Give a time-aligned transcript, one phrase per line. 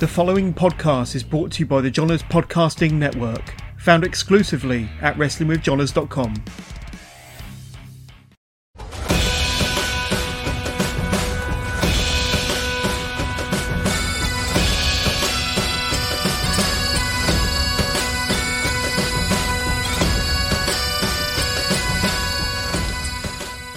[0.00, 5.16] The following podcast is brought to you by the Johners Podcasting Network, found exclusively at
[5.16, 6.42] WrestlingWithJohners.com.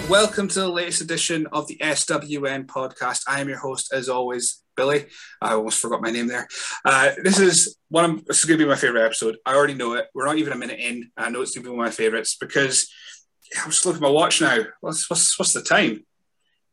[0.08, 3.24] Welcome to the latest edition of the SWN podcast.
[3.28, 5.06] I am your host, as always, Billy.
[5.40, 6.48] I almost forgot my name there.
[6.84, 8.04] Uh, this is one.
[8.04, 9.36] Of, this is going to be my favorite episode.
[9.46, 10.06] I already know it.
[10.14, 11.10] We're not even a minute in.
[11.16, 12.90] I know it's going to be one of my favorites because
[13.62, 14.58] I'm just looking at my watch now.
[14.80, 16.04] What's what's what's the time?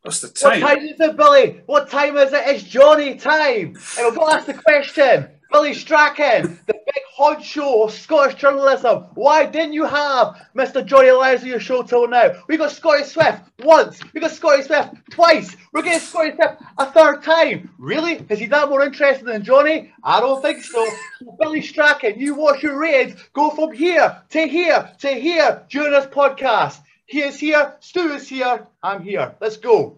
[0.02, 0.62] What's the time?
[0.62, 1.62] What time is it, Billy?
[1.66, 2.42] What time is it?
[2.48, 3.76] It's Johnny time.
[3.98, 5.28] And we've got to ask the question.
[5.52, 9.04] Billy Strachan, the big hot show of Scottish journalism.
[9.16, 10.86] Why didn't you have Mr.
[10.86, 12.32] Johnny Lyons on your show till now?
[12.48, 14.00] We got Scotty Swift once.
[14.14, 15.58] We got Scotty Swift twice.
[15.74, 17.70] We're getting Scotty Swift a third time.
[17.78, 18.26] Really?
[18.30, 19.92] Is he that more interested than Johnny?
[20.04, 20.88] I don't think so.
[21.40, 26.06] Billy Strachan, you watch your ratings go from here to here to here during this
[26.06, 26.80] podcast.
[27.06, 27.76] He is here.
[27.82, 28.68] Stu is here.
[28.82, 29.36] I'm here.
[29.42, 29.98] Let's go.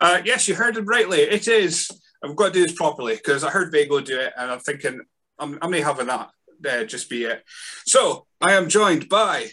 [0.00, 1.20] Uh, yes, you heard it rightly.
[1.20, 1.90] It is.
[2.22, 5.00] I've got to do this properly because I heard Vago do it, and I'm thinking
[5.38, 6.30] I'm, I'm having that.
[6.68, 7.44] Uh, just be it.
[7.86, 9.50] So I am joined by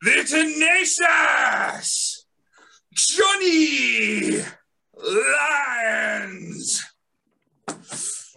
[0.00, 2.24] the tenacious
[2.94, 4.42] Johnny
[6.06, 6.84] Lyons.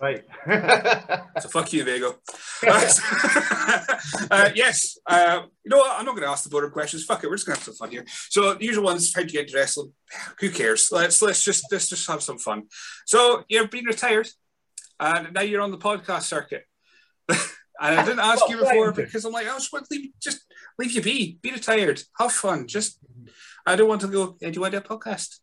[0.01, 0.23] Right.
[1.39, 2.15] So fuck you, Vago.
[2.67, 4.97] uh, yes.
[5.07, 5.97] Uh, you know what?
[5.97, 7.05] I'm not going to ask the boring questions.
[7.05, 7.27] Fuck it.
[7.27, 8.05] We're just going to have some fun here.
[8.29, 9.93] So the usual ones: how do you get into wrestling?
[10.39, 10.89] Who cares?
[10.91, 12.63] Let's let's just let's just have some fun.
[13.05, 14.27] So you've been retired,
[14.99, 16.65] and now you're on the podcast circuit.
[17.29, 17.39] and
[17.79, 20.41] I didn't ask you before because I'm like, I just want to leave, just
[20.77, 21.39] leave you be.
[21.41, 22.03] Be retired.
[22.19, 22.67] Have fun.
[22.67, 22.99] Just
[23.65, 24.37] I don't want to go.
[24.39, 25.39] Hey, do you want to do a podcast?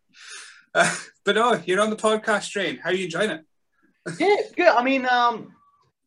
[0.74, 2.78] Uh, but no, you're on the podcast train.
[2.78, 3.44] How are you enjoying it?
[4.18, 4.68] Yeah, good.
[4.68, 5.52] I mean, um,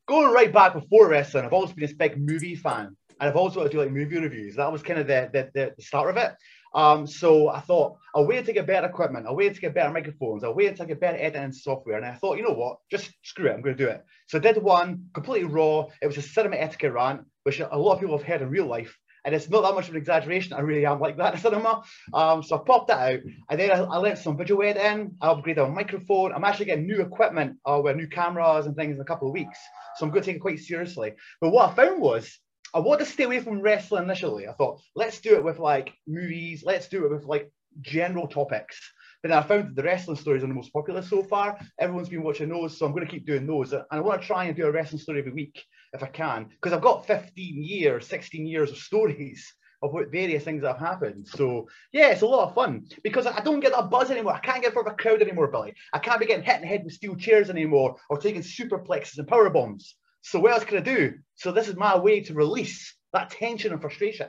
[0.07, 3.67] going right back before wrestling, I've always been a big movie fan, and I've also
[3.67, 4.55] do like movie reviews.
[4.55, 6.33] That was kind of the the, the, the start of it.
[6.73, 9.91] Um, so I thought a way to get better equipment, a way to get better
[9.91, 11.97] microphones, a way to get better editing software.
[11.97, 14.05] And I thought, you know what, just screw it, I'm going to do it.
[14.27, 15.87] So I did one completely raw.
[16.01, 18.67] It was a cinema etiquette rant, which a lot of people have heard in real
[18.67, 18.97] life.
[19.23, 20.53] And it's not that much of an exaggeration.
[20.53, 21.83] I really am like that in cinema.
[22.13, 25.15] Um, so I popped that out, and then I, I some video editing.
[25.21, 26.33] I upgraded my microphone.
[26.33, 29.33] I'm actually getting new equipment uh, with new cameras and things in a couple of
[29.33, 29.59] weeks.
[29.95, 31.13] So I'm going to take it quite seriously.
[31.39, 32.39] But what I found was
[32.73, 34.47] I wanted to stay away from wrestling initially.
[34.47, 36.63] I thought, let's do it with like movies.
[36.65, 37.51] Let's do it with like
[37.81, 38.79] general topics.
[39.21, 41.59] But then I found that the wrestling stories are the most popular so far.
[41.79, 43.71] Everyone's been watching those, so I'm going to keep doing those.
[43.73, 45.63] And I want to try and do a wrestling story every week
[45.93, 49.53] if I can, because I've got 15 years, 16 years of stories
[49.83, 51.27] of what various things have happened.
[51.27, 54.33] So yeah, it's a lot of fun because I don't get that buzz anymore.
[54.33, 55.73] I can't get in front of a crowd anymore, Billy.
[55.91, 59.17] I can't be getting hit in the head with steel chairs anymore or taking superplexes
[59.17, 59.95] and power bombs.
[60.21, 61.15] So what else can I do?
[61.35, 64.27] So this is my way to release that tension and frustration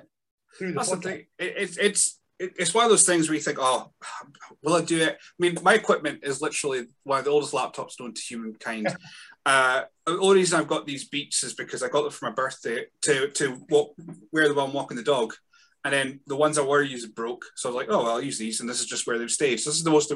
[0.58, 1.02] through the That's the podcast.
[1.02, 1.26] thing.
[1.38, 3.92] It, it's it's it- it's one of those things where you think, oh,
[4.64, 5.14] will I do it?
[5.16, 8.88] I mean, my equipment is literally one of the oldest laptops known to humankind.
[9.44, 12.34] uh, the only reason I've got these beats is because I got them for my
[12.34, 13.94] birthday to to walk,
[14.32, 15.34] wear while I'm walking the dog.
[15.84, 18.22] And then the ones I were using broke, so I was like, "Oh, well, I'll
[18.22, 19.58] use these." And this is just where they've stayed.
[19.58, 20.12] So this is the most,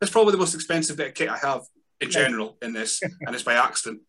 [0.00, 1.60] that's probably the most expensive bit of kit I have
[2.04, 4.02] in general in this, and it's by accident.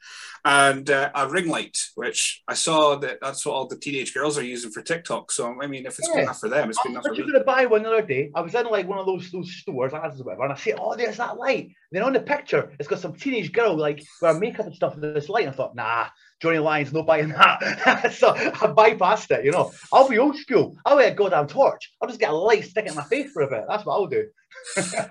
[0.48, 4.38] And uh, a ring light, which I saw that that's what all the teenage girls
[4.38, 5.32] are using for TikTok.
[5.32, 7.24] So I mean, if it's good enough for them, it's good I enough was for
[7.24, 8.30] just going to buy one the other day.
[8.36, 10.96] I was in like one of those those stores, or whatever, and I see, oh,
[10.96, 11.72] there's that light.
[11.92, 14.96] Then on the picture, it's got some teenage girl like with her makeup and stuff
[14.96, 15.46] with this light.
[15.46, 16.08] And I thought, nah,
[16.42, 18.14] Johnny Lyons, no buying that.
[18.16, 19.46] so I bypassed it.
[19.46, 20.78] You know, I'll be old school.
[20.86, 21.92] I'll wear a goddamn torch.
[22.02, 23.64] I'll just get a light sticking in my face for a bit.
[23.68, 24.28] That's what I'll do.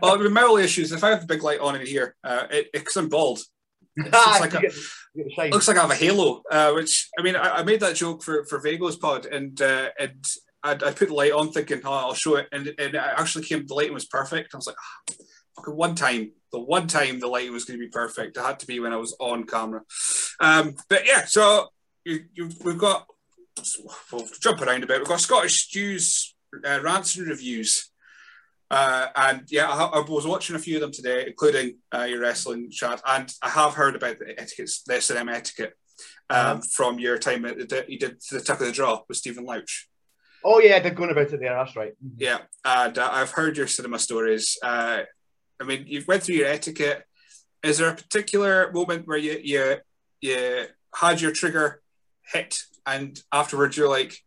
[0.02, 2.16] Well, with my only issue is if I have the big light on in here,
[2.24, 3.40] uh, it because I'm bald,
[3.96, 4.74] it looks like a, get-
[5.14, 5.50] you get the shine.
[5.50, 6.42] looks like I have a halo.
[6.50, 9.90] Uh, which I mean, I, I made that joke for for Vago's pod, and uh,
[9.98, 10.24] and
[10.62, 13.44] I, I put the light on thinking, oh, I'll show it, and, and it actually
[13.44, 13.66] came.
[13.66, 14.54] The lighting was perfect.
[14.54, 15.14] I was like, ah,
[15.60, 18.36] okay, one time, the one time the lighting was going to be perfect.
[18.36, 19.82] It had to be when I was on camera.
[20.40, 21.68] Um, but yeah, so
[22.04, 23.06] you, you we've got
[24.10, 24.98] we'll jump around a bit.
[24.98, 26.34] We've got Scottish Stu's,
[26.66, 27.90] uh, rants and reviews.
[28.74, 32.20] Uh, and yeah, I, I was watching a few of them today, including uh, your
[32.20, 35.74] wrestling chat, and I have heard about the etiquette, the S&M etiquette
[36.28, 36.60] um, Uh-huh.
[36.72, 39.88] from your time at the, you did the tuck of the draw with Stephen Louch.
[40.44, 41.54] Oh yeah, I did go on about it there.
[41.54, 41.92] That's right.
[42.16, 44.58] Yeah, and uh, I've heard your cinema stories.
[44.62, 45.02] Uh,
[45.60, 47.04] I mean, you've went through your etiquette.
[47.62, 49.76] Is there a particular moment where you you
[50.20, 51.80] you had your trigger
[52.32, 54.18] hit, and afterwards you're like,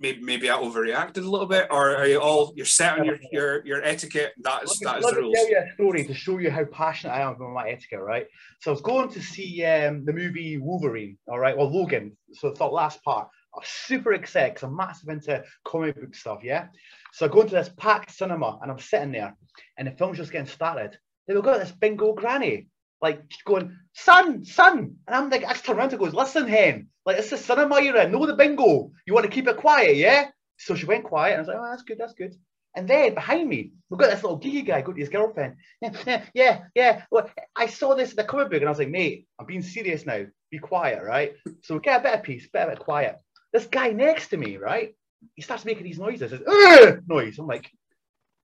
[0.00, 3.18] maybe maybe I overreacted a little bit, or are you all you're set on your
[3.30, 4.32] your, your etiquette?
[4.42, 6.50] That is let that me, is let me tell you a story to show you
[6.50, 8.26] how passionate I am about my etiquette, right?
[8.60, 12.16] So I was going to see um, the movie Wolverine, all right, well Logan.
[12.32, 13.28] So it's the last part.
[13.54, 16.68] I was super excited because I'm massive into comic book stuff, yeah.
[17.12, 19.36] So I go into this packed cinema and I'm sitting there,
[19.76, 20.96] and the film's just getting started.
[21.26, 22.68] Then we've got this bingo granny,
[23.02, 26.88] like going, son, son, and I'm like, I just turn around and goes, listen, hen,
[27.06, 28.92] like it's the cinema you're in, know the bingo.
[29.06, 30.28] You want to keep it quiet, yeah?
[30.58, 32.34] So she went quiet, and I was like, oh, that's good, that's good.
[32.76, 35.56] And then behind me, we've got this little geeky guy go to his girlfriend.
[35.80, 37.02] Yeah, yeah, yeah.
[37.10, 39.62] Well, I saw this in the comic book, and I was like, mate, I'm being
[39.62, 40.26] serious now.
[40.50, 41.34] Be quiet, right?
[41.62, 43.16] So we get a bit of peace, bit of quiet.
[43.52, 44.94] This guy next to me, right?
[45.34, 47.38] He starts making these noises, this noise.
[47.38, 47.70] I'm like,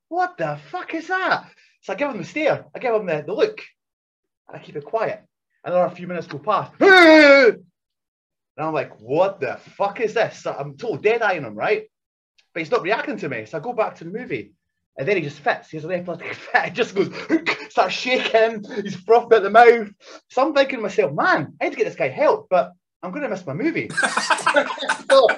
[0.09, 1.49] what the fuck is that?
[1.83, 3.61] So I give him the stare, I give him the, the look,
[4.49, 5.23] and I keep it quiet.
[5.65, 6.73] And then a few minutes go past.
[8.57, 10.43] And I'm like, what the fuck is this?
[10.43, 11.85] So I'm told dead eyeing him, right?
[12.55, 13.45] But he's not reacting to me.
[13.45, 14.53] So I go back to the movie.
[14.99, 15.69] And then he just fits.
[15.69, 16.65] He has an epileptic fit.
[16.65, 17.11] He just goes,
[17.69, 18.65] starts shaking.
[18.83, 19.89] He's frothed at the mouth.
[20.31, 22.73] So I'm thinking to myself, man, I need to get this guy help, but
[23.03, 23.91] I'm going to miss my movie.
[25.11, 25.29] so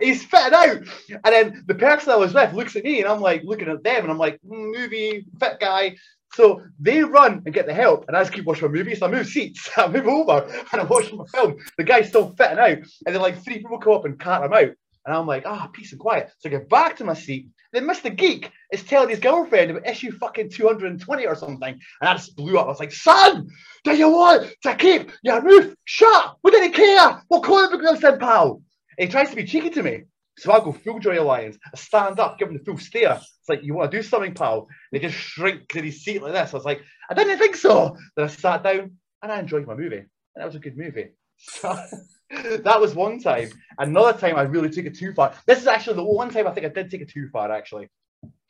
[0.00, 0.76] he's fitting out.
[1.10, 3.82] And then the person I was with looks at me and I'm like looking at
[3.82, 5.96] them and I'm like, "Mm, movie, fit guy.
[6.34, 8.94] So they run and get the help, and I just keep watching my movie.
[8.94, 11.56] So I move seats, I move over, and I'm watching my film.
[11.76, 14.52] The guy's still fitting out, and then like three people come up and cart him
[14.52, 14.74] out,
[15.06, 16.30] and I'm like, ah, peace and quiet.
[16.38, 17.48] So I get back to my seat.
[17.72, 18.14] Then Mr.
[18.14, 22.58] Geek is telling his girlfriend about issue fucking 220 or something, and I just blew
[22.58, 22.66] up.
[22.66, 23.48] I was like, son,
[23.84, 26.36] do you want to keep your roof shut?
[26.42, 27.22] We didn't care.
[27.30, 28.62] We'll call it because then, pal.
[28.98, 30.02] And he tries to be cheeky to me.
[30.38, 31.58] So I go full Johnny Lyons.
[31.64, 33.20] I stand up, give him the full stare.
[33.20, 34.68] It's like, you want to do something, pal?
[34.90, 36.54] And They just shrink to his seat like this.
[36.54, 37.96] I was like, I didn't think so.
[38.16, 38.92] Then I sat down
[39.22, 39.96] and I enjoyed my movie.
[39.96, 40.06] And
[40.36, 41.10] that was a good movie.
[41.36, 41.76] So
[42.30, 43.50] that was one time.
[43.78, 45.34] Another time I really took it too far.
[45.46, 47.88] This is actually the one time I think I did take it too far, actually.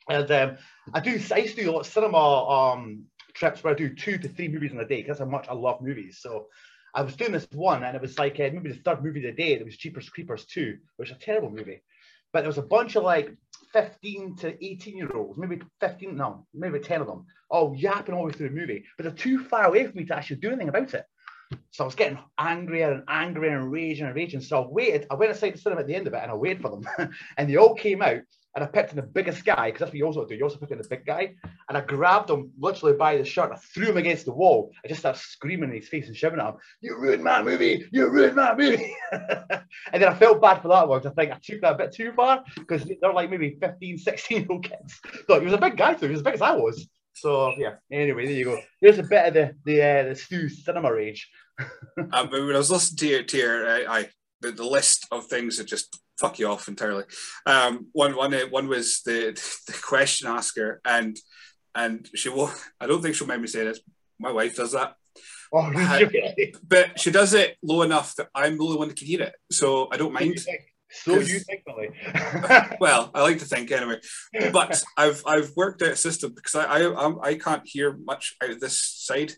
[0.09, 0.57] And um,
[0.93, 3.93] I do, I used to do a lot of cinema um, trips where I do
[3.93, 6.19] two to three movies in a day because that's how much I love movies.
[6.21, 6.47] So
[6.93, 9.35] I was doing this one, and it was like uh, maybe the third movie of
[9.35, 9.53] the day.
[9.53, 11.81] It was Jeepers Creepers 2, which is a terrible movie.
[12.31, 13.35] But there was a bunch of like
[13.73, 18.21] 15 to 18 year olds, maybe 15, no, maybe 10 of them, all yapping all
[18.21, 18.85] the way through the movie.
[18.97, 21.05] But they're too far away for me to actually do anything about it.
[21.71, 24.41] So I was getting angrier and angrier and raging and raging.
[24.41, 25.07] So I waited.
[25.09, 27.11] I went inside the cinema at the end of it and I waited for them.
[27.37, 28.21] and they all came out
[28.55, 30.35] and I picked in the biggest guy because that's what you also do.
[30.35, 31.33] You also pick in the big guy.
[31.67, 33.51] And I grabbed him literally by the shirt.
[33.51, 34.71] I threw him against the wall.
[34.85, 37.87] I just started screaming in his face and shouting at him, You ruined my movie.
[37.91, 38.95] You ruined my movie.
[39.11, 39.63] and
[39.93, 41.01] then I felt bad for that one.
[41.01, 43.97] 'cause I think I took that a bit too far because they're like maybe 15,
[43.97, 44.99] 16 year old kids.
[45.27, 46.05] But he was a big guy too.
[46.05, 46.87] He was as big as I was.
[47.13, 47.75] So yeah.
[47.91, 48.59] Anyway, there you go.
[48.81, 51.29] There's a bit of the the uh, the Stu cinema rage.
[51.59, 51.69] Um,
[52.11, 54.09] but when I was listening to your, to your uh, I,
[54.41, 57.03] the, the list of things that just fuck you off entirely.
[57.45, 59.31] Um, one, one, uh, one was the,
[59.67, 61.17] the question asker, and
[61.75, 62.51] and she will.
[62.79, 63.79] I don't think she'll make me say this.
[64.19, 64.95] My wife does that,
[65.51, 66.53] Oh, really?
[66.67, 69.33] but she does it low enough that I'm the only one that can hear it,
[69.51, 70.39] so I don't mind.
[70.91, 71.89] So you think, Billy?
[72.79, 73.99] Well, I like to think anyway.
[74.51, 78.35] But I've I've worked out a system because I I I'm, I can't hear much
[78.43, 79.33] out of this side.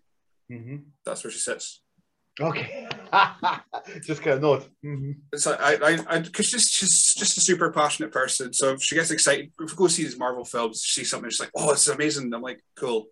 [0.50, 1.82] hmm That's where she sits.
[2.40, 2.88] Okay.
[4.02, 4.66] Just kind of nod.
[4.82, 8.52] hmm It's like I, I, I, because she's she's just a super passionate person.
[8.52, 11.30] So if she gets excited, if we go see these Marvel films, she sees something,
[11.30, 13.06] she's like, "Oh, this is amazing!" I'm like, "Cool,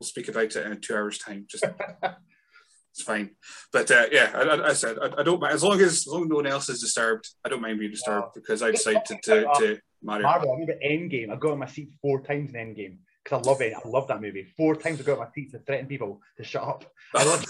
[0.00, 1.64] we'll speak about it in two hours' time." Just
[2.92, 3.30] it's fine.
[3.72, 6.06] But uh, yeah, I, I, I said I, I don't mind as long as as
[6.08, 7.28] long as no one else is disturbed.
[7.44, 10.22] I don't mind being disturbed because I decided to to, to marry.
[10.22, 10.28] her.
[10.28, 11.30] Marvel, I remember Endgame.
[11.30, 12.96] I got on my seat four times in Endgame
[13.30, 13.74] because I love it.
[13.74, 14.44] I love that movie.
[14.56, 16.84] Four times I got my seat to threaten people to shut up.
[17.14, 17.46] I walked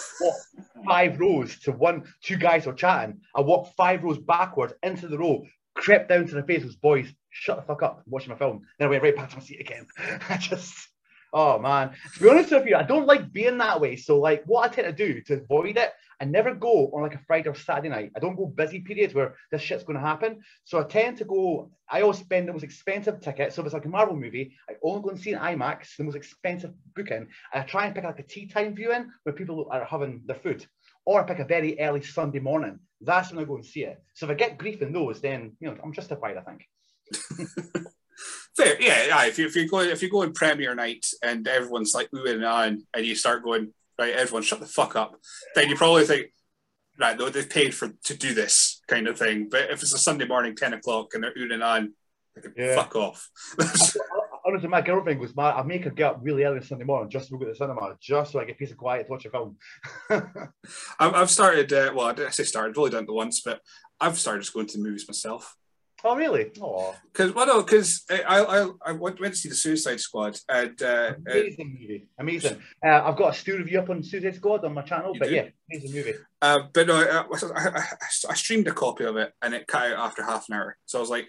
[0.86, 3.20] five rows to one, two guys were chatting.
[3.34, 5.44] I walked five rows backwards into the row,
[5.74, 8.62] crept down to the face of boys, shut the fuck up, watching my film.
[8.78, 9.86] Then I went right back to my seat again.
[10.28, 10.88] I just,
[11.32, 11.90] oh man.
[12.14, 13.96] To be honest with you, I don't like being that way.
[13.96, 17.14] So, like, what I tend to do to avoid it, I never go on like
[17.14, 18.12] a Friday or Saturday night.
[18.14, 20.42] I don't go busy periods where this shit's going to happen.
[20.64, 21.70] So I tend to go.
[21.88, 23.52] I always spend the most expensive ticket.
[23.52, 26.04] So if it's like a Marvel movie, I only go and see an IMAX, the
[26.04, 29.84] most expensive booking, I try and pick like a tea time viewing where people are
[29.84, 30.66] having their food,
[31.06, 32.78] or I pick a very early Sunday morning.
[33.00, 34.02] That's when I go and see it.
[34.14, 36.36] So if I get grief in those, then you know I'm justified.
[36.36, 36.68] I think.
[38.56, 39.24] Fair, yeah, yeah.
[39.26, 42.34] If you if you go if you go in premiere night and everyone's like oohing
[42.34, 45.14] and on, and you start going right, everyone shut the fuck up,
[45.54, 46.26] then you probably think.
[46.98, 49.48] Right, though they've paid for to do this kind of thing.
[49.50, 51.94] But if it's a Sunday morning, ten o'clock, and they're oohing and on,
[52.56, 52.74] Yeah.
[52.74, 53.30] fuck off.
[54.46, 57.28] Honestly, my girlfriend was "Man, I make her get up really early Sunday morning just
[57.28, 59.30] to go to the cinema, just so I get peace and quiet to watch a
[59.30, 59.56] film."
[60.10, 61.72] I've, I've started.
[61.72, 62.70] Uh, well, I didn't say started.
[62.70, 63.60] I've only done it once, but
[63.98, 65.56] I've started just going to the movies myself.
[66.02, 66.50] Oh, really?
[66.60, 70.80] Oh, Because well, no, because I, I I went to see the Suicide Squad and
[70.82, 72.06] uh, uh, amazing movie.
[72.18, 72.62] Amazing.
[72.84, 75.34] Uh, I've got a Stu review up on Suicide Squad on my channel, but do?
[75.34, 76.14] yeah, amazing movie.
[76.40, 77.84] uh, but no, I, I,
[78.28, 80.76] I, streamed a copy of it and it cut out after half an hour.
[80.86, 81.26] So I was like,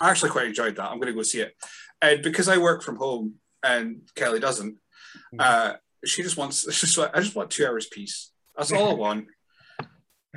[0.00, 0.90] I actually quite enjoyed that.
[0.90, 1.54] I'm going to go see it.
[2.00, 4.76] And because I work from home and Kelly doesn't,
[5.38, 6.64] uh, she just wants.
[6.80, 8.30] Just like I just want two hours peace.
[8.56, 9.26] That's all I want.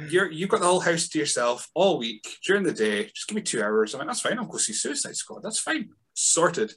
[0.09, 3.05] You're you've got the whole house to yourself all week during the day.
[3.05, 3.93] Just give me two hours.
[3.93, 4.37] I'm like, that's fine.
[4.37, 5.41] I'll go see Suicide Squad.
[5.43, 5.89] That's fine.
[6.13, 6.73] Sorted.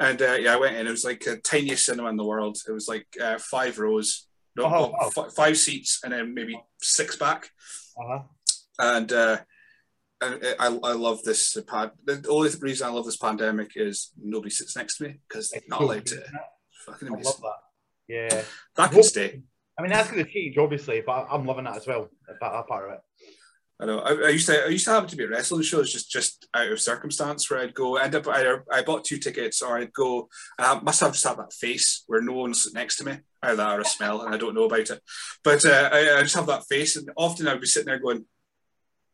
[0.00, 0.86] And uh, yeah, I went in.
[0.86, 2.58] It was like the tiniest cinema in the world.
[2.68, 4.26] It was like uh, five rows,
[4.56, 5.10] no, Oh, wow.
[5.14, 7.50] fi- five seats, and then maybe six back.
[7.96, 8.22] Uh-huh.
[8.80, 9.36] And uh,
[10.20, 11.92] and I, I love this pad.
[12.04, 15.62] The only reason I love this pandemic is nobody sits next to me because they're
[15.68, 16.24] not allowed to.
[16.86, 17.24] Fucking I amazing.
[17.24, 17.58] love that.
[18.08, 18.42] Yeah.
[18.76, 19.42] That can stay.
[19.78, 22.08] I mean, that's going to change, obviously, but I'm loving that as well.
[22.28, 23.00] That, that part of it.
[23.80, 23.98] I know.
[23.98, 24.64] I, I used to.
[24.64, 25.78] I used to happen to be at wrestling show.
[25.78, 28.28] shows just just out of circumstance where I'd go end up.
[28.28, 30.28] Either I bought two tickets, or I'd go.
[30.58, 33.56] And I must have just had that face where no one's next to me, either
[33.56, 35.00] that or a smell, and I don't know about it.
[35.42, 38.24] But uh, I, I just have that face, and often I'd be sitting there going,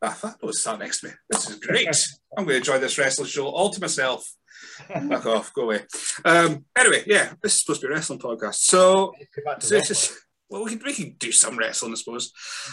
[0.02, 1.14] "Ah, that was sat next to me.
[1.30, 1.88] This is great.
[2.36, 4.30] I'm going to enjoy this wrestling show all to myself."
[4.88, 5.80] Back off, go away.
[6.22, 9.66] Um, anyway, yeah, this is supposed to be a wrestling podcast, so Go back to
[9.66, 10.18] so it's just,
[10.50, 12.32] well, we could we can do some wrestling, I suppose.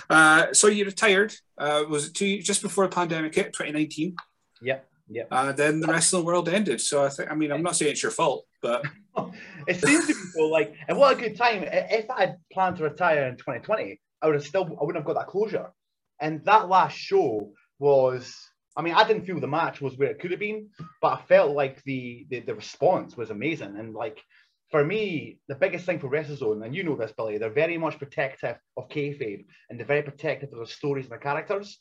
[0.10, 1.34] Uh, so you retired.
[1.57, 4.15] Uh, was it two just before the pandemic hit, 2019?
[4.62, 5.27] Yep, yep.
[5.31, 6.81] Uh, then the wrestling world ended.
[6.81, 8.84] So I think, I mean, I'm not saying it's your fault, but
[9.67, 11.63] It seems to be so like, and what a good time.
[11.63, 15.05] If I had planned to retire in 2020, I would have still, I wouldn't have
[15.05, 15.72] got that closure.
[16.19, 18.36] And that last show was,
[18.75, 20.69] I mean, I didn't feel the match was where it could have been,
[21.01, 23.75] but I felt like the the, the response was amazing.
[23.77, 24.22] And like
[24.70, 27.98] for me, the biggest thing for WrestleZone, and you know this, Billy, they're very much
[27.98, 31.80] protective of kayfabe and they're very protective of the stories and the characters.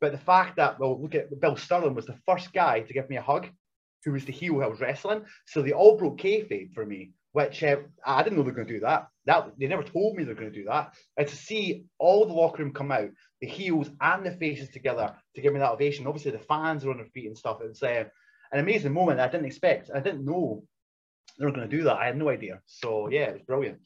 [0.00, 3.08] But the fact that, well, look at Bill Sterling was the first guy to give
[3.10, 3.48] me a hug,
[4.04, 5.24] who was the heel I was wrestling.
[5.46, 8.66] So they all broke kayfabe for me, which uh, I didn't know they were going
[8.66, 9.08] to do that.
[9.26, 10.94] That they never told me they were going to do that.
[11.16, 13.10] And to see all the locker room come out,
[13.40, 16.06] the heels and the faces together to give me that ovation.
[16.06, 17.60] Obviously, the fans are on their feet and stuff.
[17.62, 18.04] It was uh,
[18.52, 19.90] an amazing moment I didn't expect.
[19.94, 20.64] I didn't know
[21.38, 21.96] they were going to do that.
[21.96, 22.60] I had no idea.
[22.66, 23.78] So yeah, it was brilliant.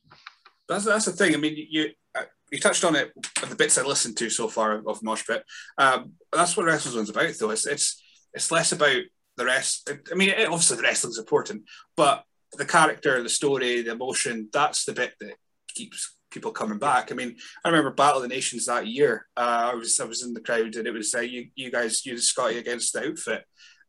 [0.69, 1.35] that's that's the thing.
[1.35, 3.13] I mean, you uh, you touched on it
[3.49, 5.45] the bits I listened to so far of Mosh Pit.
[5.79, 7.51] Um, that's what WrestleZone's about, though.
[7.51, 8.03] It's it's
[8.35, 9.03] it's less about
[9.37, 9.91] the rest.
[10.11, 11.63] I mean, it, obviously the wrestling's important,
[11.97, 12.25] but
[12.57, 15.35] the character, the story, the emotion, that's the bit that
[15.69, 17.11] keeps people coming back.
[17.11, 19.27] I mean, I remember Battle of the Nations that year.
[19.37, 22.05] Uh, I was I was in the crowd and it was uh, you you guys
[22.05, 23.45] you Scotty against the outfit,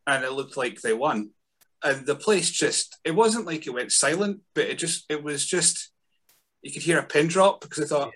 [0.06, 1.32] and it looked like they won.
[1.84, 5.46] And the place just it wasn't like it went silent, but it just it was
[5.46, 5.92] just
[6.62, 8.12] you could hear a pin drop because I thought,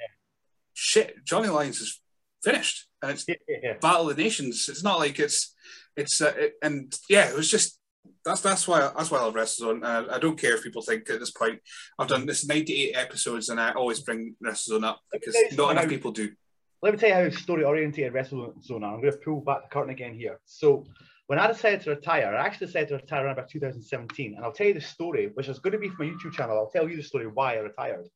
[0.73, 2.01] shit, Johnny Lyons is
[2.43, 3.73] finished, and it's yeah.
[3.79, 4.67] Battle of the Nations.
[4.67, 5.53] It's not like it's
[5.95, 7.79] it's uh, it, and yeah, it was just
[8.25, 9.83] that's that's why that's why I love WrestleZone.
[9.83, 11.59] Uh, I don't care if people think at this point
[11.97, 16.11] I've done this 98 episodes and I always bring WrestleZone up because not enough people
[16.11, 16.31] do.
[16.81, 18.95] Let me tell you how story oriented WrestleZone are.
[18.95, 20.39] I'm going to pull back the curtain again here.
[20.45, 20.85] So,
[21.31, 24.33] when I decided to retire, I actually decided to retire around about 2017.
[24.35, 26.57] And I'll tell you the story, which is going to be for my YouTube channel.
[26.57, 28.09] I'll tell you the story why I retired.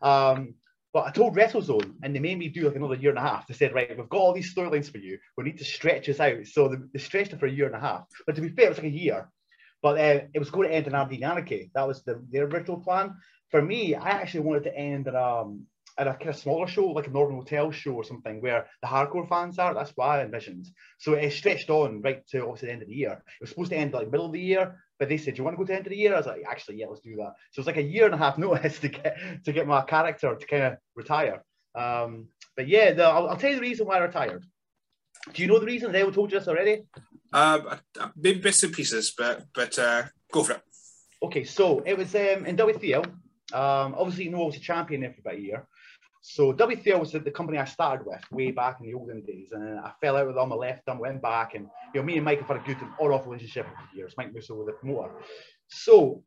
[0.00, 0.54] Um,
[0.94, 3.46] but I told WrestleZone, and they made me do like another year and a half.
[3.46, 5.18] They said, right, we've got all these storylines for you.
[5.36, 6.46] We need to stretch this out.
[6.46, 8.06] So they, they stretched it for a year and a half.
[8.24, 9.28] But to be fair, it was like a year.
[9.82, 11.70] But uh, it was going to end in Aberdeen Anarchy.
[11.74, 13.16] That was the, their original plan.
[13.50, 15.66] For me, I actually wanted to end at, um,
[15.98, 18.88] at a kind of smaller show, like a Northern Hotel show or something, where the
[18.88, 19.74] hardcore fans are.
[19.74, 20.66] That's what I envisioned.
[20.98, 23.12] So it stretched on right to obviously the end of the year.
[23.12, 25.44] It was supposed to end like middle of the year, but they said, "Do you
[25.44, 27.00] want to go to the end of the year?" I was like, "Actually, yeah, let's
[27.00, 29.66] do that." So it's like a year and a half notice to get to get
[29.66, 31.44] my character to kind of retire.
[31.74, 34.44] Um, but yeah, the, I'll, I'll tell you the reason why I retired.
[35.32, 35.92] Do you know the reason?
[35.92, 36.82] They all told you this already.
[37.32, 37.76] Uh,
[38.16, 40.62] maybe bits and pieces, but but uh, go for it.
[41.22, 43.06] Okay, so it was um, in W3L.
[43.52, 45.66] Um, obviously, you know, I was a champion there for about a year.
[46.24, 49.80] So W3L was the, company I started with way back in the olden days, and
[49.80, 50.52] I fell out with them.
[50.52, 52.78] I left them, went back, and you know, me and Mike have had a good
[53.00, 54.14] on-off relationship over the years.
[54.16, 55.10] Mike Musso was the promoter.
[55.66, 56.22] So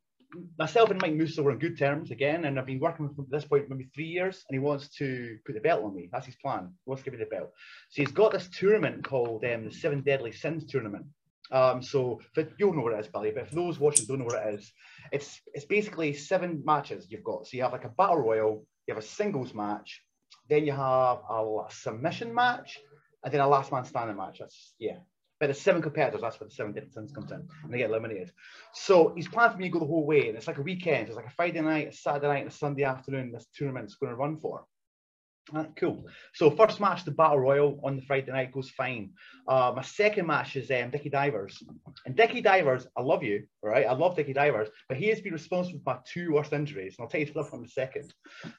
[0.59, 3.25] myself and Mike Musso were on good terms again, and I've been working with him
[3.25, 6.09] at this point maybe three years, and he wants to put the belt on me.
[6.11, 6.73] That's his plan.
[6.85, 7.51] He wants to give me the belt.
[7.89, 11.05] So he's got this tournament called um, the Seven Deadly Sins Tournament.
[11.51, 14.25] Um, so for, you'll know what it is, Billy, but for those watching don't know
[14.25, 14.73] what it is,
[15.11, 17.45] it's it's basically seven matches you've got.
[17.45, 20.01] So you have like a battle royal, you have a singles match,
[20.49, 22.79] then you have a submission match,
[23.23, 24.39] and then a last man standing match.
[24.39, 24.97] That's yeah.
[25.39, 27.89] But there's seven competitors, that's where the seven different sins comes in, and they get
[27.89, 28.31] eliminated.
[28.73, 31.07] So he's planned for me to go the whole way, and it's like a weekend.
[31.07, 33.33] It's like a Friday night, a Saturday night, and a Sunday afternoon.
[33.33, 34.65] This tournament's going to run for.
[35.53, 36.05] Right, cool.
[36.33, 39.11] So first match, the Battle Royal on the Friday night goes fine.
[39.47, 41.61] Uh, my second match is um, Dickie Divers.
[42.05, 43.85] And Dickie Divers, I love you, right?
[43.85, 46.95] I love Dickie Divers, but he has been responsible for my two worst injuries.
[46.97, 48.11] And I'll tell you stuff in a second.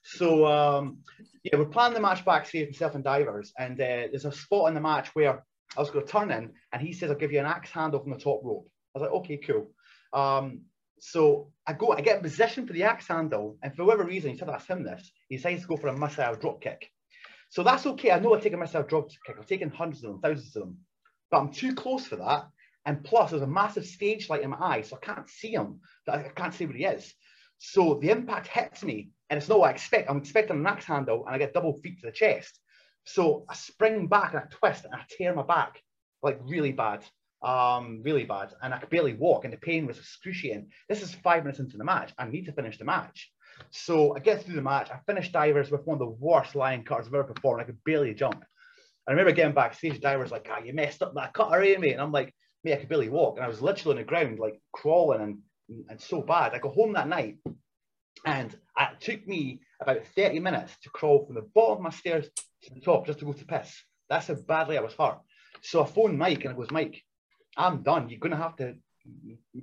[0.04, 0.98] So um,
[1.42, 3.52] yeah, we're planning the match backstage, myself and Divers.
[3.58, 5.44] And uh, there's a spot in the match where
[5.76, 7.98] I was going to turn in and he says, I'll give you an axe handle
[7.98, 8.68] from the top rope.
[8.94, 9.72] I was like, okay, cool.
[10.12, 10.62] Um,
[10.98, 14.30] so I go, I get in position for the axe handle, and for whatever reason,
[14.30, 15.10] he said that's him this.
[15.28, 16.90] He decides to go for a missile drop kick.
[17.50, 18.10] So that's okay.
[18.10, 19.36] I know I take a missile drop kick.
[19.38, 20.78] I've taken hundreds of them, thousands of them,
[21.30, 22.48] but I'm too close for that.
[22.86, 25.80] And plus, there's a massive stage light in my eye, so I can't see him.
[26.08, 27.14] I can't see where he is.
[27.58, 30.08] So the impact hits me, and it's not what I expect.
[30.08, 32.60] I'm expecting an axe handle, and I get double feet to the chest.
[33.06, 35.80] So I spring back and I twist and I tear my back
[36.22, 37.04] like really bad
[37.42, 40.70] um, really bad, and I could barely walk, and the pain was excruciating.
[40.88, 42.12] This is five minutes into the match.
[42.18, 43.30] I need to finish the match.
[43.70, 44.90] So I get through the match.
[44.90, 47.62] I finished divers with one of the worst lion cutters I've ever performed.
[47.62, 48.44] I could barely jump.
[49.08, 52.02] I remember getting backstage, divers like, "Ah, you messed up that cutter, eh, mate?" And
[52.02, 54.60] I'm like, "Mate, I could barely walk," and I was literally on the ground, like
[54.72, 55.38] crawling and
[55.88, 56.54] and so bad.
[56.54, 57.38] I go home that night,
[58.24, 62.28] and it took me about 30 minutes to crawl from the bottom of my stairs
[62.62, 63.82] to the top just to go to piss.
[64.08, 65.20] That's how badly I was hurt.
[65.62, 67.02] So I phoned Mike, and it was Mike.
[67.56, 68.08] I'm done.
[68.08, 68.74] You're to have to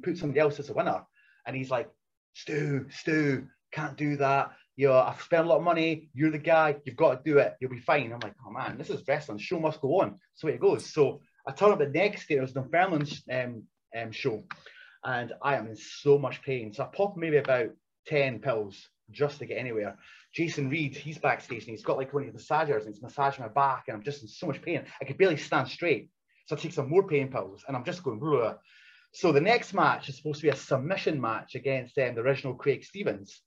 [0.01, 1.03] put somebody else as a winner.
[1.45, 1.89] And he's like,
[2.33, 4.51] Stu, Stu, can't do that.
[4.75, 6.09] You know, I've spent a lot of money.
[6.13, 6.77] You're the guy.
[6.83, 7.55] You've got to do it.
[7.59, 8.11] You'll be fine.
[8.11, 9.37] I'm like, oh man, this is wrestling.
[9.37, 10.19] Show must go on.
[10.33, 10.91] So it goes.
[10.91, 12.35] So I turn up the next day.
[12.35, 13.63] It was the Fairland's um,
[13.95, 14.43] um, show,
[15.03, 16.73] and I am in so much pain.
[16.73, 17.69] So I pop maybe about
[18.07, 19.97] ten pills just to get anywhere.
[20.33, 23.43] Jason Reed, he's backstage and he's got like one of the massagers and he's massaging
[23.43, 24.85] my back, and I'm just in so much pain.
[24.99, 26.09] I could barely stand straight.
[26.45, 28.57] So I take some more pain pills and I'm just going, Bruh.
[29.13, 32.53] so the next match is supposed to be a submission match against um, the original
[32.53, 33.41] Craig Stevens.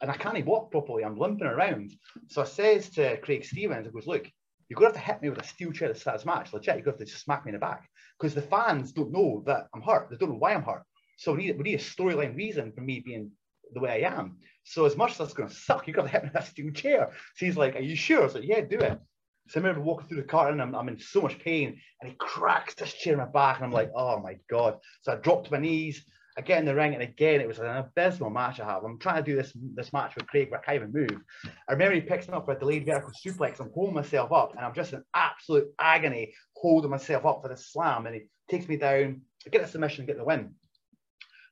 [0.00, 1.04] And I can't even walk properly.
[1.04, 1.92] I'm limping around.
[2.28, 4.30] So I says to Craig Stevens, I goes, look,
[4.68, 6.52] you're to have to hit me with a steel chair to start this match.
[6.52, 7.88] Legit, you're to have to just smack me in the back.
[8.18, 10.08] Because the fans don't know that I'm hurt.
[10.10, 10.82] They don't know why I'm hurt.
[11.16, 13.32] So we need, we need a storyline reason for me being
[13.72, 14.36] the way I am.
[14.64, 16.46] So as much as that's going to suck, you've got to hit me with a
[16.46, 17.08] steel chair.
[17.36, 18.20] So he's like, are you sure?
[18.20, 19.00] I was like, yeah, do it.
[19.48, 22.10] So I remember walking through the car and I'm, I'm in so much pain and
[22.10, 24.76] he cracks this chair in my back and I'm like, oh my God.
[25.02, 26.04] So I dropped to my knees.
[26.36, 28.84] I get in the ring and again, it was an abysmal match I have.
[28.84, 31.20] I'm trying to do this this match with Craig, but I can't even move.
[31.68, 33.58] I remember he picks me up for a delayed vertical suplex.
[33.58, 37.56] I'm holding myself up and I'm just in absolute agony holding myself up for the
[37.56, 38.06] slam.
[38.06, 39.22] And he takes me down.
[39.46, 40.54] I get a submission, and get the win.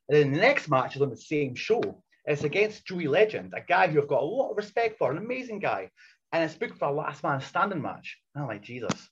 [0.08, 2.02] And then the next match is on the same show.
[2.26, 5.18] It's against Joey Legend, a guy who I've got a lot of respect for, an
[5.18, 5.90] amazing guy
[6.36, 8.18] and it's booked for a last man standing match.
[8.34, 9.08] And I'm like, Jesus.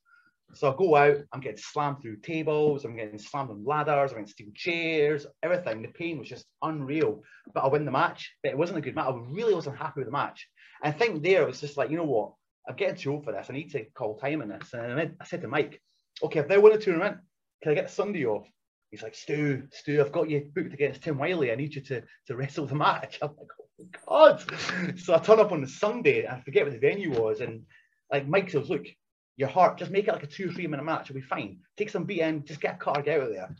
[0.52, 4.18] So I go out, I'm getting slammed through tables, I'm getting slammed on ladders, I'm
[4.18, 5.80] getting steel chairs, everything.
[5.80, 7.22] The pain was just unreal.
[7.54, 9.06] But I win the match, but it wasn't a good match.
[9.08, 10.46] I really wasn't happy with the match.
[10.82, 12.34] And I think there it was just like, you know what?
[12.68, 13.46] I'm getting too old for this.
[13.48, 14.74] I need to call time on this.
[14.74, 15.80] And I said to Mike,
[16.22, 17.16] okay, if they win the tournament,
[17.62, 18.46] can I get Sunday off?
[18.94, 21.50] He's like, Stu, Stu, I've got you booked against Tim Wiley.
[21.50, 23.18] I need you to, to wrestle the match.
[23.22, 24.98] I'm like, oh my God.
[25.00, 27.62] So I turn up on the Sunday, I forget what the venue was, and
[28.12, 28.86] like Mike says, look,
[29.36, 31.58] your heart, just make it like a two or three minute match, it'll be fine.
[31.76, 33.56] Take some BM, just get a car, get out of there.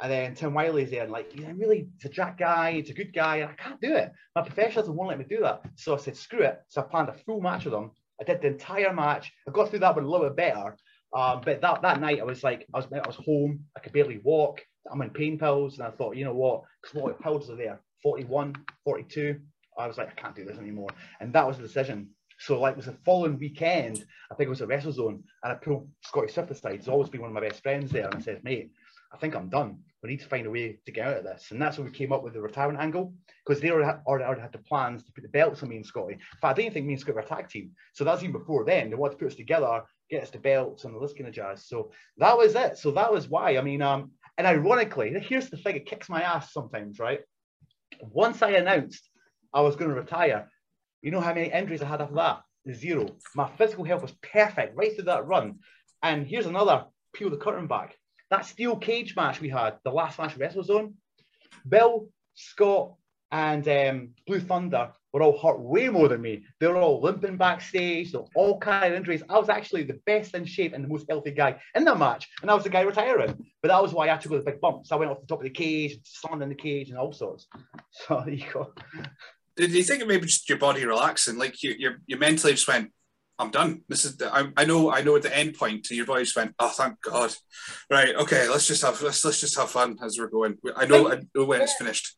[0.00, 2.94] And then Tim Wiley's there and like, yeah, really, it's a jack guy, it's a
[2.94, 4.12] good guy, I can't do it.
[4.36, 5.62] My professionals won't let me do that.
[5.74, 6.60] So I said, screw it.
[6.68, 7.90] So I planned a full match with him.
[8.20, 9.32] I did the entire match.
[9.48, 10.76] I got through that one a little bit better.
[11.16, 13.92] Um, but that, that night I was like, I was I was home, I could
[13.92, 14.60] barely walk.
[14.90, 16.62] I'm in pain pills, and I thought, you know what?
[16.82, 17.80] Because what pills are there?
[18.02, 19.40] 41, 42.
[19.78, 20.88] I was like, I can't do this anymore.
[21.20, 22.10] And that was the decision.
[22.38, 25.54] So like it was the following weekend, I think it was at WrestleZone, and I
[25.54, 26.76] pulled Scotty Swift aside.
[26.76, 28.06] He's always been one of my best friends there.
[28.06, 28.70] And I said, mate,
[29.12, 29.78] I think I'm done.
[30.02, 31.48] We need to find a way to get out of this.
[31.50, 34.40] And that's when we came up with the retirement angle, because they already had, already
[34.40, 36.18] had the plans to put the belts on me and Scotty.
[36.42, 37.70] But I didn't think me and Scotty were a tag team.
[37.94, 38.90] So that's even before then.
[38.90, 41.34] They wanted to put us together, get us the belts and all this kind of
[41.34, 41.66] jazz.
[41.66, 42.76] So that was it.
[42.78, 43.56] So that was why.
[43.56, 47.20] I mean, um, and ironically, here's the thing, it kicks my ass sometimes, right?
[48.00, 49.08] Once I announced
[49.52, 50.50] I was going to retire.
[51.02, 52.40] You know how many injuries I had after that?
[52.72, 53.16] Zero.
[53.34, 55.60] My physical health was perfect right through that run.
[56.02, 57.96] And here's another peel the curtain back.
[58.30, 60.94] That steel cage match we had, the last match WrestleZone,
[61.66, 62.94] Bill, Scott,
[63.32, 66.44] and um, Blue Thunder were all hurt way more than me.
[66.60, 69.22] They were all limping backstage, so all kind of injuries.
[69.28, 72.28] I was actually the best in shape and the most healthy guy in that match,
[72.42, 73.46] and I was the guy retiring.
[73.62, 74.92] But that was why I had to go the big bumps.
[74.92, 77.46] I went off the top of the cage, slammed in the cage, and all sorts.
[77.90, 78.74] So there you go.
[79.56, 81.38] Did you think it maybe just your body relaxing?
[81.38, 82.92] Like you, you, you mentally just went,
[83.38, 83.82] I'm done.
[83.88, 86.24] This is the, I, I know I know at the end point to your body
[86.24, 87.34] just went, oh thank God.
[87.90, 90.56] Right, okay, let's just have let's let's just have fun as we're going.
[90.74, 92.16] I know I know when it's finished.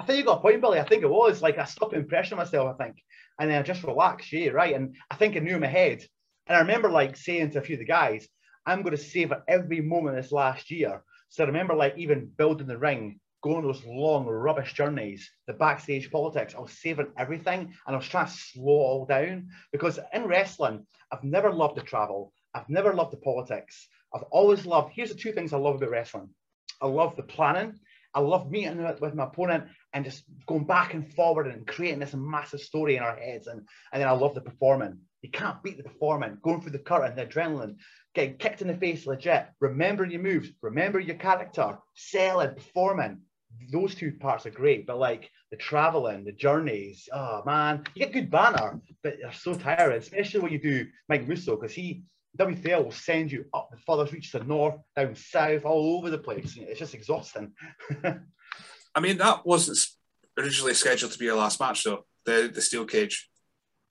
[0.00, 0.80] I think you got a point, Billy.
[0.80, 2.96] I think it was like I stopped impressing myself, I think.
[3.38, 4.32] And then I just relaxed.
[4.32, 4.74] yeah, right.
[4.74, 6.02] And I think I knew in my head.
[6.46, 8.26] And I remember like saying to a few of the guys,
[8.64, 11.02] I'm going to savor every moment this last year.
[11.28, 16.10] So I remember like even building the ring, going those long rubbish journeys, the backstage
[16.10, 16.54] politics.
[16.56, 20.86] I was saving everything and I was trying to slow all down because in wrestling,
[21.12, 22.32] I've never loved the travel.
[22.54, 23.86] I've never loved the politics.
[24.14, 26.30] I've always loved, here's the two things I love about wrestling.
[26.80, 27.74] I love the planning.
[28.14, 32.14] I love meeting with my opponent and just going back and forward and creating this
[32.14, 33.46] massive story in our heads.
[33.46, 33.60] And,
[33.92, 34.98] and then I love the performing.
[35.22, 37.76] You can't beat the performing, going through the curtain, the adrenaline,
[38.14, 43.20] getting kicked in the face legit, remembering your moves, remember your character, selling, performing.
[43.72, 48.12] Those two parts are great, but like the traveling, the journeys, oh man, you get
[48.12, 52.04] good banner, but they're so tiring, especially when you do Mike Musso, because he
[52.38, 56.18] WFL will send you up the furthest reaches to north, down south, all over the
[56.18, 56.56] place.
[56.56, 57.52] It's just exhausting.
[58.94, 59.78] I mean, that wasn't
[60.38, 62.04] originally scheduled to be your last match, though.
[62.24, 63.28] The the steel cage.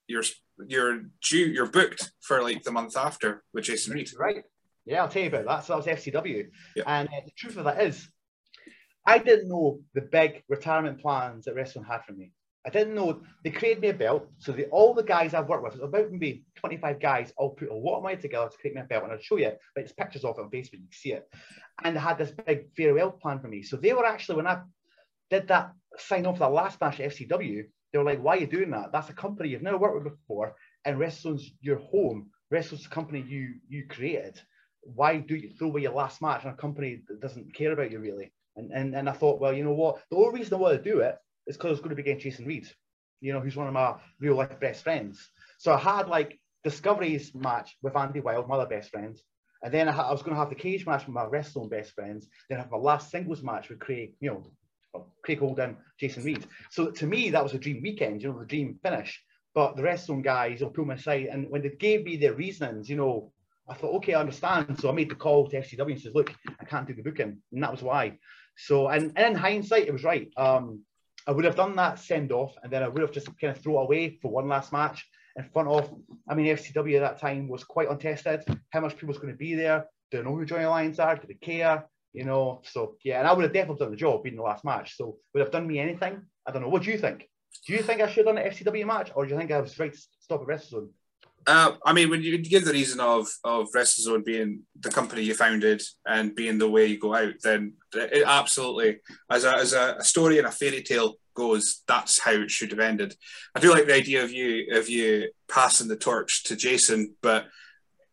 [0.08, 0.24] You're
[0.68, 1.48] you're due.
[1.48, 4.10] You're booked for like the month after with Jason Reed.
[4.18, 4.44] Right.
[4.86, 5.66] Yeah, I'll tell you about that.
[5.66, 6.84] So that was FCW, yeah.
[6.88, 8.10] and uh, the truth of that is,
[9.06, 12.32] I didn't know the big retirement plans that WrestleZone had for me.
[12.66, 14.28] I didn't know they created me a belt.
[14.38, 17.70] So the, all the guys I've worked with, it's about maybe 25 guys, all put
[17.70, 19.04] a lot of money together to create me a belt.
[19.04, 21.28] And I'll show you, but it's pictures of it on Facebook, you can see it.
[21.84, 23.64] And they had this big farewell plan for me.
[23.64, 24.62] So they were actually, when I
[25.30, 28.48] did that sign off that last match at FCW, they were like, why are you
[28.48, 28.92] doing that?
[28.92, 30.56] That's a company you've never worked with before.
[30.86, 32.30] And WrestleZone's your home.
[32.54, 34.40] WrestleZone's the company you you created.
[34.82, 37.92] Why do you throw away your last match on a company that doesn't care about
[37.92, 38.32] you really?
[38.56, 40.02] And, and, and I thought, well, you know what?
[40.10, 41.16] The only reason I want to do it
[41.48, 42.68] is because I was going to be against Jason Reed,
[43.22, 45.30] you know, who's one of my real life best friends.
[45.58, 49.18] So I had like Discovery's match with Andy Wild, my other best friend.
[49.64, 51.92] And then I, I was going to have the cage match with my wrestling best
[51.92, 52.28] friends.
[52.50, 54.52] Then I have my last singles match with Craig, you know,
[55.24, 56.46] Craig Holden, Jason Reed.
[56.72, 59.22] So to me, that was a dream weekend, you know, the dream finish.
[59.54, 61.28] But the WrestleZone guys will pull my side.
[61.32, 63.32] And when they gave me their reasonings, you know,
[63.68, 64.80] I thought, okay, I understand.
[64.80, 67.38] So I made the call to FCW and says, look, I can't do the booking.
[67.52, 68.18] And that was why.
[68.58, 70.30] So, and, and in hindsight, it was right.
[70.38, 70.82] Um,
[71.28, 73.62] I would have done that send off and then I would have just kind of
[73.62, 75.94] throw it away for one last match in front of,
[76.28, 78.44] I mean, FCW at that time was quite untested.
[78.72, 79.86] How much people's going to be there?
[80.10, 81.16] Do they know who Johnny Lyons are?
[81.16, 81.86] Do they care?
[82.14, 84.66] You know, so yeah, and I would have definitely done the job being the last
[84.66, 84.98] match.
[84.98, 86.22] So would have done me anything?
[86.46, 86.70] I don't know.
[86.70, 87.30] What do you think?
[87.68, 89.60] Do you think I should have done an FCW match or do you think I
[89.60, 90.90] was right to stop at WrestleZone?
[91.48, 95.34] Uh, I mean, when you give the reason of of WrestleZone being the company you
[95.34, 100.04] founded and being the way you go out, then it absolutely, as a, as a
[100.04, 103.16] story and a fairy tale goes, that's how it should have ended.
[103.56, 107.48] I do like the idea of you of you passing the torch to Jason, but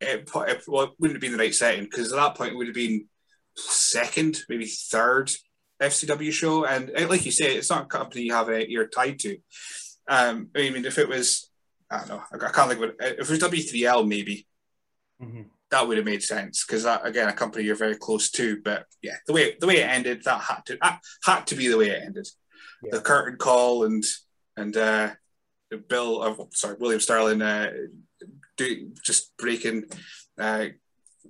[0.01, 2.57] it, it, well, it wouldn't have been the right setting because at that point it
[2.57, 3.07] would have been
[3.57, 5.31] second, maybe third
[5.81, 9.19] FCW show, and like you say, it's not a company you have a, you're tied
[9.21, 9.39] to.
[10.09, 11.51] Um, I mean, if it was,
[11.91, 12.97] I don't know, I can't think of it.
[13.01, 14.47] If it was W3L, maybe
[15.21, 15.43] mm-hmm.
[15.71, 18.61] that would have made sense because that again, a company you're very close to.
[18.63, 20.79] But yeah, the way the way it ended, that had to
[21.25, 22.29] had to be the way it ended
[22.83, 22.91] yeah.
[22.93, 24.05] the curtain call and
[24.57, 25.11] and uh,
[25.71, 27.71] the Bill, uh, sorry, William Sterling, uh,
[28.57, 29.85] do, just breaking
[30.39, 30.67] uh,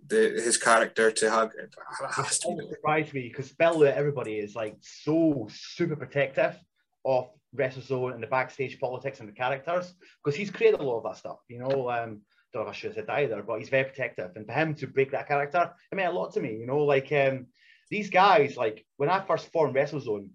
[0.09, 1.51] the, his character to.
[1.59, 1.75] It
[2.15, 6.57] has to surprised me because Bill, everybody is like so super protective
[7.05, 11.05] of WrestleZone and the backstage politics and the characters because he's created a lot of
[11.05, 11.39] that stuff.
[11.49, 12.21] You know, um,
[12.53, 14.33] don't know if I should have said either, but he's very protective.
[14.35, 16.57] And for him to break that character, it meant a lot to me.
[16.57, 17.47] You know, like um,
[17.91, 20.29] these guys, like when I first formed WrestleZone,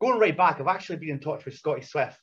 [0.00, 2.18] going right back, I've actually been in touch with Scotty Swift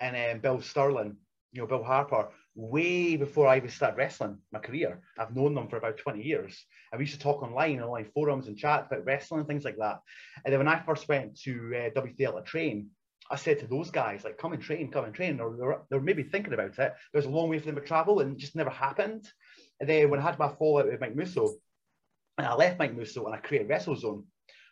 [0.00, 1.16] and um, Bill Sterling,
[1.52, 5.00] you know, Bill Harper, way before I even started wrestling my career.
[5.18, 6.64] I've known them for about 20 years.
[6.92, 9.76] And we used to talk online, online forums and chat about wrestling and things like
[9.78, 10.00] that.
[10.44, 12.88] And then when I first went to uh, W3L to train,
[13.30, 15.40] I said to those guys, like, come and train, come and train.
[15.40, 16.94] Or they're, they're maybe thinking about it.
[17.12, 19.30] There's a long way for them to travel and it just never happened.
[19.78, 21.54] And then when I had my fallout with Mike Musso,
[22.38, 24.24] and I left Mike Musso and I created WrestleZone,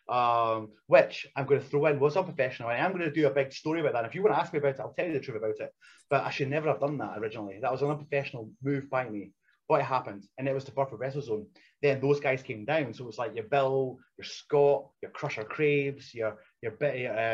[0.09, 2.69] um, which I'm going to throw in was unprofessional.
[2.69, 4.05] I am going to do a big story about that.
[4.05, 5.71] If you want to ask me about it, I'll tell you the truth about it.
[6.09, 7.59] But I should never have done that originally.
[7.61, 9.31] That was an unprofessional move by me.
[9.67, 11.45] But it happened, and it was the perfect WrestleZone.
[11.83, 15.43] Then those guys came down, so it was like your Bill, your Scott, your Crusher
[15.43, 16.73] Craves, your your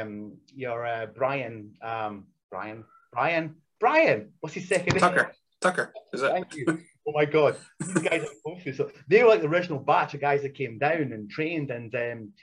[0.02, 2.84] um your uh, Brian, um Brian,
[3.14, 4.34] Brian, Brian.
[4.42, 5.16] What's his second Tucker.
[5.16, 5.26] name?
[5.62, 5.94] Tucker.
[5.94, 5.94] Tucker.
[6.12, 6.32] Is it?
[6.32, 6.80] Thank you.
[7.08, 8.76] Oh my god, these guys are close.
[8.76, 11.94] So they were like the original batch of guys that came down and trained and
[11.96, 12.34] um,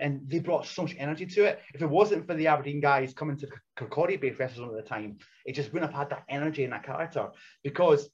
[0.00, 1.60] and they brought so much energy to it.
[1.74, 5.18] If it wasn't for the Aberdeen guys coming to Concordia Bay Festival at the time,
[5.46, 7.28] it just wouldn't have had that energy and that character.
[7.62, 8.10] Because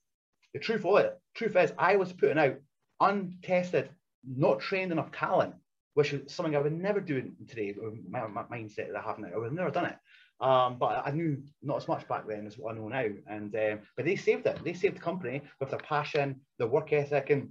[0.53, 2.57] the truth of it, truth is, I was putting out
[3.01, 3.91] untested,
[4.27, 5.55] not trained enough talent,
[5.95, 7.75] which is something I would never do today.
[8.09, 9.97] My, my mindset that I have now, I would have never done it.
[10.39, 13.07] Um, but I knew not as much back then as what I know now.
[13.27, 14.63] And um, but they saved it.
[14.63, 17.51] They saved the company with their passion, their work ethic, and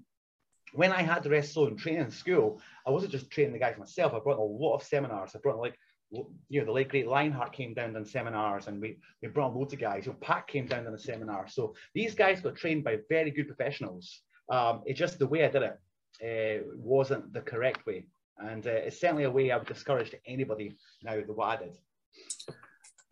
[0.75, 4.13] when I had the wrestling training in school, I wasn't just training the guys myself.
[4.13, 5.35] I brought a lot of seminars.
[5.35, 5.77] I brought like
[6.11, 9.73] you know, the late great Lionheart came down on seminars and we, we brought loads
[9.73, 10.05] of guys.
[10.05, 11.47] You know, Pat came down on a seminar.
[11.47, 14.21] So these guys got trained by very good professionals.
[14.49, 15.79] Um, it's just the way I did it
[16.23, 18.05] uh, wasn't the correct way.
[18.37, 21.63] And uh, it's certainly a way I would discourage to anybody now the what I
[21.63, 21.77] did.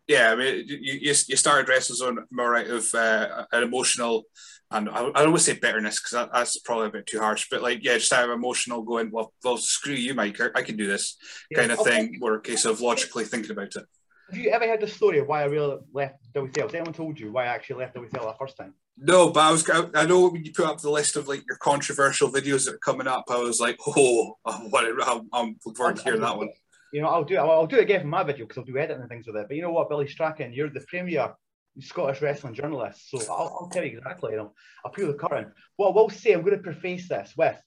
[0.06, 4.24] Yeah, I mean, you, you started WrestleZone more out of uh, an emotional,
[4.70, 7.62] and I, I always say bitterness because that, that's probably a bit too harsh, but
[7.62, 10.86] like, yeah, just out of emotional going, well, well, screw you, Mike, I can do
[10.86, 11.16] this
[11.50, 11.90] yeah, kind of okay.
[11.90, 13.84] thing, or a case of logically thinking about it.
[14.30, 16.62] Have you ever had the story of why I really left W3L?
[16.62, 18.74] Has anyone told you why I actually left W3L that first time?
[18.96, 21.56] No, but I was I know when you put up the list of like your
[21.56, 26.02] controversial videos that are coming up, I was like, oh, I'm, I'm looking forward to
[26.02, 26.50] hearing that one.
[26.94, 27.38] You know, I'll do it.
[27.38, 29.46] I'll do it again for my video because I'll do editing and things with it.
[29.48, 31.34] But you know what, Billy Strachan, you're the premier
[31.80, 34.30] Scottish wrestling journalist, so I'll, I'll tell you exactly.
[34.30, 34.52] You know,
[34.84, 35.50] I'll peel the curtain.
[35.74, 37.60] What I will say, I'm going to preface this with: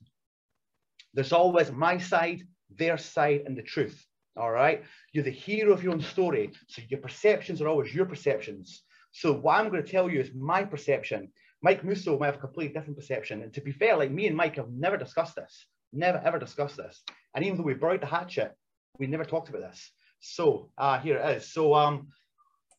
[1.13, 4.01] there's always my side, their side, and the truth.
[4.37, 8.05] All right, you're the hero of your own story, so your perceptions are always your
[8.05, 8.83] perceptions.
[9.11, 11.33] So what I'm going to tell you is my perception.
[11.61, 13.43] Mike Musso might have a completely different perception.
[13.43, 16.77] And to be fair, like me and Mike have never discussed this, never ever discussed
[16.77, 17.03] this.
[17.35, 18.55] And even though we buried the hatchet,
[18.99, 19.91] we never talked about this.
[20.19, 21.51] So uh, here it is.
[21.51, 22.07] So um,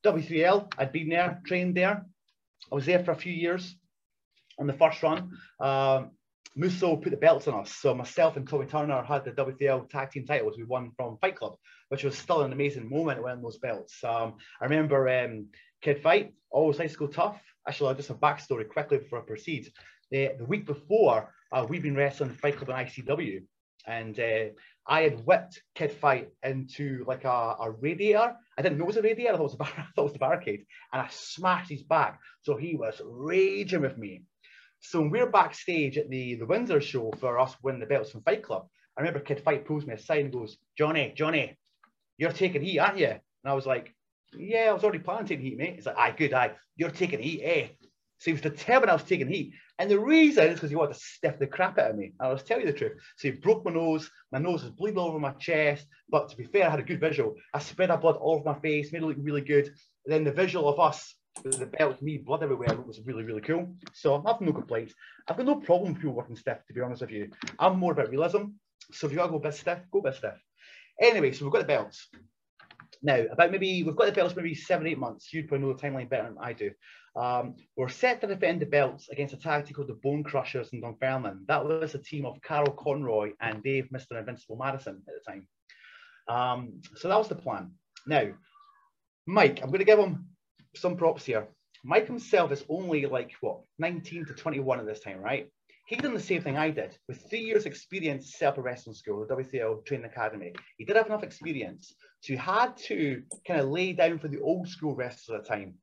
[0.05, 2.05] W3L, I'd been there, trained there.
[2.71, 3.75] I was there for a few years
[4.59, 5.31] on the first run.
[5.61, 6.11] Um,
[6.57, 7.73] Musso put the belts on us.
[7.73, 10.57] So myself and Tommy Turner had the W3L tag team titles.
[10.57, 11.55] We won from Fight Club,
[11.89, 14.03] which was still an amazing moment winning those belts.
[14.03, 15.47] Um, I remember um,
[15.83, 17.41] Kid Fite, always high school tough.
[17.69, 19.71] Actually, I'll just a backstory quickly before I proceed.
[20.11, 23.43] The, the week before, uh, we've been wrestling Fight Club and ICW,
[23.87, 24.45] and uh,
[24.87, 28.35] I had whipped Kid Fite into like a, a radiator.
[28.57, 30.03] I didn't know it was a radiator, I thought it was, a bar- I thought
[30.03, 32.21] it was barricade, and I smashed his back.
[32.43, 34.23] So he was raging with me.
[34.81, 38.43] So we're backstage at the, the Windsor show for us winning the belts from Fight
[38.43, 38.69] Club.
[38.97, 41.57] I remember Kid Fight pulls me aside and goes, Johnny, Johnny,
[42.17, 43.07] you're taking heat, aren't you?
[43.09, 43.95] And I was like,
[44.37, 45.75] yeah, I was already planning heat, mate.
[45.79, 46.53] It's like, aye, good, aye.
[46.77, 47.67] You're taking heat, eh?
[48.19, 49.53] So he was determined I was taking heat.
[49.79, 52.13] And the reason is because he wanted to stiff the crap out of me.
[52.19, 53.01] And I was tell you the truth.
[53.17, 54.11] So he broke my nose.
[54.33, 55.87] My nose was bleeding all over my chest.
[56.09, 57.37] But to be fair, I had a good visual.
[57.55, 59.67] I spread out blood all over my face, made it look really good.
[59.67, 59.75] And
[60.07, 61.15] then the visual of us
[61.45, 63.73] with the belt, me, blood everywhere, was really, really cool.
[63.93, 64.95] So I have no complaints.
[65.29, 67.31] I've got no problem with people working stiff, to be honest with you.
[67.59, 68.45] I'm more about realism.
[68.93, 70.35] So if you gotta go a bit stiff, go a bit stiff.
[71.01, 72.09] Anyway, so we've got the belts.
[73.03, 75.33] Now, about maybe, we've got the belts maybe seven, eight months.
[75.33, 76.73] You'd probably know the timeline better than I do.
[77.19, 80.69] Um, we're set to defend the belts against a tag team called the Bone Crushers
[80.73, 81.45] in Dunfermline.
[81.49, 84.19] That was a team of Carl Conroy and Dave Mr.
[84.19, 85.49] Invincible Madison at the time.
[86.29, 87.73] Um, so that was the plan.
[88.07, 88.29] Now,
[89.27, 90.27] Mike, I'm going to give him
[90.77, 91.49] some props here.
[91.85, 95.49] Mike himself is only like, what, 19 to 21 at this time, right?
[95.89, 99.35] he done the same thing I did with three years experience self wrestling school, the
[99.35, 100.53] W3L training academy.
[100.77, 101.95] He did have enough experience.
[102.21, 105.49] So he had to kind of lay down for the old school wrestlers at the
[105.49, 105.77] time,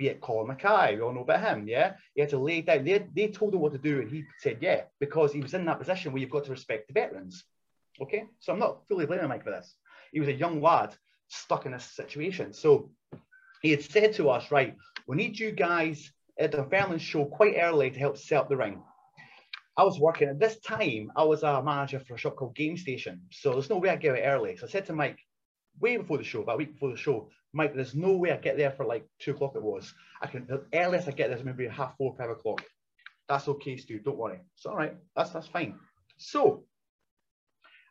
[0.00, 1.92] be it Colin Mackay, we all know about him, yeah?
[2.14, 2.84] He had to lay down.
[2.84, 5.66] They, they told him what to do and he said, yeah, because he was in
[5.66, 7.44] that position where you've got to respect the veterans.
[8.00, 8.24] Okay?
[8.38, 9.74] So I'm not fully blaming Mike for this.
[10.10, 10.94] He was a young lad
[11.28, 12.54] stuck in this situation.
[12.54, 12.90] So
[13.60, 14.74] he had said to us, right,
[15.06, 18.56] we need you guys at the Fairland show quite early to help set up the
[18.56, 18.80] ring.
[19.76, 22.78] I was working at this time, I was a manager for a shop called Game
[22.78, 23.20] Station.
[23.32, 24.56] So there's no way I'd get it early.
[24.56, 25.18] So I said to Mike,
[25.78, 28.36] way before the show, about a week before the show, Mike, there's no way I
[28.36, 29.92] get there for like two o'clock it was.
[30.22, 32.62] I can the earliest I get there is maybe half four, five o'clock.
[33.28, 34.40] That's okay, Stu, don't worry.
[34.56, 34.94] It's all right.
[35.16, 35.78] That's that's fine.
[36.18, 36.64] So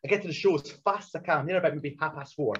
[0.04, 2.36] I get to the show as fast as I can, near about maybe half past
[2.36, 2.56] four.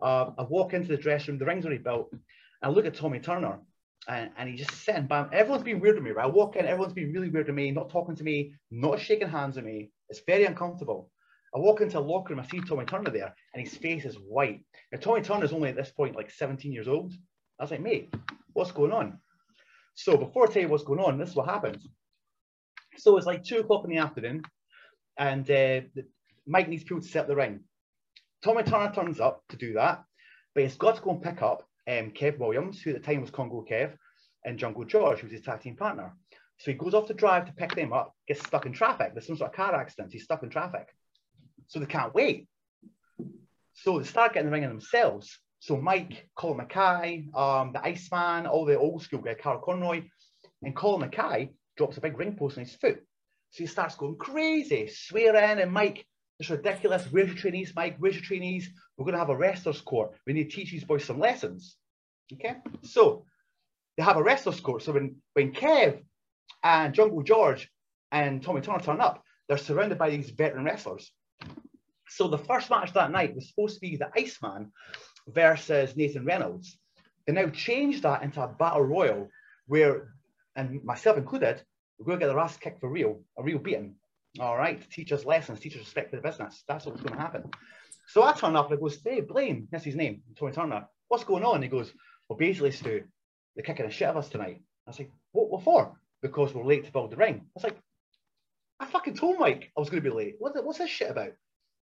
[0.00, 2.20] Uh, I walk into the dressing room, the ring's already built, and
[2.62, 3.60] I look at Tommy Turner,
[4.08, 5.28] and, and he's just sitting bam.
[5.32, 6.24] Everyone's been weird to me, right?
[6.24, 9.28] I walk in, everyone's been really weird to me, not talking to me, not shaking
[9.28, 9.90] hands with me.
[10.08, 11.10] It's very uncomfortable.
[11.54, 14.14] I walk into a locker room, I see Tommy Turner there, and his face is
[14.14, 14.60] white.
[14.92, 17.12] Now, Tommy Turner's only at this point like 17 years old.
[17.58, 18.14] I was like, mate,
[18.52, 19.18] what's going on?
[19.94, 21.80] So before I tell you what's going on, this is what happened.
[22.96, 24.42] So it's like two o'clock in the afternoon,
[25.18, 25.80] and uh,
[26.46, 27.60] Mike needs people to set up the ring.
[28.42, 30.04] Tommy Turner turns up to do that,
[30.54, 33.20] but he's got to go and pick up um, Kev Williams, who at the time
[33.20, 33.92] was Congo Kev,
[34.44, 36.14] and Jungle George, who's his tag team partner.
[36.58, 39.12] So he goes off the drive to pick them up, gets stuck in traffic.
[39.12, 40.12] There's some sort of car accident.
[40.12, 40.88] He's stuck in traffic.
[41.70, 42.48] So they can't wait.
[43.74, 45.38] So they start getting the ring in themselves.
[45.60, 50.02] So Mike, Colin Mackay, um, the Iceman, all the old school guy, Carl Conroy,
[50.64, 52.98] and Colin Mackay drops a big ring post on his foot.
[53.52, 56.04] So he starts going crazy, swearing, and Mike
[56.40, 57.06] It's ridiculous.
[57.10, 57.96] Where's your trainees, Mike?
[57.98, 58.70] Where's your trainees?
[58.96, 60.12] We're going to have a wrestler's court.
[60.26, 61.76] We need to teach these boys some lessons.
[62.32, 62.56] Okay.
[62.82, 63.26] So
[63.96, 64.82] they have a wrestler's court.
[64.82, 66.00] So when, when Kev
[66.64, 67.70] and Jungle George
[68.10, 71.12] and Tommy Turner turn up, they're surrounded by these veteran wrestlers.
[72.10, 74.72] So the first match that night was supposed to be the Iceman
[75.28, 76.76] versus Nathan Reynolds.
[77.26, 79.28] They now changed that into a battle royal
[79.66, 80.14] where,
[80.56, 81.62] and myself included,
[81.98, 83.94] we're going to get the ass kicked for real, a real beating.
[84.40, 86.64] All right, teach us lessons, teach us respect for the business.
[86.66, 87.50] That's what's going to happen.
[88.08, 90.86] So I turn up and goes, hey, Blaine, that's his name, Tony Turner.
[91.08, 91.62] What's going on?
[91.62, 91.92] He goes,
[92.28, 93.04] well, basically, Stu,
[93.54, 94.62] they're kicking the shit out of us tonight.
[94.88, 95.96] I like, what, what for?
[96.22, 97.36] Because we're late to build the ring.
[97.36, 97.78] I was like,
[98.80, 100.36] I fucking told Mike I was going to be late.
[100.38, 101.32] What, what's this shit about?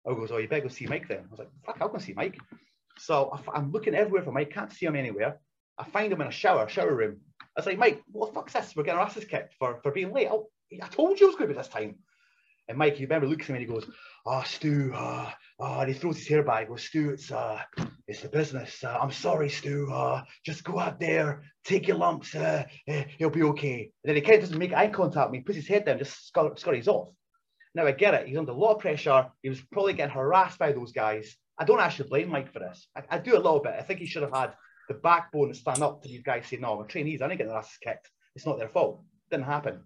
[0.08, 1.18] I goes, oh, you better go see Mike then.
[1.18, 2.38] I was like, fuck, I'll go see Mike.
[2.98, 5.38] So I, am looking everywhere for Mike, can't see him anywhere.
[5.76, 7.18] I find him in a shower, shower room.
[7.40, 8.74] I was like, Mike, what the fuck's this?
[8.74, 10.28] We're getting our asses kicked for, for being late.
[10.30, 10.48] Oh,
[10.82, 11.96] I told you it was going to be this time.
[12.68, 13.90] And Mike, you remember, looks at me and he goes,
[14.26, 16.60] "Oh, Stu, uh, oh," and he throws his hair back.
[16.60, 17.62] He goes, "Stu, it's uh,
[18.06, 18.84] it's the business.
[18.84, 19.90] Uh, I'm sorry, Stu.
[19.90, 22.34] Uh, just go out there, take your lumps.
[22.34, 25.38] Uh, uh, he'll be okay." And then he kind of doesn't make eye contact with
[25.38, 27.08] me, puts his head down, just scurries off.
[27.78, 28.26] Now I get it.
[28.26, 29.28] He's under a lot of pressure.
[29.40, 31.36] He was probably getting harassed by those guys.
[31.56, 32.88] I don't actually blame Mike for this.
[32.96, 33.74] I, I do a little bit.
[33.78, 34.54] I think he should have had
[34.88, 37.46] the backbone to stand up to these guys saying, no, we're trainees, I didn't get
[37.46, 38.10] their asses kicked.
[38.34, 39.04] It's not their fault.
[39.30, 39.78] It didn't happen.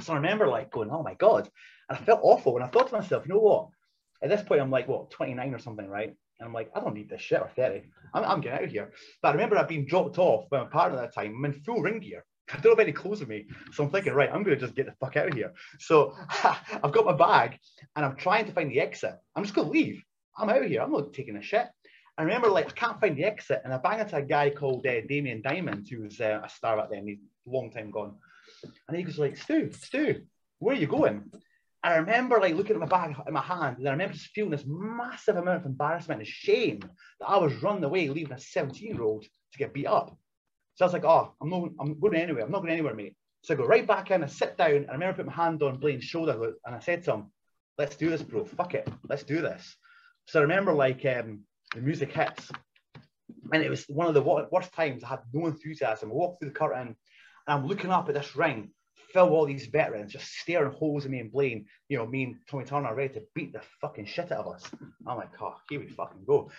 [0.00, 1.50] So I remember like going, oh my God.
[1.90, 2.56] And I felt awful.
[2.56, 3.68] And I thought to myself, you know what?
[4.22, 6.14] At this point, I'm like, what, 29 or something, right?
[6.38, 7.82] And I'm like, I don't need this shit or 30.
[8.14, 8.94] I'm, I'm getting out of here.
[9.20, 11.34] But I remember I'd been dropped off by my partner at that time.
[11.36, 12.24] I'm in full ring gear.
[12.52, 13.46] I don't have any clothes with me.
[13.72, 15.52] So I'm thinking, right, I'm going to just get the fuck out of here.
[15.78, 17.58] So I've got my bag
[17.96, 19.14] and I'm trying to find the exit.
[19.34, 20.02] I'm just going to leave.
[20.36, 20.82] I'm out of here.
[20.82, 21.66] I'm not taking a shit.
[22.18, 23.62] I remember, like, I can't find the exit.
[23.64, 26.90] And I bang into a guy called uh, Damien Diamond, who's uh, a star back
[26.90, 27.06] then.
[27.06, 28.14] He's long time gone.
[28.88, 30.22] And he goes like, Stu, Stu,
[30.58, 31.30] where are you going?
[31.82, 34.28] And I remember like looking at my bag in my hand, and I remember just
[34.28, 36.80] feeling this massive amount of embarrassment and shame
[37.20, 40.16] that I was running away, leaving a 17 year old to get beat up.
[40.80, 42.42] So I was like, oh, I'm not, I'm going anywhere.
[42.42, 43.14] I'm not going anywhere, mate.
[43.42, 45.62] So I go right back in, I sit down, and I remember putting my hand
[45.62, 47.32] on Blaine's shoulder, and I said to him,
[47.76, 48.46] let's do this, bro.
[48.46, 48.88] Fuck it.
[49.06, 49.76] Let's do this.
[50.28, 51.40] So I remember like um,
[51.74, 52.50] the music hits,
[53.52, 55.04] and it was one of the worst times.
[55.04, 56.08] I had no enthusiasm.
[56.08, 56.96] I walked through the curtain, and
[57.46, 58.70] I'm looking up at this ring,
[59.12, 62.36] fill all these veterans just staring holes at me and Blaine, you know, me and
[62.48, 64.70] Tommy Turner ready to beat the fucking shit out of us.
[65.06, 66.50] I'm like, oh, here we fucking go.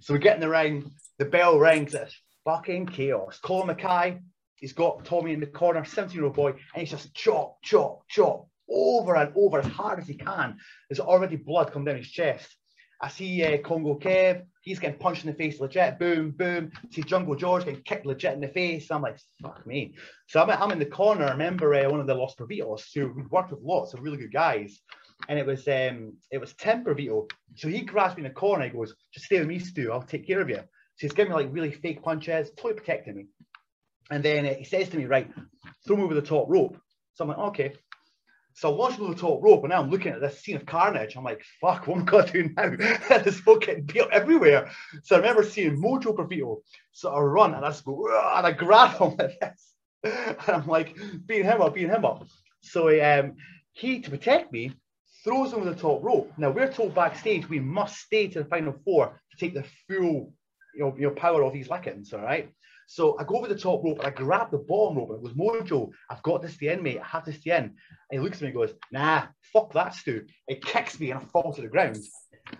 [0.00, 3.38] So we get in the ring, the bell rings, it's fucking chaos.
[3.42, 4.20] Colin Mackay,
[4.56, 8.06] he's got Tommy in the corner, 17 year old boy, and he's just chop, chop,
[8.08, 10.56] chop over and over as hard as he can.
[10.88, 12.56] There's already blood coming down his chest.
[13.00, 16.70] I see uh, Congo Kev, he's getting punched in the face legit, boom, boom.
[16.76, 18.90] I see Jungle George getting kicked legit in the face.
[18.90, 19.96] I'm like, fuck me.
[20.28, 21.24] So I'm, I'm in the corner.
[21.24, 24.18] I remember uh, one of the Los Pervitos who we worked with lots of really
[24.18, 24.78] good guys.
[25.28, 27.28] And it was um, it was Tim Pervito.
[27.56, 28.64] So he grabs me in the corner.
[28.64, 29.92] He goes, just stay with me, Stu.
[29.92, 30.60] I'll take care of you.
[30.96, 33.26] So he's giving me like really fake punches, totally protecting me.
[34.10, 35.30] And then uh, he says to me, right,
[35.86, 36.76] throw me over the top rope.
[37.14, 37.72] So I'm like, okay.
[38.54, 40.66] So I launched over the top rope, and now I'm looking at this scene of
[40.66, 41.16] carnage.
[41.16, 42.76] I'm like, fuck, what am I going to do now?
[43.22, 44.70] this folk getting beat everywhere.
[45.04, 46.58] So I remember seeing Mojo Pervito
[46.92, 49.68] sort of run, and I just go, and I grab him like this.
[50.04, 52.26] And I'm like, beating him up, beating him up.
[52.60, 53.36] So um,
[53.72, 54.72] he, to protect me,
[55.24, 56.32] throws him over the top rope.
[56.36, 60.34] Now we're told backstage we must stay to the final four to take the full
[60.74, 62.50] you know, your power of these lickings, all right?
[62.86, 65.10] So I go over the top rope and I grab the bottom rope.
[65.10, 67.00] And it was Mojo, I've got this to the end, mate.
[67.00, 67.64] I have this to end.
[67.66, 67.74] And
[68.10, 70.26] he looks at me and goes, nah, fuck that, Stu.
[70.48, 71.98] It kicks me and I fall to the ground.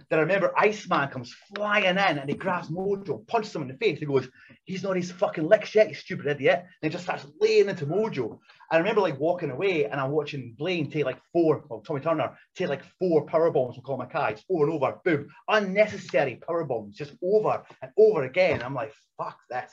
[0.09, 3.75] Then I remember Iceman comes flying in and he grabs Mojo, punches him in the
[3.75, 3.99] face.
[3.99, 4.29] He goes,
[4.65, 6.61] he's not his fucking licks yet, you stupid idiot.
[6.61, 8.39] And he just starts laying into Mojo.
[8.71, 12.39] I remember like walking away and I'm watching Blaine take like four, well, Tommy Turner,
[12.57, 16.97] take like four power bombs from Colin Mackay, over and over, boom, unnecessary power bombs,
[16.97, 18.63] just over and over again.
[18.63, 19.73] I'm like, fuck this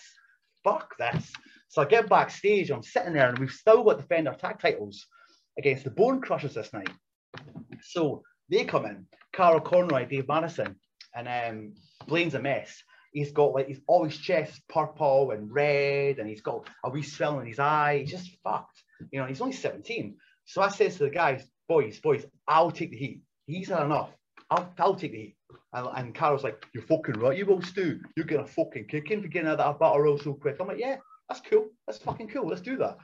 [0.63, 1.31] fuck this.
[1.67, 5.05] So I get backstage, I'm sitting there, and we've still got defend our tag titles
[5.57, 6.89] against the Bone Crushers this night.
[7.81, 10.75] So they come in, Carl Conroy, Dave Madison,
[11.15, 11.73] and um,
[12.07, 12.83] Blaine's a mess.
[13.11, 17.01] He's got like he's all his chest purple and red, and he's got a wee
[17.01, 17.99] swell in his eye.
[17.99, 18.83] He's just fucked.
[19.11, 20.17] You know, he's only 17.
[20.45, 23.21] So I says to the guys, boys, boys, I'll take the heat.
[23.45, 24.09] He's had enough.
[24.49, 25.35] I'll, I'll take the heat.
[25.73, 27.99] And, and Carl's like, you're fucking right, you will, Stu.
[28.15, 30.57] You're going to fucking kick in for getting out of that battle royal so quick.
[30.59, 30.97] I'm like, yeah,
[31.27, 31.67] that's cool.
[31.85, 32.47] That's fucking cool.
[32.47, 32.97] Let's do that.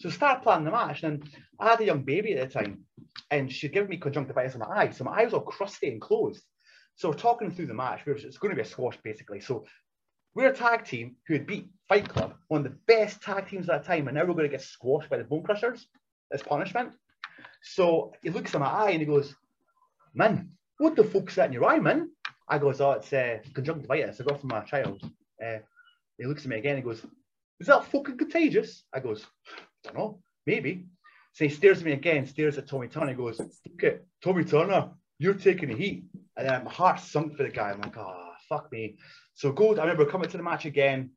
[0.00, 1.02] So start planning the match.
[1.02, 1.24] And
[1.58, 2.84] I had a young baby at the time,
[3.30, 4.90] and she'd given me conjunctivitis in my eye.
[4.90, 6.42] So my eyes all crusty and closed.
[6.96, 8.00] So we're talking through the match.
[8.06, 9.40] It's going to be a squash, basically.
[9.40, 9.64] So
[10.34, 13.68] we're a tag team who had beat Fight Club, one of the best tag teams
[13.68, 15.86] at that time, and now we're going to get squashed by the Bone Crushers
[16.32, 16.92] as punishment.
[17.62, 19.34] So he looks at my eye and he goes,
[20.14, 22.10] Man, what the fuck's that in your eye, man?
[22.48, 24.20] I goes, oh, it's uh, conjunctivitis.
[24.20, 25.02] I got from my child.
[25.44, 25.58] Uh,
[26.18, 26.76] he looks at me again.
[26.76, 27.04] He goes,
[27.60, 28.84] is that fucking contagious?
[28.92, 30.86] I goes, I don't know, maybe.
[31.32, 33.10] So he stares at me again, stares at Tommy Turner.
[33.10, 36.04] He goes, look at Tommy Turner, you're taking the heat.
[36.36, 37.70] And then my heart sunk for the guy.
[37.70, 38.96] I'm like, oh, fuck me.
[39.34, 39.76] So go.
[39.76, 41.10] I remember coming to the match again.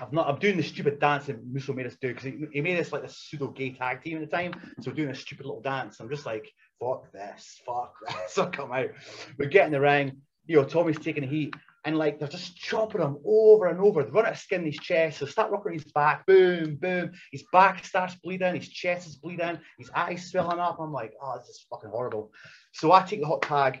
[0.00, 0.28] I've not.
[0.28, 2.92] I'm doing the stupid dance that Musso made us do because he, he, made us
[2.92, 4.52] like a pseudo gay tag team at the time.
[4.80, 6.00] So we're doing a stupid little dance.
[6.00, 8.38] I'm just like, fuck this, fuck this.
[8.38, 8.90] I come out.
[9.38, 10.20] We get in the ring.
[10.46, 11.54] You know, Tommy's taking the heat,
[11.88, 14.02] and like they're just chopping him over and over.
[14.02, 15.18] They run out of skin in his chest.
[15.18, 16.26] So start rocking his back.
[16.26, 17.12] Boom, boom.
[17.32, 18.56] His back starts bleeding.
[18.56, 19.58] His chest is bleeding.
[19.78, 20.76] His eyes swelling up.
[20.78, 22.30] I'm like, oh, this is fucking horrible.
[22.72, 23.80] So I take the hot tag.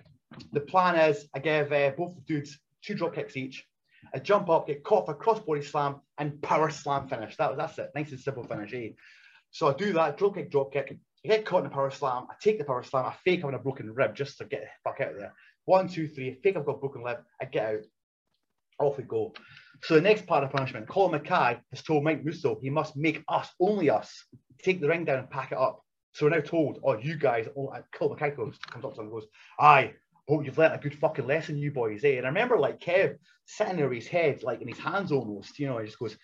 [0.52, 3.62] The plan is I give uh, both dudes two drop kicks each.
[4.14, 7.36] I jump up, get caught for a crossbody slam, and power slam finish.
[7.36, 7.90] That was that's it.
[7.94, 8.72] Nice and simple finish.
[8.72, 8.92] Eh?
[9.50, 10.96] So I do that, drop kick, drop kick.
[11.26, 12.26] I get caught in a power slam.
[12.30, 13.04] I take the power slam.
[13.04, 15.34] I fake having a broken rib just to get the fuck out of there.
[15.68, 16.30] One, two, three.
[16.30, 17.18] I Fake I've got a broken rib.
[17.42, 17.80] I get out.
[18.80, 19.32] Off we go.
[19.82, 23.22] So the next part of punishment, Colin Mackay has told Mike Musso he must make
[23.28, 24.24] us, only us,
[24.62, 25.84] take the ring down and pack it up.
[26.12, 29.06] So we're now told, oh, you guys, oh, Colin Mackay comes, comes up to him
[29.06, 29.26] and goes,
[29.60, 29.92] aye,
[30.28, 32.16] oh, you've learned a good fucking lesson, you boys, eh?
[32.16, 33.16] And I remember like Kev
[33.46, 36.16] sitting there his head, like in his hands almost, you know, he just goes,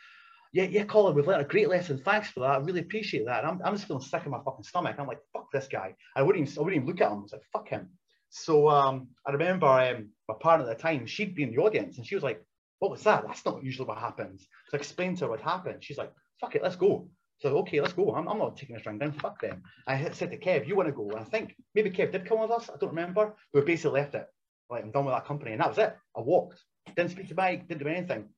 [0.53, 1.99] yeah, yeah, Colin, we've learned a great lesson.
[1.99, 2.51] Thanks for that.
[2.51, 3.45] I really appreciate that.
[3.45, 4.97] I'm, I'm just feeling sick in my fucking stomach.
[4.99, 5.95] I'm like, fuck this guy.
[6.15, 7.19] I wouldn't even, I wouldn't even look at him.
[7.19, 7.91] I was like, fuck him.
[8.37, 11.99] So um, I remember um, my partner at the time, she'd be in the audience
[11.99, 12.45] and she was like,
[12.81, 13.23] what was that?
[13.25, 14.41] That's not usually what happens.
[14.69, 15.85] So I explained to her what happened.
[15.85, 17.09] She's like, fuck it, let's go.
[17.39, 18.13] So okay, let's go.
[18.13, 19.13] I'm, I'm not taking this ring down.
[19.13, 19.63] Fuck them.
[19.87, 21.09] I said to Kev, you want to go?
[21.11, 22.69] And I think maybe Kev did come with us.
[22.69, 23.37] I don't remember.
[23.53, 24.27] But we basically left it.
[24.69, 25.97] Like I'm done with that company, and that was it.
[26.17, 26.61] I walked.
[26.97, 27.69] Didn't speak to Mike.
[27.69, 28.31] Didn't do anything.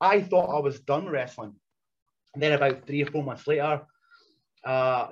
[0.00, 1.54] I thought I was done wrestling.
[2.34, 3.82] And then about three or four months later,
[4.64, 5.08] uh,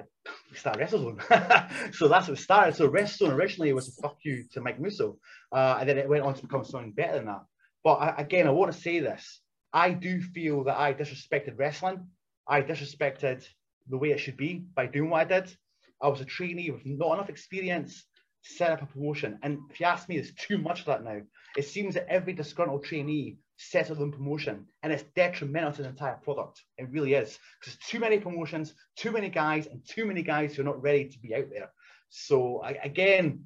[0.51, 1.95] we started WrestleZone.
[1.95, 2.75] so that's what started.
[2.75, 5.19] So WrestleZone originally was a fuck you to Mike Musso,
[5.53, 7.43] uh, and then it went on to become something better than that.
[7.85, 9.41] But I, again, I want to say this.
[9.73, 12.07] I do feel that I disrespected wrestling.
[12.49, 13.47] I disrespected
[13.89, 15.55] the way it should be by doing what I did.
[16.03, 18.07] I was a trainee with not enough experience
[18.45, 19.39] to set up a promotion.
[19.43, 21.21] And if you ask me, there's too much of that now.
[21.57, 23.39] It seems that every disgruntled trainee
[23.75, 26.63] up their promotion and it's detrimental to the entire product.
[26.77, 27.39] It really is.
[27.61, 31.07] Because too many promotions, too many guys, and too many guys who are not ready
[31.09, 31.71] to be out there.
[32.09, 33.45] So I, again,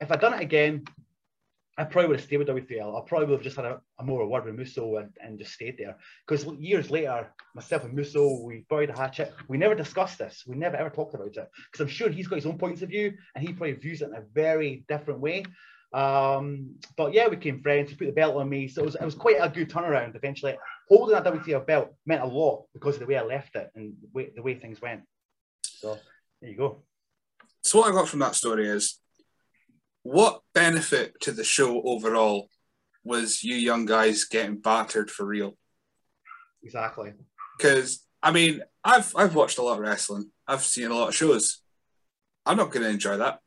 [0.00, 0.84] if I'd done it again,
[1.76, 2.96] I probably would have stayed with WPL.
[2.96, 5.54] I probably would have just had a, a more word with Musso and, and just
[5.54, 5.96] stayed there.
[6.26, 9.32] Because years later, myself and Musso, we buried a hatchet.
[9.48, 10.44] We never discussed this.
[10.46, 11.50] We never ever talked about it.
[11.72, 14.08] Because I'm sure he's got his own points of view and he probably views it
[14.10, 15.44] in a very different way.
[15.94, 17.88] Um, but yeah, we became friends.
[17.88, 18.66] He put the belt on me.
[18.66, 20.56] So it was, it was quite a good turnaround eventually.
[20.88, 23.94] Holding that W3L belt meant a lot because of the way I left it and
[24.02, 25.02] the way, the way things went.
[25.62, 25.96] So
[26.40, 26.82] there you go.
[27.62, 28.98] So what I got from that story is
[30.02, 32.48] what benefit to the show overall
[33.04, 35.56] was you young guys getting battered for real?
[36.64, 37.12] Exactly.
[37.56, 40.30] Because I mean, I've I've watched a lot of wrestling.
[40.46, 41.62] I've seen a lot of shows.
[42.44, 43.38] I'm not going to enjoy that.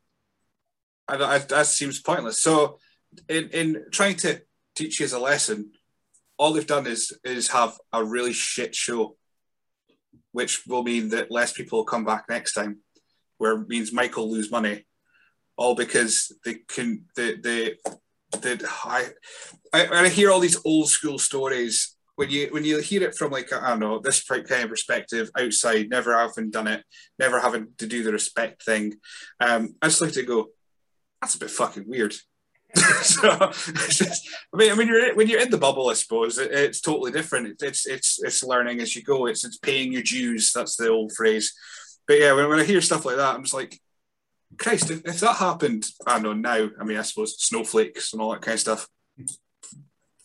[1.08, 2.42] I, I, that seems pointless.
[2.42, 2.80] So,
[3.30, 4.42] in in trying to
[4.76, 5.72] teach you as a lesson,
[6.38, 9.16] all they've done is is have a really shit show,
[10.32, 12.80] which will mean that less people will come back next time,
[13.38, 14.86] where it means Michael lose money
[15.58, 17.76] all because they can they they,
[18.42, 19.10] they I,
[19.74, 23.32] I I hear all these old school stories when you when you hear it from
[23.32, 26.84] like I don't know this kind of perspective outside, never having done it,
[27.20, 28.96] never having to do the respect thing,
[29.40, 30.48] um, I just at it go,
[31.22, 32.14] that's a bit fucking weird.
[32.76, 33.52] so
[33.90, 36.82] just, I mean, I mean, you're when you're in the bubble, I suppose it, it's
[36.82, 37.48] totally different.
[37.48, 39.26] It, it's it's it's learning as you go.
[39.26, 40.52] It's it's paying your dues.
[40.54, 41.54] That's the old phrase.
[42.08, 43.80] But yeah, when, when I hear stuff like that, I'm just like,
[44.58, 48.22] Christ, if, if, that happened, I don't know now, I mean, I suppose snowflakes and
[48.22, 48.88] all that kind of stuff,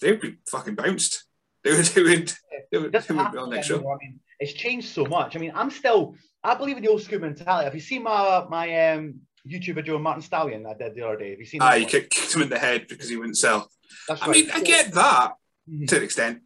[0.00, 1.24] they would be fucking bounced.
[1.64, 2.32] They would, they would,
[2.70, 3.78] they would, they would be on next show.
[3.78, 5.36] I mean, it's changed so much.
[5.36, 7.64] I mean, I'm still, I believe in the old school mentality.
[7.64, 11.30] Have you seen my my um, YouTube Joe Martin Stallion I did the other day?
[11.30, 11.62] Have you seen?
[11.62, 13.68] Ah, you kicked, kicked, him in the head because he wouldn't sell.
[14.08, 14.36] That's I right.
[14.36, 15.32] mean, I get that
[15.68, 15.86] mm-hmm.
[15.86, 16.42] to an extent.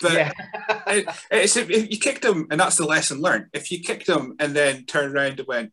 [0.00, 0.32] But yeah.
[0.86, 3.46] it, it's if you kicked him, and that's the lesson learned.
[3.52, 5.72] If you kicked him and then turned around and went,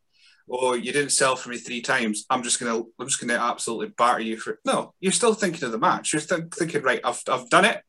[0.50, 2.26] oh, you didn't sell for me three times.
[2.30, 4.54] I'm just gonna, I'm just gonna absolutely batter you for.
[4.54, 4.60] it.
[4.66, 6.14] No, you're still thinking of the match.
[6.14, 7.02] You're still thinking, right?
[7.04, 7.82] I've, I've done it.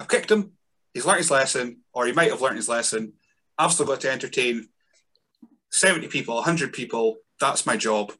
[0.00, 0.52] I've kicked him.
[0.94, 3.14] He's learned his lesson, or he might have learned his lesson.
[3.58, 4.68] I've still got to entertain
[5.70, 7.16] seventy people, hundred people.
[7.40, 8.12] That's my job.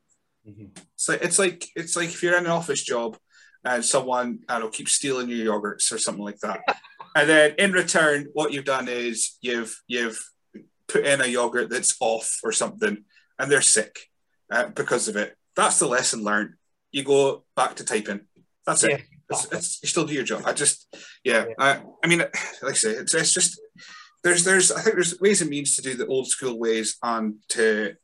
[0.49, 0.67] Mm-hmm.
[0.97, 3.17] So it's like it's like if you're in an office job
[3.65, 6.61] and someone I don't know keeps stealing your yogurts or something like that,
[7.17, 10.21] and then in return, what you've done is you've you've
[10.89, 13.05] put in a yogurt that's off or something
[13.39, 13.99] and they're sick
[14.53, 15.37] uh, because of it.
[15.57, 16.55] That's the lesson learned.
[16.91, 18.21] you go back to typing.
[18.67, 18.97] That's Yeah.
[18.97, 19.03] it.
[19.31, 20.43] It's, it's, you still do your job.
[20.45, 21.47] I just, yeah.
[21.59, 22.33] I, I mean, like
[22.63, 23.59] I say, it's, it's just
[24.23, 27.37] there's there's I think there's ways and means to do the old school ways and
[27.51, 27.95] to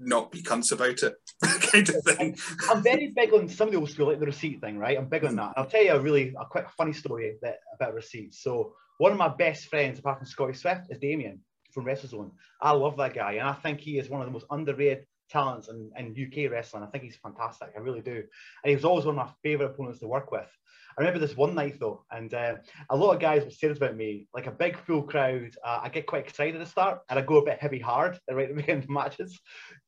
[0.00, 1.14] not be cunts about it,
[1.72, 2.36] kind of thing.
[2.70, 4.96] I'm very big on some of the old school, like the receipt thing, right?
[4.96, 5.54] I'm big on that.
[5.56, 8.42] I'll tell you a really a quick funny story that, about receipts.
[8.42, 11.40] So one of my best friends, apart from Scotty Swift, is Damien
[11.72, 12.30] from WrestleZone.
[12.60, 15.68] I love that guy, and I think he is one of the most underrated talents
[15.68, 16.82] in, in UK wrestling.
[16.82, 17.70] I think he's fantastic.
[17.76, 18.14] I really do.
[18.14, 20.48] And he was always one of my favourite opponents to work with.
[20.96, 22.54] I remember this one night though, and uh,
[22.88, 25.54] a lot of guys would say this about me, like a big full crowd.
[25.62, 28.18] Uh, I get quite excited at the start, and I go a bit heavy hard
[28.30, 29.38] right at the beginning of matches.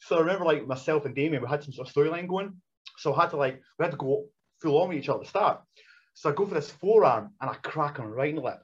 [0.01, 2.55] So I remember like myself and Damien, we had some sort of storyline going.
[2.99, 4.27] So I had to like we had to go
[4.61, 5.61] full on with each other at the start.
[6.13, 8.59] So I go for this forearm and I crack him right in the lip.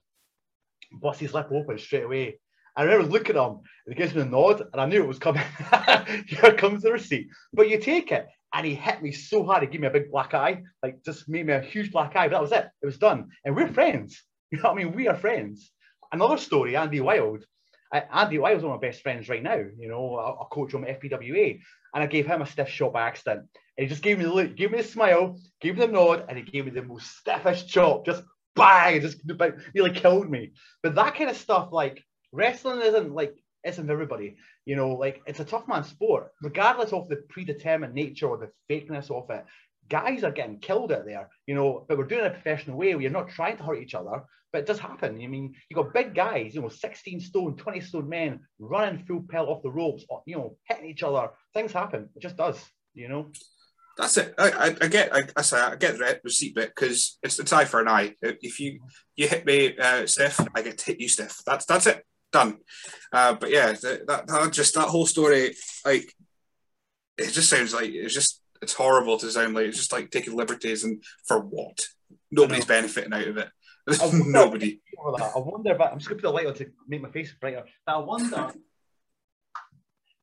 [0.93, 2.41] Bust his lip open straight away.
[2.77, 5.07] I remember looking at him and he gives me a nod and I knew it
[5.07, 5.45] was coming.
[6.27, 7.29] Here comes the receipt.
[7.53, 10.13] But you take it and he hit me so hard, he gave me a big
[10.13, 12.29] black eye, like just made me a huge black eye.
[12.29, 12.69] But that was it.
[12.81, 13.29] It was done.
[13.45, 14.23] And we're friends.
[14.51, 14.95] You know what I mean?
[14.95, 15.73] We are friends.
[16.13, 17.45] Another story, Andy Wild.
[17.93, 19.57] Uh, Andy Wild's one of my best friends right now.
[19.57, 21.59] You know, I coach at FPWA,
[21.93, 23.49] and I gave him a stiff shot by accident.
[23.77, 26.27] And he just gave me the look, gave me the smile, gave me the nod,
[26.29, 28.07] and he gave me the most stiffest chop.
[28.07, 28.23] Just
[28.55, 30.53] bang, just about nearly killed me.
[30.85, 33.35] But that kind of stuff, like wrestling, isn't like
[33.65, 34.37] isn't everybody.
[34.65, 38.51] You know, like it's a tough man sport, regardless of the predetermined nature or the
[38.73, 39.45] fakeness of it.
[39.91, 42.95] Guys are getting killed out there, you know, but we're doing it a professional way.
[42.95, 45.21] We're not trying to hurt each other, but it does happen.
[45.21, 49.25] I mean, you've got big guys, you know, 16 stone, 20 stone men running full
[49.29, 51.29] pelt off the ropes, you know, hitting each other.
[51.53, 52.09] Things happen.
[52.17, 52.59] It just does,
[52.95, 53.31] you know.
[53.97, 54.35] That's it.
[54.39, 55.15] I, I, I get.
[55.15, 58.15] I, I say I get the receipt bit because it's an eye for an eye.
[58.23, 58.81] If you
[59.15, 60.07] you hit me, uh,
[60.55, 61.43] I get to hit you, Steph.
[61.47, 62.05] That's that's it.
[62.35, 62.59] Done.
[63.13, 65.55] Uh, but yeah, that, that that just that whole story,
[65.87, 66.13] like,
[67.17, 70.35] it just sounds like it's just it's horrible to sound like it's just like taking
[70.35, 71.79] liberties and for what?
[72.33, 73.49] Nobody's benefiting out of it.
[73.89, 74.81] I wonder- Nobody.
[74.99, 77.63] I wonder, but I'm just to put the light on to make my face brighter.
[77.87, 78.53] But I wonder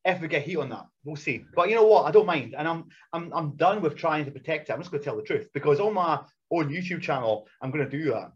[0.03, 0.87] if we get heat on that.
[1.05, 1.45] We'll see.
[1.55, 2.07] But you know what?
[2.07, 4.73] I don't mind, and I'm I'm I'm done with trying to protect it.
[4.73, 6.19] I'm just going to tell the truth because on my
[6.51, 8.31] own YouTube channel, I'm going to do that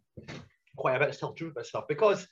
[0.78, 2.26] quite a bit to tell the truth about stuff because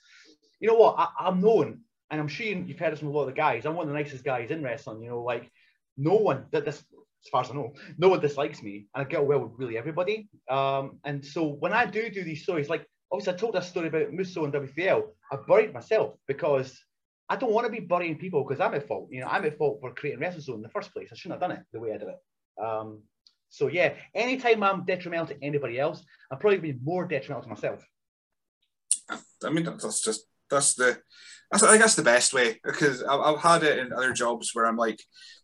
[0.60, 0.96] you know what?
[0.98, 1.80] I, I'm known,
[2.10, 3.66] and I'm sure you- you've heard this from a lot of the guys.
[3.66, 5.02] I'm one of the nicest guys in wrestling.
[5.02, 5.50] You know, like
[5.96, 6.82] no one that this.
[7.24, 9.78] As far as I know, no one dislikes me, and I get well with really
[9.78, 10.28] everybody.
[10.50, 13.88] Um, and so when I do do these stories, like obviously I told that story
[13.88, 15.04] about Musso and WFL.
[15.32, 16.78] I buried myself because
[17.30, 19.08] I don't want to be burying people because I'm at fault.
[19.10, 21.08] You know, I'm at fault for creating WrestleZone in the first place.
[21.10, 22.62] I shouldn't have done it the way I did it.
[22.62, 23.02] Um,
[23.48, 27.86] so yeah, anytime I'm detrimental to anybody else, I'm probably be more detrimental to myself.
[29.08, 30.98] I mean, that's just that's the
[31.50, 34.50] that's, I think that's the best way because I've, I've had it in other jobs
[34.54, 35.00] where I'm like,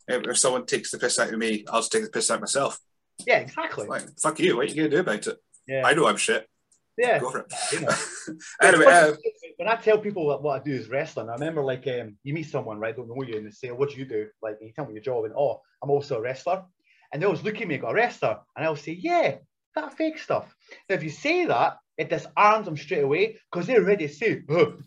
[0.08, 2.78] if, someone takes the piss out of me, I'll just take the piss out myself.
[3.26, 3.86] Yeah, exactly.
[3.86, 4.56] Like, fuck you.
[4.56, 5.36] What are you gonna do about it?
[5.68, 5.82] Yeah.
[5.84, 6.48] I know I'm shit.
[6.96, 7.18] yeah.
[7.18, 7.52] Go for it.
[7.72, 7.94] You know.
[8.62, 9.12] anyway, uh,
[9.56, 12.34] when I tell people what, what I do is wrestling, I remember like um, you
[12.34, 14.72] meet someone, right, don't know you, and they say, "What do you do?" Like, you
[14.72, 16.64] tell me your job, and oh, I'm also a wrestler.
[17.12, 19.36] And they always look at me, go, "A wrestler," and I'll say, "Yeah,
[19.76, 20.54] that fake stuff."
[20.88, 24.40] Now, if you say that, it disarms them straight away because they're ready to say,
[24.48, 24.78] oh,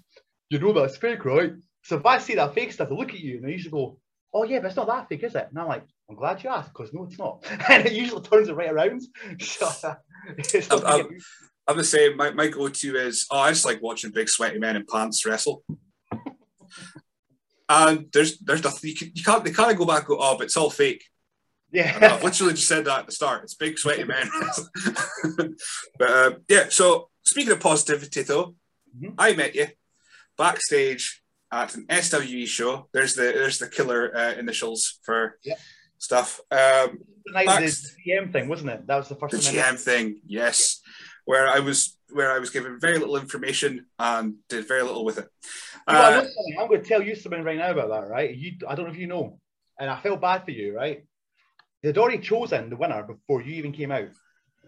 [0.54, 3.20] "You know that's fake, right?" So if I see that fake stuff, they look at
[3.20, 3.98] you and they usually go,
[4.34, 6.50] "Oh yeah, but it's not that fake, is it?" And I'm like, "I'm glad you
[6.50, 9.02] asked because no, it's not." and it usually turns it right around.
[9.40, 9.68] So,
[10.78, 11.18] I'm- I'm-
[11.68, 12.18] I'm the same.
[12.18, 15.64] My, my go-to is, oh, I just like watching big sweaty men in pants wrestle.
[17.70, 20.36] and there's there's nothing you, can, you can't they can't go back and go, oh,
[20.38, 21.04] but it's all fake.
[21.72, 23.44] Yeah, I've literally just said that at the start.
[23.44, 24.30] It's big sweaty men.
[25.98, 28.56] but uh, yeah, so speaking of positivity though,
[28.96, 29.16] Mhm.
[29.18, 29.68] I met you
[30.38, 31.22] backstage
[31.52, 32.90] at an SWE show.
[32.94, 35.56] There's the there's the killer uh, initials for Yeah.
[35.98, 36.40] stuff.
[36.52, 38.88] Um, the night the GM thing, wasn't it?
[38.88, 40.82] That was the first the GM thing, yes,
[41.26, 45.18] where I was where I was given very little information and did very little with
[45.20, 45.28] it.
[45.88, 46.26] Uh.
[46.60, 48.36] I'm going to tell you something right now about that, right?
[48.36, 49.40] You, I don't know if you know,
[49.80, 51.06] and I felt bad for you, right?
[51.82, 54.10] They'd already chosen the winner before you even came out.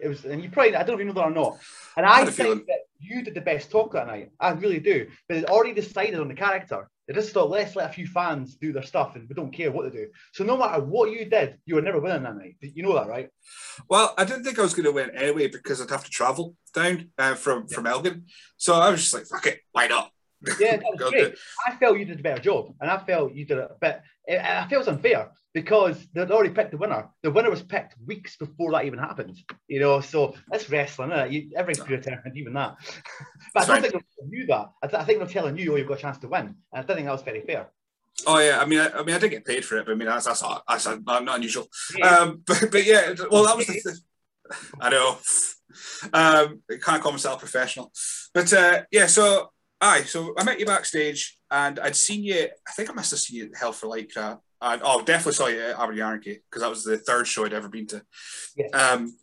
[0.02, 1.58] It was, and you probably, I don't even know that or not.
[1.96, 2.64] And I I, think feeling.
[2.66, 4.30] that you did the best talk that night.
[4.40, 5.06] I really do.
[5.28, 6.88] But they'd already decided on the character.
[7.06, 9.70] They just thought, let's let a few fans do their stuff, and we don't care
[9.70, 10.08] what they do.
[10.32, 12.56] So no matter what you did, you were never winning that night.
[12.60, 13.28] You know that, right?
[13.88, 16.56] well, I didn't think I was going to win anyway because I'd have to travel
[16.74, 18.24] down uh, from from Elgin.
[18.56, 20.10] So I was just like, fuck it, why not?
[20.58, 21.34] Yeah, that was great.
[21.66, 24.00] I felt you did a better job, and I felt you did a bit.
[24.28, 27.08] And I felt it was unfair because they'd already picked the winner.
[27.22, 29.38] The winner was picked weeks before that even happened.
[29.68, 31.12] You know, so that's wrestling.
[31.12, 31.32] Isn't it?
[31.32, 31.50] You,
[31.84, 32.76] predetermined, even that.
[33.54, 33.90] but I don't right.
[33.90, 34.70] think they knew that.
[34.82, 36.56] I, th- I think they're telling you, "Oh, you've got a chance to win," and
[36.72, 37.68] I don't think that was very fair.
[38.26, 39.94] Oh yeah, I mean, I, I, mean, I did get paid for it, but I
[39.94, 41.68] mean, that's that's not, that's not, not unusual.
[41.96, 42.06] Yeah.
[42.06, 43.98] Um, but but yeah, well, that was the.
[44.80, 45.18] I know.
[46.12, 47.92] Um, can't call myself professional,
[48.32, 49.06] but uh, yeah.
[49.06, 49.50] So,
[49.80, 52.48] aye, so I met you backstage, and I'd seen you.
[52.66, 54.38] I think I must have seen you at Hell for Lycra.
[54.62, 57.52] And, oh, definitely saw you at Aberdeen Anarchy because that was the third show I'd
[57.52, 58.02] ever been to.
[58.56, 58.68] Yeah.
[58.68, 59.16] Um,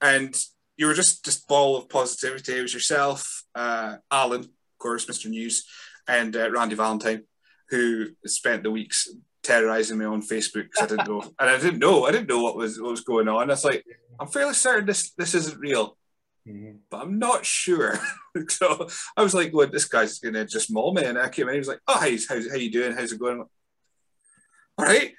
[0.00, 0.34] and
[0.76, 2.58] you were just just ball of positivity.
[2.58, 5.28] It was yourself, uh, Alan, of course, Mr.
[5.28, 5.66] News,
[6.08, 7.24] and uh, Randy Valentine,
[7.70, 9.08] who spent the weeks
[9.42, 12.42] terrorizing me on Facebook because I didn't know, and I didn't know, I didn't know
[12.42, 13.50] what was what was going on.
[13.50, 13.84] It's like
[14.18, 15.96] I'm fairly certain this this isn't real,
[16.46, 16.80] Mhm.
[16.90, 17.98] but I'm not sure.
[18.48, 21.54] so I was like, "Well, this guy's gonna just maul me," and I came in.
[21.54, 22.92] He was like, "Oh, hey, how's how you doing?
[22.92, 23.48] How's it going?" Like,
[24.76, 25.14] All right,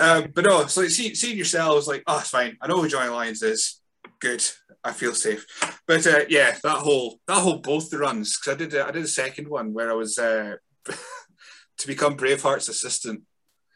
[0.00, 2.56] um, but no, so like, see, seeing yourselves like, "Oh, it's fine.
[2.60, 3.80] I know who Johnny Lyons is.
[4.20, 4.44] Good.
[4.84, 5.46] I feel safe."
[5.86, 8.90] But uh, yeah, that whole that whole both the runs because I did uh, I
[8.90, 10.56] did a second one where I was uh,
[11.78, 13.22] to become Braveheart's assistant.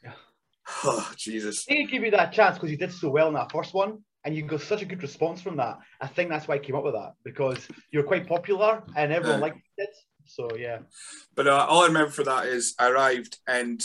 [0.02, 0.12] Yeah.
[0.84, 1.64] Oh Jesus!
[1.64, 4.34] They give you that chance because you did so well in that first one, and
[4.34, 5.78] you got such a good response from that.
[6.00, 9.40] I think that's why I came up with that because you're quite popular and everyone
[9.40, 9.94] liked it.
[10.26, 10.80] So yeah,
[11.34, 13.82] But uh, all I remember for that is I arrived and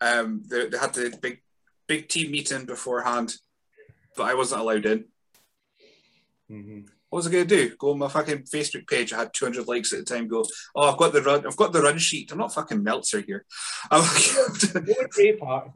[0.00, 1.40] um, they, they had the big
[1.86, 3.36] big team meeting beforehand,
[4.16, 5.04] but I wasn't allowed in.
[7.14, 7.76] What was I going to do?
[7.76, 9.12] Go on my fucking Facebook page.
[9.12, 10.26] I had 200 likes at the time.
[10.26, 11.46] Go, oh, I've got the run.
[11.46, 12.32] I've got the run sheet.
[12.32, 13.44] I'm not fucking Meltzer here.
[13.92, 15.14] I'm like,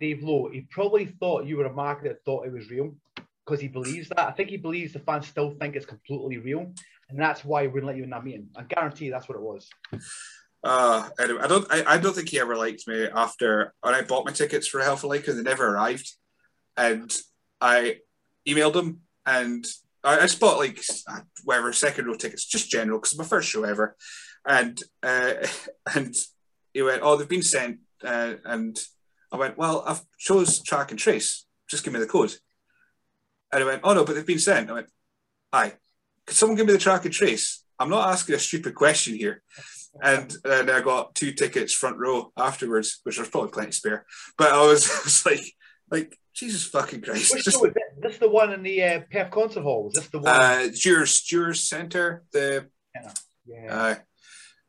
[0.00, 2.92] Dave Lowe, he probably thought you were a market that thought it was real
[3.48, 4.20] because he believes that.
[4.20, 6.72] I think he believes the fans still think it's completely real,
[7.08, 8.48] and that's why he wouldn't let you in that meeting.
[8.56, 9.68] I guarantee that's what it was.
[10.62, 11.66] uh, anyway, I don't.
[11.70, 14.80] I, I don't think he ever liked me after when I bought my tickets for
[14.80, 16.12] Hell for because they never arrived,
[16.76, 17.10] and
[17.60, 17.98] I
[18.46, 19.64] emailed him and
[20.04, 20.82] I, I just bought like
[21.44, 23.96] whatever second row tickets, just general because it's my first show ever,
[24.46, 25.34] and uh,
[25.94, 26.14] and
[26.74, 28.78] he went, oh, they've been sent, uh, and
[29.32, 31.46] I went, well, I've chose track and trace.
[31.68, 32.34] Just give me the code.
[33.52, 34.70] And I went, oh no, but they've been sent.
[34.70, 34.88] I went,
[35.52, 35.72] aye.
[36.26, 37.64] Could someone give me the track and trace?
[37.78, 39.42] I'm not asking a stupid question here.
[40.02, 44.04] And then I got two tickets front row afterwards, which was probably plenty spare.
[44.36, 45.52] But I was, I was like,
[45.90, 47.34] like Jesus fucking Christ!
[47.34, 47.82] Which Just, is this?
[48.00, 49.88] This the one in the uh, Perth Concert Hall?
[49.88, 50.28] Is this the one?
[50.28, 52.22] uh, Dewars, Dewars Centre.
[52.32, 52.66] The
[53.44, 53.74] yeah.
[53.74, 53.94] uh,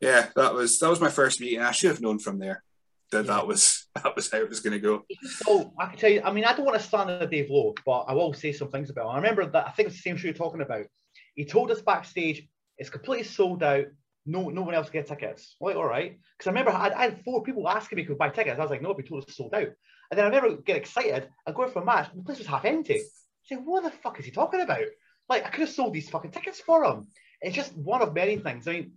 [0.00, 1.60] yeah, that was that was my first meeting.
[1.60, 2.64] I should have known from there
[3.12, 5.04] that that was that was how it was going to go.
[5.24, 8.02] So I can tell you, I mean, I don't want to the Dave Lowe, but
[8.02, 9.12] I will say some things about him.
[9.12, 10.86] I remember that I think it's the same show you're talking about.
[11.34, 13.86] He told us backstage it's completely sold out.
[14.26, 15.56] No, no one else get tickets.
[15.60, 16.18] I'm like, all right.
[16.36, 18.58] Because I remember I I had four people asking me to buy tickets.
[18.58, 19.68] I was like, no, we told us sold out.
[20.10, 21.28] And then I remember get excited.
[21.46, 23.02] I go for a match, and the place was half empty.
[23.50, 24.84] I what the fuck is he talking about?
[25.28, 27.08] Like, I could have sold these fucking tickets for him.
[27.40, 28.66] It's just one of many things.
[28.68, 28.92] I mean,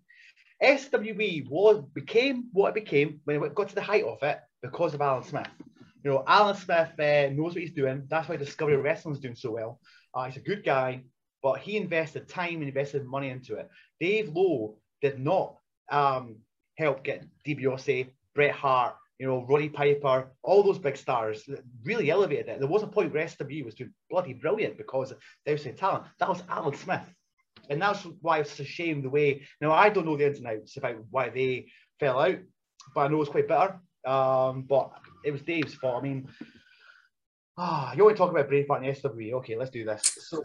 [0.62, 4.96] SWE was became what it became when it got to the height of it because
[4.96, 5.48] of Alan Smith.
[6.04, 8.04] You know, Alan Smith uh, knows what he's doing.
[8.10, 9.80] That's why Discovery Wrestling is doing so well.
[10.16, 11.04] Uh, he's a good guy,
[11.44, 13.70] but he invested time and invested money into it.
[14.00, 15.58] Dave Lowe did not
[15.92, 16.38] um,
[16.78, 21.48] help get DiBiase, Bret Hart, you know, Roddy Piper, all those big stars
[21.84, 22.60] really elevated it.
[22.60, 26.06] There was a point where SWE was doing bloody brilliant because of their talent.
[26.20, 27.08] That was Alan Smith.
[27.70, 29.44] And that's why it's a shame the way.
[29.62, 31.68] Now, I don't know the ins and outs about why they
[32.00, 32.40] fell out,
[32.94, 33.80] but I know it's quite bitter.
[34.06, 34.92] Um, but
[35.24, 36.04] it was Dave's fault.
[36.04, 36.28] I mean,
[37.58, 39.34] ah, you want to talk about Braveheart and SWE?
[39.36, 40.02] Okay, let's do this.
[40.30, 40.44] So,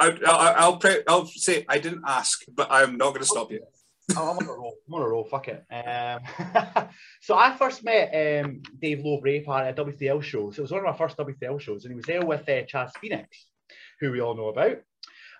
[0.00, 3.50] I, I, I'll pre- I'll say I didn't ask, but I'm not going to stop
[3.50, 3.60] you.
[4.16, 4.74] Oh, I'm on a roll.
[4.86, 5.24] I'm on a roll.
[5.24, 5.64] Fuck it.
[5.70, 6.88] Um,
[7.22, 10.50] so I first met um, Dave Lowe Braveheart at a W3L show.
[10.50, 12.64] So it was one of my first W3L shows, and he was there with uh,
[12.64, 13.46] Chaz Phoenix,
[14.00, 14.76] who we all know about.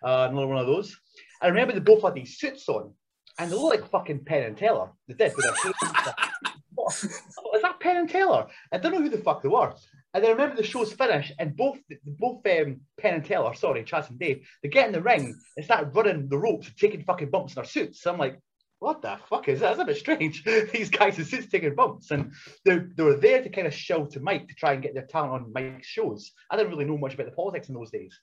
[0.02, 0.98] Uh, another one of those.
[1.42, 2.94] I remember they both had these suits on,
[3.38, 4.90] and they looked like fucking Penn and Teller.
[5.08, 5.34] They did.
[7.54, 8.46] Is that Penn and Teller?
[8.72, 9.74] I don't know who the fuck they were.
[10.12, 14.10] And I remember the show's finished, and both both um, Penn and Teller, sorry, Chaz
[14.10, 17.52] and Dave, they get in the ring and start running the ropes, taking fucking bumps
[17.52, 18.00] in their suits.
[18.00, 18.40] So I'm like,
[18.78, 19.76] what the fuck is that?
[19.76, 20.44] That's a bit strange.
[20.72, 22.32] These guys in suits taking bumps, and
[22.64, 25.06] they, they were there to kind of show to Mike to try and get their
[25.06, 26.30] talent on Mike's shows.
[26.50, 28.16] I didn't really know much about the politics in those days.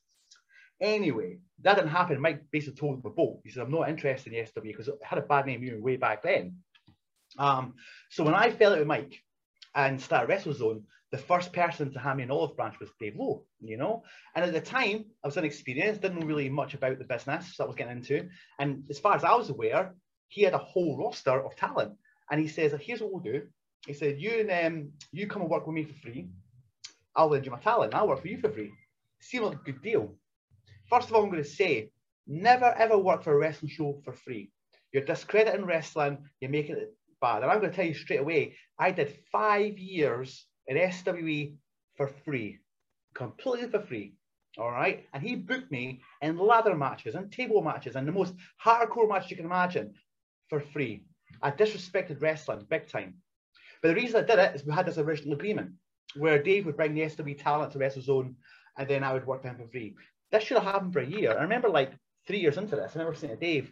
[0.79, 2.21] Anyway, that didn't happen.
[2.21, 3.39] Mike basically told them both.
[3.43, 5.81] He said, I'm not interested in the SW because it had a bad name even
[5.81, 6.57] way back then.
[7.37, 7.75] Um,
[8.09, 9.21] so when I fell out with Mike
[9.75, 13.43] and started WrestleZone, the first person to hand me an olive branch was Dave Lowe,
[13.59, 14.03] you know?
[14.33, 17.65] And at the time, I was inexperienced, didn't know really much about the business that
[17.65, 18.29] I was getting into.
[18.59, 19.93] And as far as I was aware,
[20.29, 21.93] he had a whole roster of talent.
[22.29, 23.43] And he says, here's what we'll do.
[23.85, 26.29] He said, you and um, you come and work with me for free.
[27.13, 27.93] I'll lend you my talent.
[27.93, 28.71] I'll work for you for free.
[29.19, 30.15] Seemed like a good deal.
[30.89, 31.91] First of all, I'm going to say,
[32.25, 34.51] never ever work for a wrestling show for free.
[34.93, 36.19] You're discrediting wrestling.
[36.39, 40.45] You're making it And I'm going to tell you straight away, I did five years
[40.67, 41.55] in SWE
[41.95, 42.59] for free,
[43.13, 44.13] completely for free.
[44.57, 45.05] All right.
[45.13, 49.31] And he booked me in ladder matches and table matches and the most hardcore matches
[49.31, 49.93] you can imagine
[50.49, 51.03] for free.
[51.41, 53.15] I disrespected wrestling big time.
[53.81, 55.71] But the reason I did it is we had this original agreement
[56.15, 58.35] where Dave would bring the SWE talent to WrestleZone
[58.77, 59.95] and then I would work him for free.
[60.31, 61.37] This should have happened for a year.
[61.37, 61.93] I remember like
[62.27, 63.71] three years into this, I remember saying to Dave,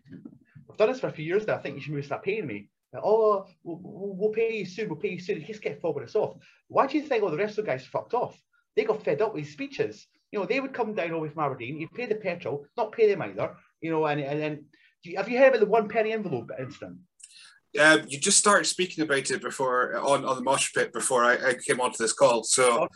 [0.70, 1.56] I've done this for a few years now.
[1.56, 2.70] I think you should maybe start paying me.
[2.96, 4.90] Oh, we'll, we'll, pay you soon.
[4.90, 5.42] We'll pay you soon.
[5.42, 6.38] He just kept fobbing us off.
[6.68, 8.42] Why do you think all the rest of the guys fucked off?
[8.76, 10.08] They got fed up with his speeches.
[10.32, 11.80] You know, they would come down over from Aberdeen.
[11.80, 13.56] You'd pay the petrol, not pay them either.
[13.82, 16.98] You know, and and, and have you heard about the one penny envelope incident?
[17.80, 21.34] Uh, you just started speaking about it before on, on the mosh pit before I,
[21.34, 22.44] I came onto this call.
[22.44, 22.88] So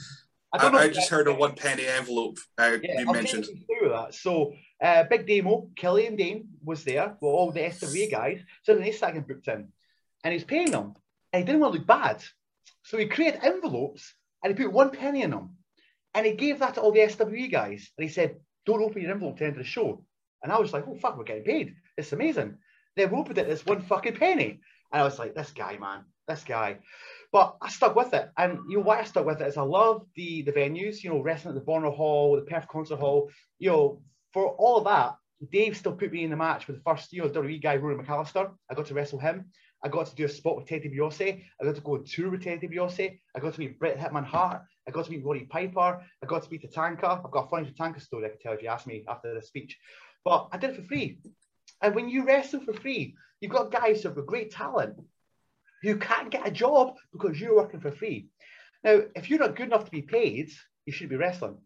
[0.52, 3.46] I, I, I just heard a one penny envelope uh, yeah, you I'll mentioned.
[3.46, 4.16] Through that.
[4.16, 8.42] So uh, Big Demo, Kelly and Dain was there with all the SWA guys.
[8.64, 9.68] So then they started booked in
[10.24, 10.94] and he's paying them.
[11.32, 12.24] And he didn't want to look bad.
[12.84, 14.14] So he created envelopes
[14.44, 15.58] and he put one penny in them.
[16.14, 17.90] And he gave that to all the SWE guys.
[17.98, 20.06] And he said, Don't open your envelope to the end of the show.
[20.44, 21.76] And I was like, Oh, fuck, we're getting paid.
[21.98, 22.58] It's amazing.
[22.96, 24.60] They opened it as one fucking penny.
[24.92, 26.78] And I was like, This guy, man, this guy.
[27.32, 28.30] But I stuck with it.
[28.38, 31.10] And you know why I stuck with it is I love the the venues, you
[31.10, 33.32] know, wrestling at the Bonar Hall, the Perth Concert Hall.
[33.58, 34.02] You know,
[34.34, 35.16] for all of that,
[35.52, 37.96] Dave still put me in the match with the first, you know, WWE guy, Rory
[37.96, 38.52] McAllister.
[38.70, 39.46] I got to wrestle him.
[39.84, 41.44] I got to do a spot with Teddy DiBiase.
[41.60, 43.20] I got to go on tour with Ted DiBiase.
[43.36, 44.62] I got to meet Bret Hitman Hart.
[44.88, 46.02] I got to meet Roddy Piper.
[46.22, 47.26] I got to meet Tatanka.
[47.26, 49.42] I've got a funny Tatanka story I can tell if you ask me after the
[49.42, 49.78] speech.
[50.24, 51.20] But I did it for free.
[51.82, 54.96] And when you wrestle for free, you've got guys who have great talent
[55.84, 58.28] who can't get a job because you're working for free.
[58.84, 60.50] Now, if you're not good enough to be paid,
[60.86, 61.58] you should be wrestling.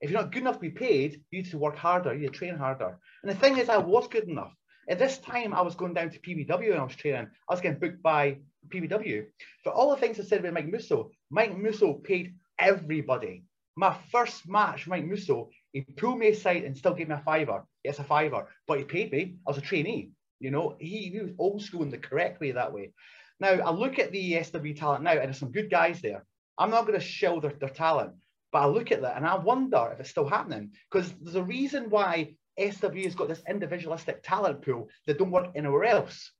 [0.00, 2.32] If you're not good enough to be paid, you need to work harder, you need
[2.32, 2.98] to train harder.
[3.22, 4.54] And the thing is, I was good enough.
[4.88, 7.28] At this time, I was going down to PBW and I was training.
[7.48, 9.26] I was getting booked by PBW.
[9.62, 13.44] For all the things I said about Mike Musso, Mike Musso paid everybody.
[13.76, 17.64] My first match, Mike Musso, he pulled me aside and still gave me a fiver.
[17.84, 19.36] Yes, a fiver, but he paid me.
[19.46, 20.10] I was a trainee.
[20.40, 22.92] You know, he, he was old school in the correct way that way.
[23.40, 26.24] Now, I look at the SW talent now, and there's some good guys there.
[26.56, 28.14] I'm not going to shill their, their talent,
[28.52, 31.42] but I look at that and I wonder if it's still happening because there's a
[31.42, 36.32] reason why SW has got this individualistic talent pool that don't work anywhere else.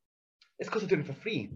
[0.58, 1.50] It's because they're doing it for free.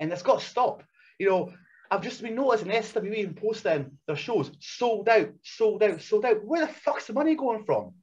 [0.00, 0.82] And it's got to stop.
[1.18, 1.52] You know,
[1.90, 6.44] I've just been noticing SWE even posting their shows sold out, sold out, sold out.
[6.44, 7.94] Where the fuck's the money going from?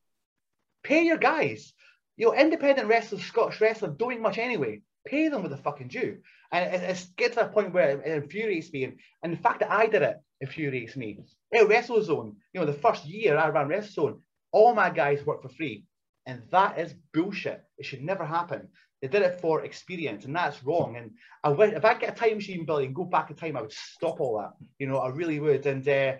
[0.83, 1.73] Pay your guys.
[2.17, 4.81] You know, independent wrestlers, Scottish wrestling, doing much anyway.
[5.05, 6.19] Pay them with the fucking due.
[6.51, 8.85] And it, it's get to a point where it infuriates me.
[8.85, 11.19] And, and the fact that I did it infuriates me.
[11.53, 14.19] At WrestleZone, you know, the first year I ran WrestleZone,
[14.51, 15.85] all my guys worked for free.
[16.25, 17.63] And that is bullshit.
[17.77, 18.69] It should never happen.
[19.01, 20.95] They did it for experience, and that's wrong.
[20.95, 21.11] And
[21.43, 23.61] I would, if I get a time machine, Billy, and go back in time, I
[23.61, 24.53] would stop all that.
[24.79, 25.65] You know, I really would.
[25.65, 26.13] And uh,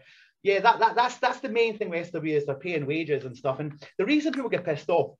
[0.43, 3.37] yeah, that, that that's that's the main thing with SW is they're paying wages and
[3.37, 3.61] stuff.
[3.61, 5.15] And the reason people get pissed off,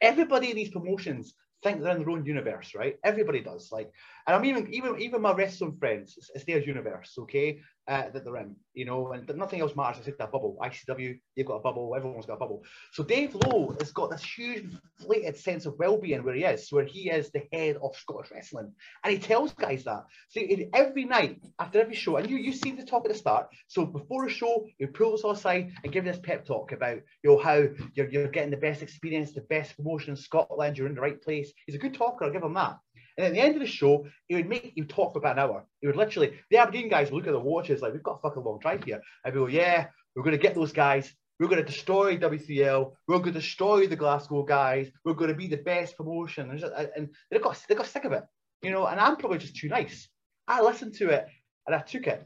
[0.00, 2.96] everybody in these promotions think they're in their own universe, right?
[3.02, 3.70] Everybody does.
[3.72, 3.90] Like,
[4.26, 8.24] and I'm even even even my wrestling friends, it's, it's their universe, okay, uh, that
[8.24, 10.04] they're in, you know, and nothing else matters.
[10.04, 10.56] Said that bubble.
[10.62, 11.94] ICW, you've got a bubble.
[11.96, 12.62] Everyone's got a bubble.
[12.92, 14.66] So Dave Lowe has got this huge
[15.00, 18.72] inflated sense of well-being where he is, where he is the head of Scottish wrestling,
[19.02, 20.04] and he tells guys that.
[20.28, 20.40] So
[20.74, 23.48] every night after every show, and you you see the talk at the start.
[23.66, 27.30] So before a show, he pulls us aside and give this pep talk about you
[27.30, 30.78] know how you're you're getting the best experience, the best promotion in Scotland.
[30.78, 31.52] You're in the right place.
[31.66, 32.24] He's a good talker.
[32.24, 32.78] I'll give him that.
[33.16, 35.44] And at the end of the show, he would make you talk for about an
[35.44, 35.66] hour.
[35.80, 38.20] He would literally, the Aberdeen guys would look at the watches like, we've got a
[38.22, 39.00] fucking long drive here.
[39.24, 41.12] And we go, yeah, we're going to get those guys.
[41.38, 42.92] We're going to destroy WCL.
[43.08, 44.90] We're going to destroy the Glasgow guys.
[45.04, 46.50] We're going to be the best promotion.
[46.50, 48.24] And, just, and they got they got sick of it,
[48.62, 48.86] you know.
[48.86, 50.08] And I'm probably just too nice.
[50.46, 51.26] I listened to it
[51.66, 52.24] and I took it.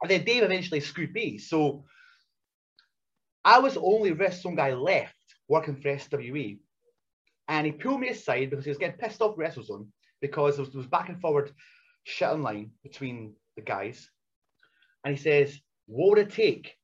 [0.00, 1.38] And then Dave eventually screwed me.
[1.38, 1.84] So
[3.44, 5.14] I was the only wrestling guy left
[5.48, 6.58] working for SWE.
[7.48, 9.86] And he pulled me aside because he was getting pissed off WrestleZone
[10.20, 11.52] because there was, there was back and forward
[12.04, 14.08] shit online between the guys.
[15.04, 16.76] And he says, What would it take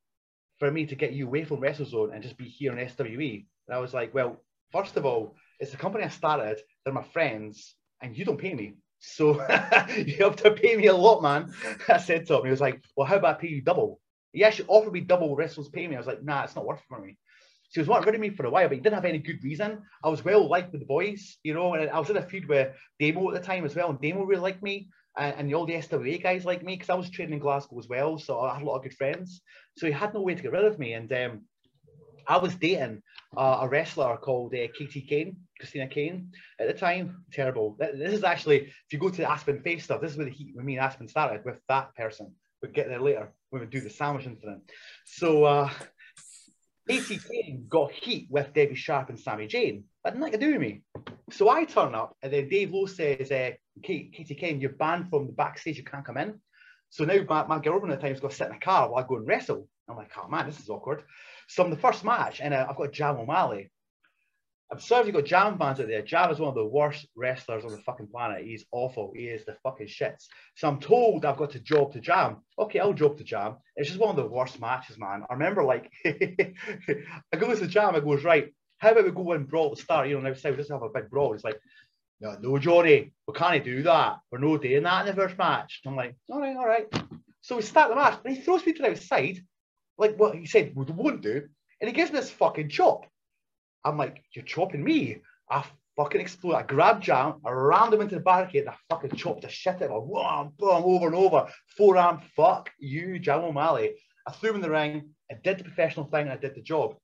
[0.58, 3.46] for me to get you away from WrestleZone and just be here in SWE?
[3.66, 7.02] And I was like, Well, first of all, it's the company I started, they're my
[7.02, 8.74] friends, and you don't pay me.
[8.98, 9.34] So
[9.96, 11.52] you have to pay me a lot, man.
[11.88, 14.00] I said to him, he was like, Well, how about I pay you double?
[14.34, 15.94] He actually offered me double wrestles pay me.
[15.94, 17.16] I was like, nah, it's not worth it for me.
[17.74, 19.42] She was wanting rid of me for a while, but he didn't have any good
[19.42, 19.82] reason.
[20.04, 22.48] I was well liked with the boys, you know, and I was in a feud
[22.48, 25.66] with Demo at the time as well, and Demo really liked me, and, and all
[25.66, 28.54] the SWA guys liked me because I was training in Glasgow as well, so I
[28.54, 29.40] had a lot of good friends.
[29.76, 31.42] So he had no way to get rid of me, and um,
[32.28, 33.02] I was dating
[33.36, 35.36] uh, a wrestler called uh, Katie Kane.
[35.58, 37.24] Christina Kane at the time.
[37.32, 37.76] Terrible.
[37.78, 40.32] This is actually, if you go to the Aspen face stuff, this is where the
[40.32, 42.34] heat with me and Aspen started with that person.
[42.60, 44.62] We'll get there later when we do the sandwich incident.
[45.06, 45.70] So, uh,
[46.88, 49.84] Katie Kane got heat with Debbie Sharp and Sami Zayn.
[50.04, 50.82] That nothing to do with me.
[51.30, 55.26] So I turn up, and then Dave Lowe says, uh, Katie Kane, you're banned from
[55.26, 56.40] the backstage, you can't come in.
[56.90, 59.02] So now my, my girlfriend at the time's got to sit in a car while
[59.02, 59.66] I go and wrestle.
[59.88, 61.02] I'm like, oh man, this is awkward.
[61.48, 63.70] So I'm the first match, and uh, I've got Jam O'Malley.
[64.72, 66.02] I'm sorry if you've got Jam fans out there.
[66.02, 68.44] Jam is one of the worst wrestlers on the fucking planet.
[68.44, 69.12] He's awful.
[69.14, 70.26] He is the fucking shits.
[70.56, 72.38] So I'm told I've got to job to Jam.
[72.58, 73.56] Okay, I'll job to Jam.
[73.76, 75.24] It's just one of the worst matches, man.
[75.28, 79.32] I remember like I go to the Jam, I goes, right, how about we go
[79.32, 80.08] and brawl the start?
[80.08, 81.34] You know, now say we just have a big brawl.
[81.34, 81.60] It's like,
[82.20, 84.18] no, no, Johnny, we can't do that.
[84.30, 85.80] We're no doing that in the first match.
[85.86, 86.86] I'm like, all right, all right.
[87.42, 89.40] So we start the match, and he throws me to the outside,
[89.98, 91.42] like what he said we won't do,
[91.80, 93.06] and he gives me this fucking chop.
[93.84, 95.18] I'm like, you're chopping me.
[95.50, 95.64] I
[95.96, 96.54] fucking explode.
[96.54, 99.82] I grabbed Jam, I rammed him into the barricade, and I fucking chopped the shit
[99.82, 100.08] out of him.
[100.08, 101.48] Boom, boom, over and over.
[101.76, 103.94] Forearm, fuck you, Jam O'Malley.
[104.26, 106.62] I threw him in the ring, I did the professional thing, and I did the
[106.62, 106.96] job.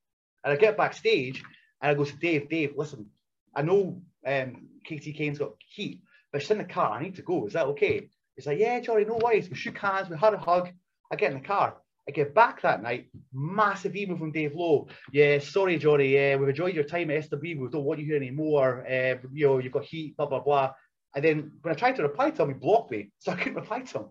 [0.43, 1.43] And I get backstage,
[1.83, 3.07] and I go to Dave, Dave, listen,
[3.55, 6.03] I know um, Katie Kane's got heat,
[6.33, 6.93] but she's in the car.
[6.93, 7.47] I need to go.
[7.47, 8.09] Is that okay?
[8.37, 9.51] He's like, yeah, Johnny, no worries.
[9.51, 10.71] We shook hands, we had a hug.
[11.13, 11.77] I get in the car.
[12.11, 14.89] I get back that night, massive email from Dave Lowe.
[15.13, 16.09] Yeah, sorry, Johnny.
[16.09, 17.41] Yeah, we've enjoyed your time at SW.
[17.41, 18.85] We don't want you here anymore.
[18.85, 20.73] Uh, you know, you've got heat, blah, blah, blah.
[21.15, 23.13] And then when I tried to reply to him, he blocked me.
[23.21, 24.07] So I couldn't reply to him.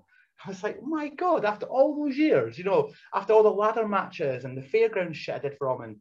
[0.45, 3.49] I was like, oh my God, after all those years, you know, after all the
[3.49, 5.81] ladder matches and the fairground shit I did for him.
[5.81, 5.95] And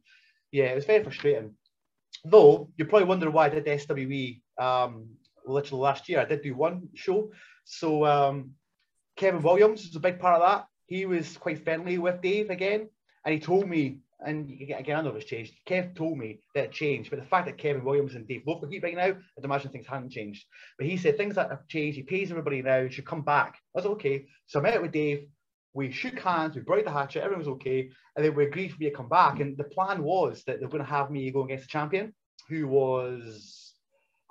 [0.53, 1.55] yeah, it was very frustrating.
[2.23, 5.09] Though you're probably wonder why I did SWE um,
[5.45, 6.21] literally last year.
[6.21, 7.33] I did do one show.
[7.65, 8.51] So um,
[9.17, 10.65] Kevin Williams is a big part of that.
[10.89, 12.89] He was quite friendly with Dave again,
[13.23, 15.53] and he told me, and again, I know it's changed.
[15.67, 18.67] Kev told me that it changed, but the fact that Kevin Williams and Dave both
[18.67, 20.45] heat right now, I'd imagine things hadn't changed.
[20.79, 21.95] But he said things that have changed.
[21.95, 22.89] He pays everybody now.
[22.89, 23.55] Should come back.
[23.75, 24.25] I was okay.
[24.47, 25.27] So I met with Dave.
[25.73, 26.55] We shook hands.
[26.55, 27.21] We brought the hatchet.
[27.21, 29.39] Everyone was okay, and then we agreed for me to come back.
[29.39, 32.15] And the plan was that they're going to have me go against the champion,
[32.49, 33.73] who was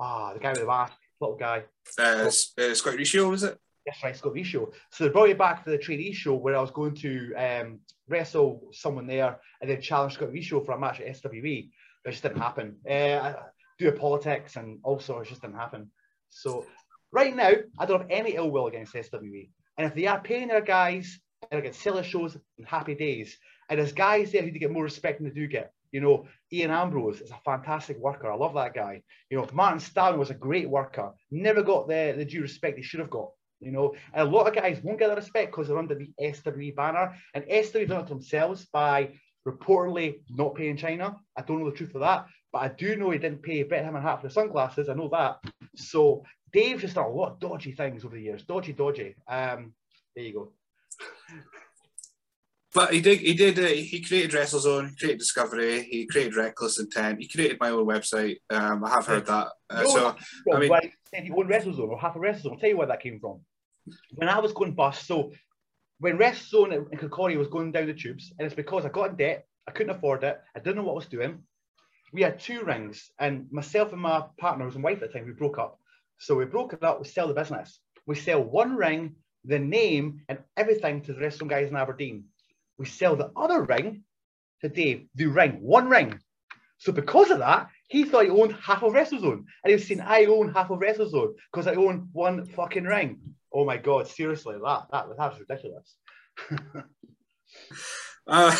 [0.00, 1.62] ah the guy with the mask, little guy.
[1.96, 2.30] Uh, uh,
[2.74, 3.56] Scott Ricio, was it?
[3.88, 4.70] Yes, right, Ricio.
[4.90, 7.80] So they brought me back to the trainee show where I was going to um,
[8.06, 11.70] wrestle someone there and then challenge Scott show for a match at SWE.
[12.04, 12.76] But it just didn't happen.
[12.88, 13.32] Uh,
[13.78, 15.90] do a politics and also it just didn't happen.
[16.28, 16.66] So
[17.12, 19.48] right now, I don't have any ill will against SWE.
[19.78, 21.18] And if they are paying their guys
[21.50, 23.38] I get seller shows and happy days,
[23.70, 25.72] and there's guys there who get more respect than they do get.
[25.92, 28.30] You know, Ian Ambrose is a fantastic worker.
[28.30, 29.02] I love that guy.
[29.30, 31.12] You know, Martin Stavin was a great worker.
[31.30, 33.30] Never got the, the due respect he should have got.
[33.60, 36.10] You know, and a lot of guys won't get the respect because they're under the
[36.32, 37.14] SWE banner.
[37.34, 39.10] And SWE done it themselves by
[39.46, 41.16] reportedly not paying China.
[41.36, 43.84] I don't know the truth of that, but I do know he didn't pay Bret
[43.84, 44.88] Hart half for the sunglasses.
[44.88, 45.38] I know that.
[45.76, 48.44] So Dave's just done a lot of dodgy things over the years.
[48.44, 49.14] Dodgy, dodgy.
[49.26, 49.74] Um,
[50.14, 50.52] there you go.
[52.78, 53.18] But he did.
[53.18, 53.58] He did.
[53.58, 54.90] Uh, he created WrestleZone.
[54.90, 55.82] He created Discovery.
[55.82, 57.18] He created Reckless Intent.
[57.18, 58.36] He created my own website.
[58.50, 59.48] Um, I have heard that.
[59.68, 60.16] Uh, no, so
[60.54, 60.70] I mean,
[61.12, 62.52] said he won WrestleZone or half a WrestleZone.
[62.52, 63.40] I'll tell you where that came from.
[64.14, 65.32] When I was going bust, so
[65.98, 69.16] when WrestleZone and Kilcorey was going down the tubes, and it's because I got in
[69.16, 69.48] debt.
[69.66, 70.40] I couldn't afford it.
[70.54, 71.42] I didn't know what I was doing.
[72.12, 75.26] We had two rings, and myself and my partner, was and wife at the time,
[75.26, 75.80] we broke up.
[76.18, 77.00] So we broke it up.
[77.00, 77.80] We sell the business.
[78.06, 82.26] We sell one ring, the name, and everything to the wrestling guys in Aberdeen
[82.78, 84.04] we sell the other ring
[84.62, 86.18] to Dave, the ring, one ring.
[86.78, 89.32] So because of that, he thought he owned half of WrestleZone.
[89.32, 93.18] And he was saying, I own half of WrestleZone because I own one fucking ring.
[93.52, 95.96] Oh my God, seriously, that, that, that was ridiculous.
[98.26, 98.56] uh,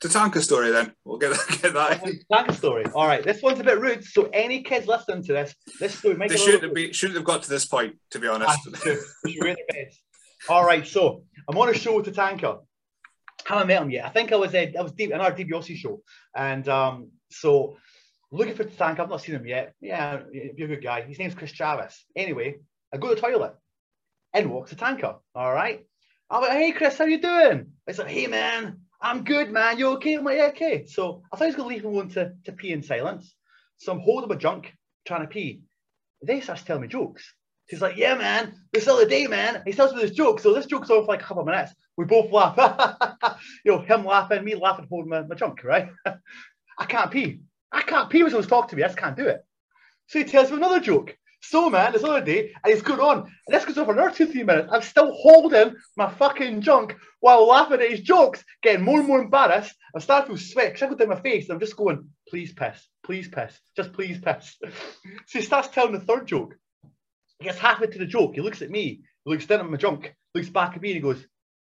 [0.00, 0.92] the Tatanka story then.
[1.04, 2.20] We'll get, get that in.
[2.30, 2.84] Tatanka story.
[2.94, 4.04] All right, this one's a bit rude.
[4.04, 7.26] So any kids listening to this, this story might They shouldn't have, be, shouldn't have
[7.26, 8.58] got to this point, to be honest.
[10.48, 12.60] All right, so I'm on a show with Tatanka
[13.44, 14.06] haven't met him yet.
[14.06, 16.00] I think I was uh, I was deep in our DiBiase show,
[16.34, 17.76] and um, so
[18.30, 18.98] looking for Tank.
[18.98, 19.74] I've not seen him yet.
[19.80, 21.02] Yeah, be a good guy.
[21.02, 21.94] His name's Chris Chavis.
[22.14, 22.56] Anyway,
[22.92, 23.54] I go to the toilet,
[24.36, 25.16] and walks a tanker.
[25.34, 25.84] All right.
[26.28, 27.68] I'm like, hey Chris, how you doing?
[27.86, 29.78] He's like, hey man, I'm good, man.
[29.78, 30.14] You okay?
[30.14, 30.86] I'm like, yeah, okay.
[30.86, 33.34] So I thought he was gonna leave me alone to, to pee in silence.
[33.78, 34.74] So I'm holding my junk,
[35.06, 35.62] trying to pee.
[36.22, 37.32] They he starts telling me jokes.
[37.68, 39.62] He's like, yeah, man, this other day, man.
[39.66, 40.40] He tells me this joke.
[40.40, 41.72] So this joke's on for like a couple of minutes.
[41.96, 42.56] We both laugh.
[43.64, 45.88] you know, him laughing, me laughing, holding my, my junk, right?
[46.78, 47.40] I can't pee.
[47.72, 48.82] I can't pee when someone's talking to me.
[48.84, 49.44] I just can't do it.
[50.08, 51.16] So he tells me another joke.
[51.42, 54.10] So, man, this other day, and he's going on, and this goes on for another
[54.10, 54.68] two, three minutes.
[54.72, 59.20] I'm still holding my fucking junk while laughing at his jokes, getting more and more
[59.20, 59.74] embarrassed.
[59.94, 62.88] I'm starting to sweat, i trickle down my face, and I'm just going, please piss,
[63.04, 64.56] please piss, just please piss.
[65.26, 66.56] so he starts telling the third joke.
[67.38, 68.34] He gets halfway to the joke.
[68.34, 70.96] He looks at me, he looks down at my junk, looks back at me, and
[70.96, 71.24] he goes,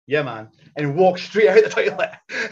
[0.07, 2.11] yeah, man, and walks straight out of the toilet.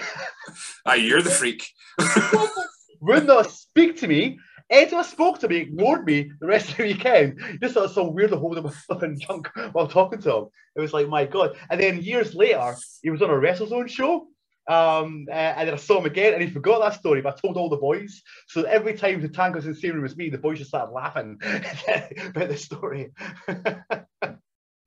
[0.85, 1.67] Ah, you're the freak.
[3.01, 4.39] Would not speak to me.
[4.71, 7.41] I spoke to me, ignored me the rest of the weekend.
[7.61, 10.35] Just thought it was so weird to hold him a flipping junk while talking to
[10.35, 10.45] him.
[10.77, 11.57] It was like, my God.
[11.69, 14.27] And then years later, he was on a WrestleZone show.
[14.67, 17.21] Um, uh, and then I saw him again, and he forgot that story.
[17.21, 19.95] But I told all the boys, so every time the tank was in the same
[19.95, 23.11] room as me, the boys just started laughing about the story.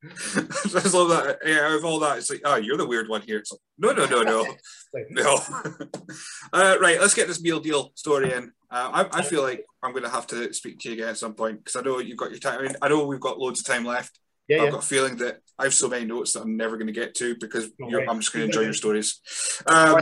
[0.03, 1.39] I just love that.
[1.45, 3.37] Yeah, of all that, it's like, oh, you're the weird one here.
[3.37, 4.55] It's like, no, no, no, no,
[5.09, 5.35] no.
[6.53, 8.51] uh, right, let's get this meal deal story in.
[8.71, 11.17] Uh, I, I, feel like I'm going to have to speak to you again at
[11.17, 12.59] some point because I know you've got your time.
[12.59, 14.17] I, mean, I know we've got loads of time left.
[14.51, 14.71] Yeah, I've yeah.
[14.71, 17.15] got a feeling that I have so many notes that I'm never going to get
[17.15, 18.09] to because right.
[18.09, 19.21] I'm just going to enjoy your stories.
[19.65, 20.01] Um,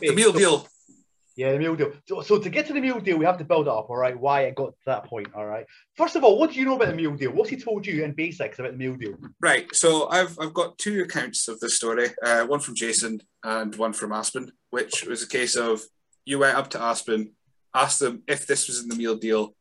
[0.00, 0.68] the meal deal.
[1.34, 1.92] Yeah, the meal deal.
[2.06, 3.96] So, so to get to the meal deal, we have to build it up, all
[3.96, 4.16] right?
[4.16, 5.66] Why it got to that point, all right?
[5.96, 7.32] First of all, what do you know about the meal deal?
[7.32, 9.16] What's he told you in basics about the meal deal?
[9.40, 9.66] Right.
[9.74, 12.10] So I've I've got two accounts of this story.
[12.24, 15.82] Uh, one from Jason and one from Aspen, which was a case of
[16.24, 17.32] you went up to Aspen,
[17.74, 19.56] asked them if this was in the meal deal.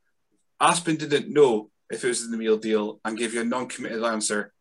[0.60, 4.04] Aspen didn't know if it was in the meal deal and gave you a non-committed
[4.04, 4.54] answer.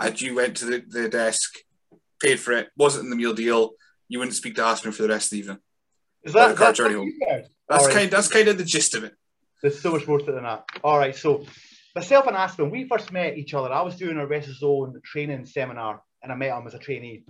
[0.00, 1.58] And you went to the, the desk,
[2.20, 3.72] paid for it, wasn't in the meal deal.
[4.08, 5.58] You wouldn't speak to Aspen for the rest of the evening.
[6.24, 7.94] Is that that's, that's right.
[7.94, 9.14] kind that's kind of the gist of it.
[9.60, 10.64] There's so much more to it than that.
[10.84, 11.44] All right, so
[11.94, 13.72] myself and Aspen, we first met each other.
[13.72, 17.24] I was doing a WrestleZone training seminar, and I met him as a trainee,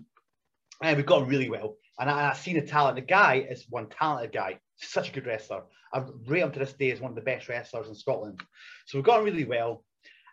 [0.83, 1.77] and we got on really well.
[1.99, 2.97] And I, I seen the talent.
[2.97, 5.63] The guy is one talented guy, such a good wrestler.
[5.93, 8.41] I rate him to this day as one of the best wrestlers in Scotland.
[8.87, 9.85] So we got on really well.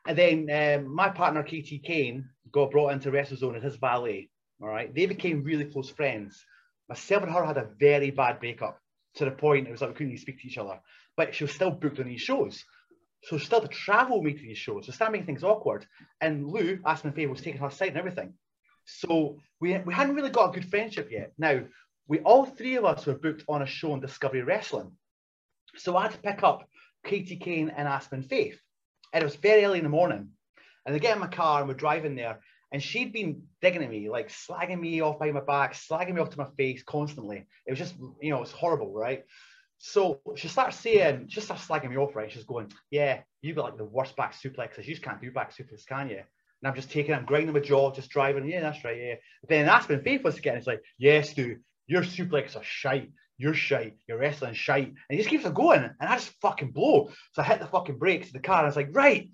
[0.08, 4.30] And then um, my partner Katie Kane got brought into WrestleZone as his valet.
[4.62, 6.44] All right, they became really close friends
[6.90, 8.80] myself and her had a very bad breakup
[9.16, 10.80] to the point it was like we couldn't even speak to each other.
[11.16, 12.64] But she was still booked on these shows.
[13.24, 14.86] So she still had to travel me to these shows.
[14.86, 15.86] So started making things awkward.
[16.22, 18.34] And Lou, Aspen Faith, was taking her side and everything.
[18.86, 21.34] So we, we hadn't really got a good friendship yet.
[21.38, 21.62] Now,
[22.08, 24.92] we all three of us were booked on a show on Discovery Wrestling.
[25.76, 26.68] So I had to pick up
[27.06, 28.60] KT Kane and Aspen Faith.
[29.14, 30.30] And it was very early in the morning.
[30.86, 32.40] And I get in my car and we're driving there.
[32.72, 36.22] And she'd been digging at me, like slagging me off by my back, slagging me
[36.22, 37.48] off to my face constantly.
[37.66, 39.24] It was just, you know, it's horrible, right?
[39.80, 42.32] So she starts saying, she starts slagging me off, right?
[42.32, 44.86] She's going, Yeah, you've got like the worst back suplexes.
[44.86, 46.18] You just can't do back suplexes, can you?
[46.18, 48.48] And I'm just taking, I'm grinding my jaw, just driving.
[48.48, 48.98] Yeah, that's right.
[48.98, 49.16] Yeah.
[49.42, 53.10] But then Aspen Faith was again, it's like, Yes, dude, your suplexes are shite.
[53.40, 53.96] You're shite.
[54.08, 54.88] You're wrestling shite.
[54.88, 55.82] And he just keeps on going.
[55.82, 57.10] And I just fucking blow.
[57.32, 58.58] So I hit the fucking brakes of the car.
[58.58, 59.30] And I was like, Right,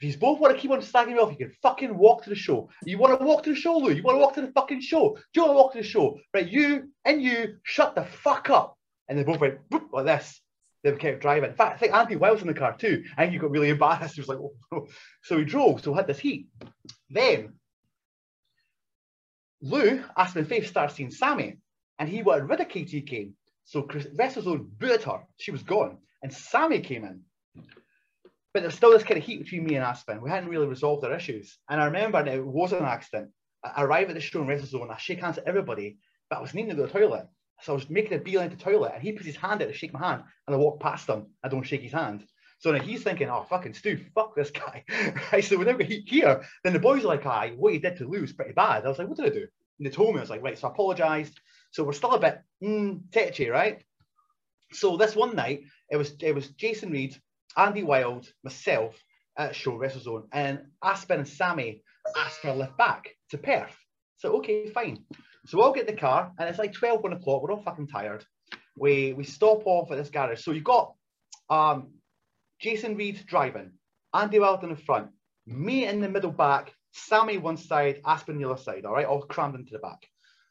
[0.00, 2.30] if you both want to keep on slagging me off, you can fucking walk to
[2.30, 2.70] the show.
[2.86, 3.92] You want to walk to the show, Lou?
[3.92, 5.16] You want to walk to the fucking show?
[5.34, 6.18] Do you want to walk to the show?
[6.32, 8.78] Right, you and you shut the fuck up.
[9.08, 9.58] And they both went
[9.92, 10.40] like this.
[10.84, 11.50] They kept driving.
[11.50, 13.04] In fact, I think Andy Wiles in the car too.
[13.18, 14.14] Think he got really embarrassed.
[14.14, 14.86] He was like, oh, no.
[15.22, 15.82] so he drove.
[15.82, 16.46] So we had this heat.
[17.10, 17.54] Then
[19.60, 21.58] Lou, asked me Aspen Faith, started seeing Sammy,
[21.98, 23.34] and he wanted rid of KT Kane.
[23.64, 25.20] So WrestleZone booted her.
[25.38, 27.22] She was gone, and Sammy came in.
[28.52, 30.20] But there's still this kind of heat between me and Aspen.
[30.20, 31.56] We hadn't really resolved our issues.
[31.68, 33.30] And I remember it was an accident.
[33.62, 35.98] I arrive at the show in WrestleZone, I shake hands to everybody,
[36.28, 37.26] but I was needing to go to the toilet.
[37.62, 39.68] So I was making a beeline to the toilet, and he puts his hand out
[39.68, 41.26] to shake my hand, and I walk past him.
[41.44, 42.24] I don't shake his hand.
[42.58, 44.84] So now he's thinking, oh, fucking Stu, fuck this guy.
[45.32, 48.08] right, so whenever he here, then the boys are like, aye, what you did to
[48.08, 48.84] lose pretty bad.
[48.84, 49.46] I was like, what did I do?
[49.78, 51.40] And they told me, I was like, right, so I apologized.
[51.70, 53.82] So we're still a bit mm, tetchy, right?
[54.72, 57.16] So this one night, it was it was Jason Reed,
[57.56, 58.96] Andy Wild, myself
[59.36, 61.82] at Show WrestleZone, and Aspen and Sammy
[62.16, 63.76] asked for a lift back to Perth.
[64.16, 65.04] So okay, fine.
[65.46, 67.42] So we all get the car, and it's like 12, 1 o'clock.
[67.42, 68.24] We're all fucking tired.
[68.76, 70.42] We we stop off at this garage.
[70.42, 70.94] So you've got
[71.48, 71.94] um,
[72.60, 73.72] Jason Reed driving,
[74.14, 75.08] Andy Wild in the front,
[75.46, 78.84] me in the middle back, Sammy one side, Aspen the other side.
[78.84, 80.06] All right, all crammed into the back.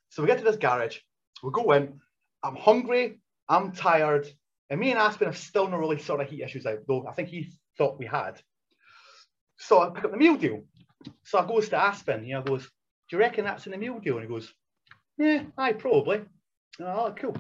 [0.10, 0.98] So we get to this garage.
[1.44, 2.00] We go in.
[2.44, 3.20] I'm hungry.
[3.48, 4.28] I'm tired.
[4.70, 7.14] And me and Aspen have still not really sort of heat issues out, though I
[7.14, 8.40] think he thought we had.
[9.58, 10.64] So I pick up the meal deal.
[11.24, 14.18] So I goes to Aspen, know, goes, Do you reckon that's in the meal deal?
[14.18, 14.54] And he goes,
[15.18, 16.22] Yeah, I probably.
[16.80, 17.36] Oh, cool.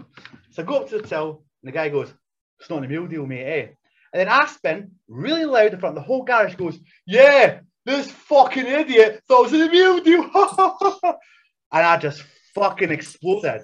[0.51, 2.11] So I go up to the till, and the guy goes,
[2.59, 3.67] It's not in the meal deal, mate, eh?
[4.11, 8.65] And then Aspen, really loud in front of the whole garage, goes, Yeah, this fucking
[8.65, 10.23] idiot thought it was in the meal deal.
[11.71, 12.23] and I just
[12.55, 13.61] fucking exploded.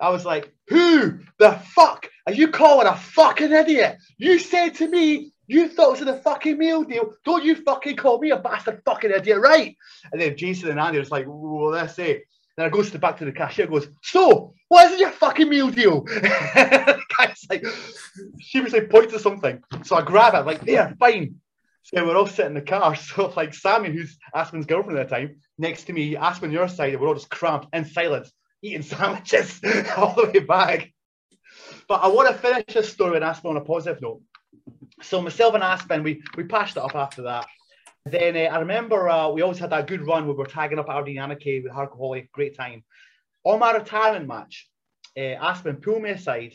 [0.00, 3.98] I was like, who the fuck are you calling a fucking idiot?
[4.16, 7.14] You said to me You thought it was a fucking meal deal.
[7.24, 9.76] Don't you fucking call me a bastard fucking idiot, right?
[10.12, 12.22] And then Jason and Andy was like, what did I say?
[12.56, 15.48] Then I goes to the back to the cashier goes, So, what is your fucking
[15.48, 16.02] meal deal?
[16.04, 17.64] the guy's like,
[18.40, 19.62] she was like, point to something.
[19.84, 21.36] So I grab it, like, there, fine.
[21.84, 22.94] So we're all sitting in the car.
[22.96, 27.00] So like Sammy, who's Aspen's girlfriend at the time, next to me, Aspen your side,
[27.00, 28.32] we're all just cramped in silence,
[28.62, 29.60] eating sandwiches
[29.96, 30.92] all the way back.
[31.88, 34.20] But I want to finish this story with Aspen on a positive note.
[35.02, 37.46] So myself and Aspen, we we patched it up after that.
[38.04, 40.78] Then uh, I remember uh, we always had that good run where we were tagging
[40.78, 42.84] up Aberdeen Anarchy with Hardcore Holly, great time.
[43.44, 44.68] On my retirement match,
[45.16, 46.52] uh, Aspen pulled me aside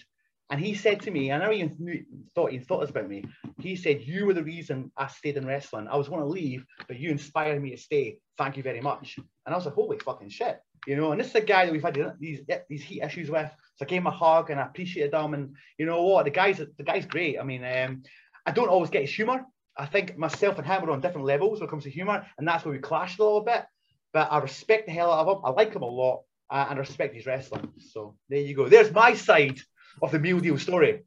[0.49, 2.03] and he said to me, I never even knew,
[2.35, 3.25] thought he thought this about me.
[3.59, 5.87] He said, You were the reason I stayed in wrestling.
[5.87, 8.19] I was going to leave, but you inspired me to stay.
[8.37, 9.17] Thank you very much.
[9.17, 10.59] And I was like, Holy fucking shit.
[10.87, 13.49] You know, and this is a guy that we've had these these heat issues with.
[13.75, 15.33] So I gave him a hug and I appreciated him.
[15.33, 16.25] And you know what?
[16.25, 17.39] The guy's the guy's great.
[17.39, 18.03] I mean, um,
[18.45, 19.45] I don't always get his humor.
[19.77, 22.47] I think myself and him are on different levels when it comes to humor, and
[22.47, 23.65] that's where we clashed a little bit.
[24.11, 25.45] But I respect the hell out of him.
[25.45, 27.71] I like him a lot, uh, and I respect his wrestling.
[27.91, 28.67] So there you go.
[28.67, 29.59] There's my side
[30.01, 31.03] of the meal deal story.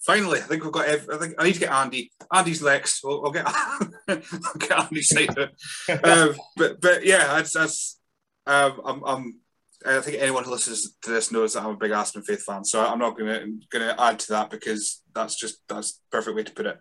[0.00, 0.86] Finally, I think we've got.
[0.86, 2.12] I think I need to get Andy.
[2.32, 3.02] Andy's next.
[3.02, 3.46] We'll, we'll get.
[4.08, 5.36] I'll get Andy's side.
[6.04, 7.98] um, but but yeah, that's that's.
[8.46, 9.40] Um, I'm, I'm
[9.86, 12.64] I think anyone who listens to this knows that I'm a big Aspen Faith fan,
[12.64, 16.52] so I'm not gonna gonna add to that because that's just that's perfect way to
[16.52, 16.78] put it.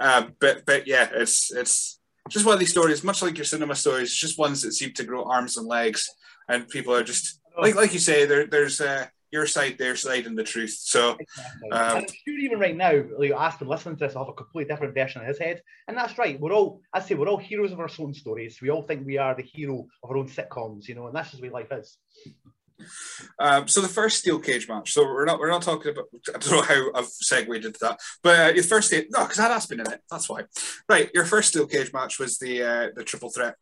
[0.00, 2.00] Um, but but yeah, it's it's
[2.30, 5.04] just one of these stories, much like your cinema stories, just ones that seem to
[5.04, 6.08] grow arms and legs,
[6.48, 10.26] and people are just like like you say, there there's uh, your side, their side,
[10.26, 10.76] and the truth.
[10.78, 11.70] So, exactly.
[11.72, 14.72] um, I'm sure even right now, like Aspen listening to this, will have a completely
[14.72, 16.40] different version in his head, and that's right.
[16.40, 18.60] We're all, I say, we're all heroes of our own stories.
[18.60, 21.30] We all think we are the hero of our own sitcoms, you know, and that's
[21.30, 21.98] just the way life is.
[23.38, 24.92] Um, so the first steel cage match.
[24.92, 26.06] So we're not we're not talking about.
[26.34, 29.38] I don't know how I've segued into that, but uh, your first steel, no, because
[29.38, 30.00] that has been in it.
[30.10, 30.42] That's why.
[30.88, 33.56] Right, your first steel cage match was the uh, the triple threat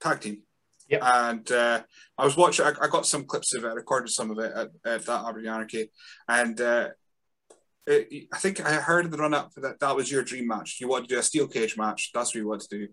[0.00, 0.42] tag team.
[0.88, 1.00] Yep.
[1.02, 1.82] And uh,
[2.18, 2.66] I was watching.
[2.66, 3.68] I, I, got some clips of it.
[3.68, 5.90] I recorded some of it at, at that Aberdeen Anarchy,
[6.28, 6.88] and uh,
[7.86, 10.78] it, I think I heard in the run up that that was your dream match.
[10.80, 12.10] You wanted to do a steel cage match.
[12.12, 12.88] That's what you wanted to do.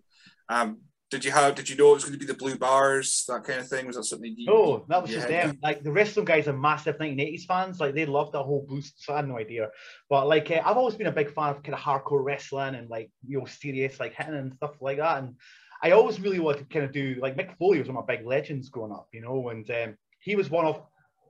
[0.48, 0.80] Um,
[1.12, 1.56] did you have?
[1.56, 3.86] Did you know it was going to be the blue bars, that kind of thing?
[3.86, 4.34] Was that something?
[4.38, 5.60] You, oh, that was just them.
[5.62, 7.80] Like the them guys are massive 1980s fans.
[7.82, 9.04] Like they love that whole boost.
[9.04, 9.68] So I had no idea.
[10.10, 12.90] But like uh, I've always been a big fan of kind of hardcore wrestling and
[12.90, 15.18] like you know serious like hitting and stuff like that.
[15.18, 15.36] And
[15.84, 18.16] I always really wanted to kind of do like Mick Foley was one of my
[18.16, 20.82] big legends growing up, you know, and um, he was one of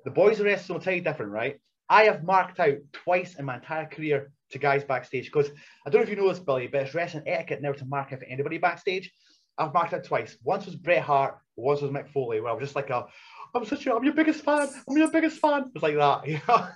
[0.04, 0.78] the boys of wrestling.
[0.78, 1.60] Will tell you different, right?
[1.90, 5.50] I have marked out twice in my entire career to guys backstage because
[5.86, 8.12] I don't know if you know this, Billy, but it's wrestling etiquette never to mark
[8.12, 9.12] out for anybody backstage.
[9.58, 10.38] I've marked it twice.
[10.44, 13.06] Once was Bret Hart, once was Mick Foley, where I was just like a,
[13.54, 14.70] I'm such a, I'm your biggest fan.
[14.90, 15.64] I'm your biggest fan.
[15.64, 16.68] It was like that, you know.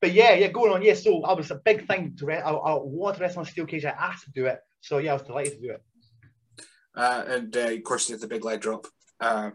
[0.00, 0.82] but yeah, yeah, going on.
[0.82, 2.26] Yeah, so I was a big thing to.
[2.26, 3.84] Re- I, I wanted to wrestle on steel cage.
[3.84, 5.82] I asked to do it, so yeah, I was delighted to do it.
[6.98, 8.88] Uh, and uh, of course, you had the big leg drop
[9.20, 9.50] uh,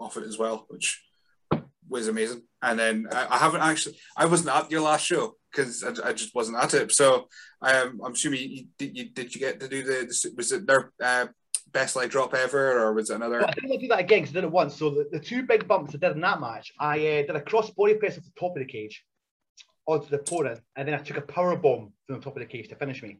[0.00, 1.00] off it as well, which
[1.88, 2.42] was amazing.
[2.60, 6.12] And then uh, I haven't actually, I wasn't at your last show because I, I,
[6.12, 6.90] just wasn't at it.
[6.90, 7.28] So
[7.62, 10.92] um, I'm assuming you, did you did you get to do the, was it their
[11.00, 11.26] uh,
[11.72, 13.46] best leg drop ever, or was it another?
[13.46, 14.74] I think I do that again because I did it once.
[14.74, 17.40] So the, the two big bumps I did in that match, I uh, did a
[17.40, 19.04] cross body press at the top of the cage
[19.86, 22.46] onto the opponent, and then I took a power bomb from the top of the
[22.46, 23.18] cage to finish me.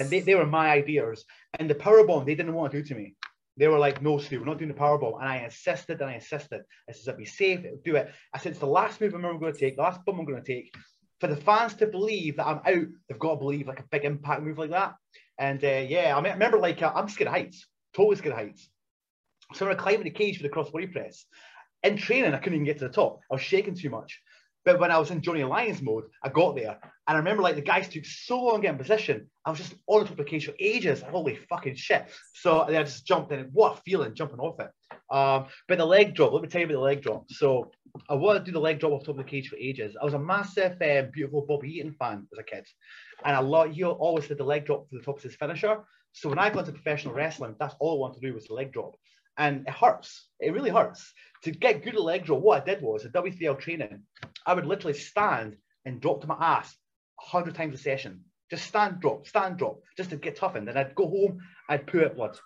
[0.00, 1.24] And they, they were my ideas.
[1.58, 3.14] And the power bomb they didn't want to do to me.
[3.58, 5.20] They were like, no, Stu, we're not doing the power bomb.
[5.20, 6.62] And I insisted and I insisted.
[6.88, 8.10] I said, it'll be safe, it'll do it.
[8.32, 10.26] I said, it's the last move I'm ever going to take, the last bomb I'm
[10.26, 10.72] going to take.
[11.20, 14.04] For the fans to believe that I'm out, they've got to believe like a big
[14.04, 14.94] impact move like that.
[15.38, 17.66] And uh, yeah, I, mean, I remember like, uh, I'm scared of heights
[17.98, 18.68] totally scared of heights.
[19.54, 21.24] So I climbed the cage for the crossbody press,
[21.82, 23.20] in training, I couldn't even get to the top.
[23.30, 24.20] I was shaking too much.
[24.68, 26.78] But when I was in Johnny Lyons mode, I got there.
[26.82, 29.30] And I remember like the guys took so long getting position.
[29.46, 31.00] I was just on the top of the cage for ages.
[31.00, 32.10] Holy fucking shit.
[32.34, 33.48] So I just jumped in.
[33.54, 34.68] What a feeling jumping off it.
[35.10, 37.24] Um, but the leg drop, let me tell you about the leg drop.
[37.30, 37.70] So
[38.10, 39.96] I wanted to do the leg drop off top of the cage for ages.
[39.98, 42.66] I was a massive, uh, beautiful Bobby Eaton fan as a kid.
[43.24, 45.78] And I lot, he always did the leg drop to the top of his finisher.
[46.12, 48.52] So when I got into professional wrestling, that's all I wanted to do was the
[48.52, 48.96] leg drop.
[49.38, 50.26] And it hurts.
[50.40, 51.10] It really hurts.
[51.44, 54.02] To get good at leg drop, what I did was at W3L training,
[54.48, 56.74] I would literally stand and drop to my ass
[57.20, 58.24] a hundred times a session.
[58.50, 60.66] Just stand, drop, stand, drop, just to get toughened.
[60.66, 62.38] Then I'd go home, I'd poo out blood.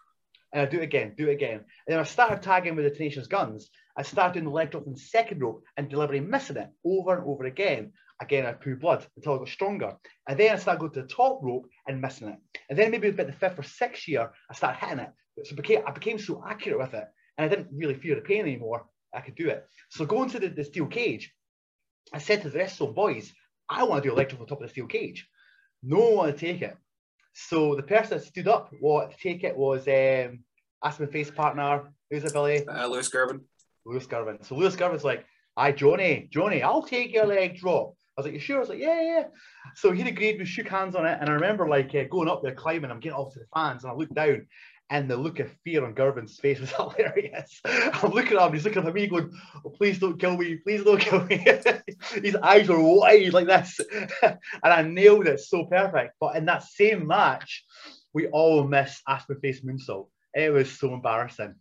[0.52, 1.60] And I'd do it again, do it again.
[1.86, 3.70] And then I started tagging with the Tenacious Guns.
[3.96, 7.16] I started doing the leg drop in the second rope and deliberately missing it over
[7.16, 7.92] and over again
[8.22, 9.96] again, I'd poo blood until I got stronger.
[10.28, 12.38] And then I started going to the top rope and missing it.
[12.70, 15.10] And then maybe about the fifth or sixth year, I started hitting it.
[15.44, 17.04] So became, I became so accurate with it.
[17.36, 18.86] And I didn't really fear the pain anymore.
[19.14, 19.66] I could do it.
[19.90, 21.32] So going to the, the steel cage,
[22.12, 23.32] I said to the rest of the boys,
[23.68, 25.28] I want to do drop on top of the steel cage.
[25.82, 26.76] No one wanted to take it.
[27.32, 30.40] So the person that stood up, what to take it was um,
[30.84, 32.66] Aspen Faith's partner, who's a Billy?
[32.66, 33.40] Uh, Lewis Girvin.
[33.86, 34.42] Lewis Girvin.
[34.42, 35.24] So Lewis Girvin's like,
[35.56, 38.68] "Hi, Johnny, Johnny, I'll take your leg drop." I was like, "You sure?" I was
[38.68, 39.24] like, "Yeah, yeah."
[39.74, 40.38] So he agreed.
[40.38, 42.90] We shook hands on it, and I remember like uh, going up there climbing.
[42.90, 44.46] I'm getting off to the fans, and I looked down,
[44.93, 47.62] and the look of fear on Girvin's face was hilarious.
[47.64, 49.32] I'm looking at him, he's looking at me going,
[49.64, 51.39] oh, please don't kill me, please don't kill me.
[52.23, 53.81] His eyes were wide like this.
[54.23, 56.16] and I nailed it so perfect.
[56.20, 57.64] But in that same match,
[58.12, 60.09] we all missed Aspen Faith's Moonsault.
[60.35, 61.55] It was so embarrassing.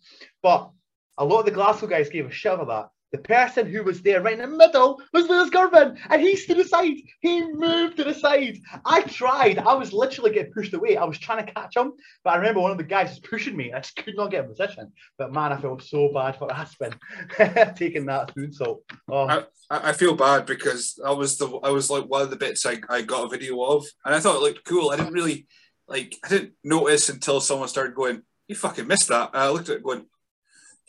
[0.44, 0.70] But
[1.18, 2.90] a lot of the Glasgow guys gave a shit of that.
[3.12, 6.60] The person who was there right in the middle was Lewis Girvin, and he stood
[6.60, 6.96] aside.
[7.20, 8.60] He moved to the side.
[8.86, 9.58] I tried.
[9.60, 10.96] I was literally getting pushed away.
[10.96, 11.92] I was trying to catch him,
[12.24, 13.74] but I remember one of the guys was pushing me.
[13.74, 14.94] I just could not get in position.
[15.18, 16.94] But man, I felt so bad for Aspen
[17.76, 18.80] taking that moonsault.
[19.10, 19.28] Oh.
[19.28, 22.66] I, I feel bad because I was the I was like one of the bits
[22.66, 24.90] I, I got a video of, and I thought it looked cool.
[24.90, 25.48] I didn't really
[25.88, 29.68] like I didn't notice until someone started going, "You fucking missed that." And I looked
[29.68, 30.06] at it going,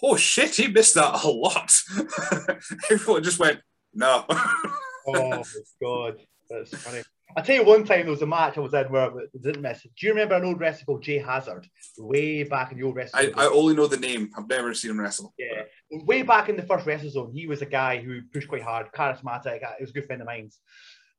[0.03, 1.73] oh shit, he missed that a lot.
[2.91, 3.61] Everyone just went,
[3.95, 4.25] no.
[5.09, 5.43] oh
[5.81, 6.17] god,
[6.51, 7.03] that's funny.
[7.35, 9.63] I tell you, one time there was a match I was in where I didn't
[9.63, 9.83] miss.
[9.83, 11.67] Do you remember an old wrestler called Jay Hazard?
[11.97, 13.33] Way back in the old wrestling.
[13.37, 14.31] I, I only know the name.
[14.37, 15.33] I've never seen him wrestle.
[15.39, 18.63] Yeah, way back in the first wrestle zone, he was a guy who pushed quite
[18.63, 19.65] hard, charismatic.
[19.65, 20.51] Uh, he was a good friend of mine.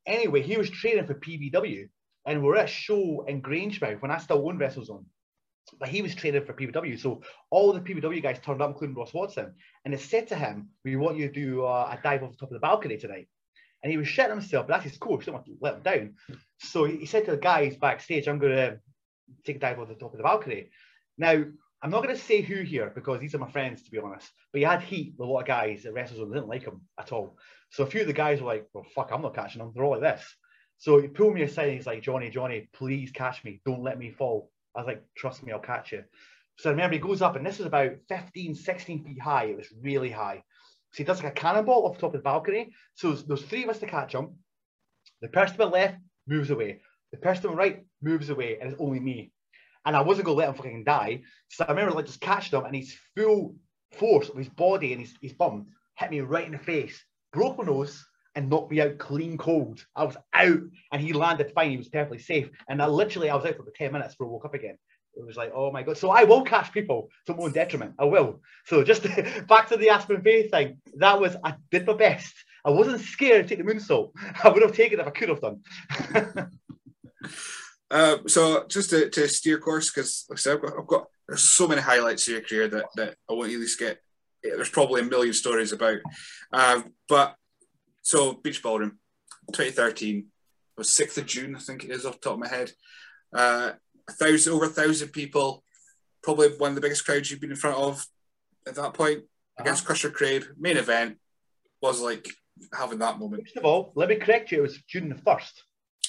[0.06, 1.88] Anyway, he was training for PBW,
[2.28, 5.06] and we're at a show in Grangemouth when I still owned WrestleZone
[5.80, 7.00] but he was training for PBW.
[7.00, 9.54] So all the PBW guys turned up, including Ross Watson,
[9.86, 12.38] and they said to him, "We want you to do uh, a dive off the
[12.38, 13.28] top of the balcony tonight."
[13.82, 15.26] And he was shitting himself, but that's his coach.
[15.26, 16.16] Don't want to let him down.
[16.60, 18.80] So he said to the guys backstage, "I'm going to
[19.46, 20.70] take a dive off the top of the balcony."
[21.18, 21.44] Now
[21.82, 24.32] I'm not going to say who here because these are my friends, to be honest.
[24.52, 27.12] But he had heat with a lot of guys at WrestleZone didn't like him at
[27.12, 27.38] all.
[27.72, 29.72] So a few of the guys were like, "Well, fuck, I'm not catching them.
[29.74, 30.24] They're all like this."
[30.84, 33.62] So he pulled me aside and he's like, Johnny, Johnny, please catch me.
[33.66, 34.52] Don't let me fall.
[34.76, 36.04] I was like, trust me, I'll catch you.
[36.58, 39.46] So I remember he goes up, and this is about 15, 16 feet high.
[39.46, 40.44] It was really high.
[40.92, 42.74] So he does like a cannonball off the top of the balcony.
[42.96, 44.36] So there's three of us to catch him.
[45.22, 45.98] The person to the left
[46.28, 46.82] moves away.
[47.12, 49.32] The person to the right moves away, and it's only me.
[49.86, 51.24] And I wasn't going to let him fucking die.
[51.50, 53.56] So I remember like just catching him, and his full
[53.92, 55.68] force of his body and his, his bum
[55.98, 59.86] hit me right in the face, broke my nose, and knocked me out clean cold.
[59.96, 60.60] I was out
[60.92, 61.72] and he landed fine.
[61.72, 62.50] He was perfectly safe.
[62.68, 64.78] And I literally, I was out for about 10 minutes before I woke up again.
[65.16, 65.98] It was like, oh my God.
[65.98, 67.94] So I will catch people to my own detriment.
[68.00, 68.42] I will.
[68.66, 69.04] So just
[69.48, 70.78] back to the Aspen Bay thing.
[70.98, 72.34] That was, I did my best.
[72.66, 74.12] I wasn't scared to take the moonsault.
[74.44, 75.62] I would have taken it if I could have done.
[77.92, 81.08] uh, so just to, to steer course, because like I said, I've got, I've got,
[81.28, 84.00] there's so many highlights of your career that, that I want you least get.
[84.42, 86.00] There's probably a million stories about.
[86.52, 87.36] Uh, but
[88.04, 89.00] so Beach Ballroom,
[89.54, 90.26] 2013, it
[90.78, 92.72] was 6th of June, I think it is off the top of my head.
[93.34, 93.72] Uh,
[94.08, 95.64] a thousand, over a thousand people,
[96.22, 98.06] probably one of the biggest crowds you've been in front of
[98.68, 99.64] at that point uh-huh.
[99.64, 100.44] against Crusher Crade.
[100.60, 101.18] Main event
[101.82, 102.28] was like
[102.78, 103.44] having that moment.
[103.44, 104.60] First of all, let me correct you.
[104.60, 105.52] It was June the 1st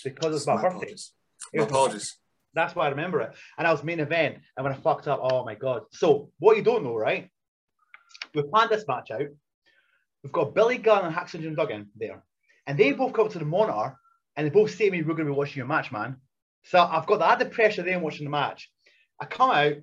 [0.04, 0.76] because it was my, my birthday.
[0.76, 1.12] Apologies.
[1.54, 2.18] My apologies.
[2.54, 3.34] That's why I remember it.
[3.58, 4.38] And I was main event.
[4.56, 5.82] And when I fucked up, oh my God.
[5.92, 7.28] So, what you don't know, right?
[8.34, 9.26] We planned this match out.
[10.24, 12.24] We've got Billy Gunn and Jim Duggan there.
[12.66, 13.94] And they both come up to the monitor
[14.36, 16.16] and they both say to me, We're going to be watching your match, man.
[16.64, 18.70] So I've got the added pressure there watching the match.
[19.20, 19.74] I come out,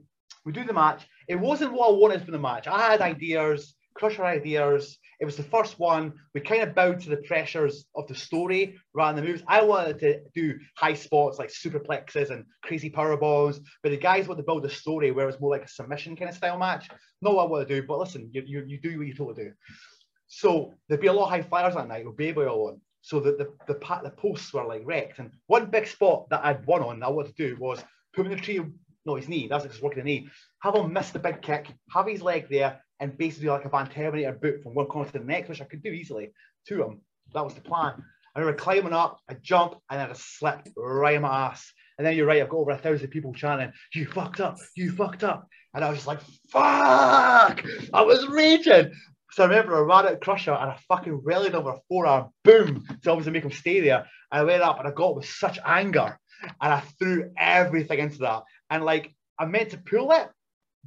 [0.44, 1.08] we do the match.
[1.28, 2.68] It wasn't what I wanted from the match.
[2.68, 4.98] I had ideas, crusher ideas.
[5.20, 6.14] It was the first one.
[6.34, 9.44] We kind of bowed to the pressures of the story rather than the moves.
[9.48, 14.28] I wanted to do high spots like superplexes and crazy power bombs, but the guys
[14.28, 16.90] want to build a story where it's more like a submission kind of style match.
[17.22, 19.36] Not what I want to do, but listen, you, you, you do what you're told
[19.36, 19.52] to do.
[20.34, 22.82] So there'd be a lot of high flyers that night with baby oil on.
[23.02, 25.20] So the, the, the, the posts were like wrecked.
[25.20, 27.84] And one big spot that I'd won on that I wanted to do was
[28.16, 28.62] put him in the tree,
[29.06, 30.30] no, his knee, that's just working the knee,
[30.62, 33.90] have him miss the big kick, have his leg there, and basically like a Van
[33.90, 36.32] Terminator boot from one corner to the next, which I could do easily
[36.68, 37.02] to him.
[37.34, 38.02] That was the plan.
[38.34, 41.70] I remember climbing up, I jump, and I just slipped right in my ass.
[41.98, 44.94] And then you're right, I've got over a thousand people chanting, You fucked up, you
[44.94, 45.46] fucked up.
[45.74, 47.66] And I was just like, Fuck!
[47.94, 48.94] I was raging.
[49.32, 52.86] So I remember I ran out Crusher and I fucking rallied over a forearm, boom,
[53.04, 54.06] to obviously make him stay there.
[54.32, 58.20] And I went up and I got with such anger and I threw everything into
[58.20, 58.44] that.
[58.70, 60.28] And like I meant to pull it,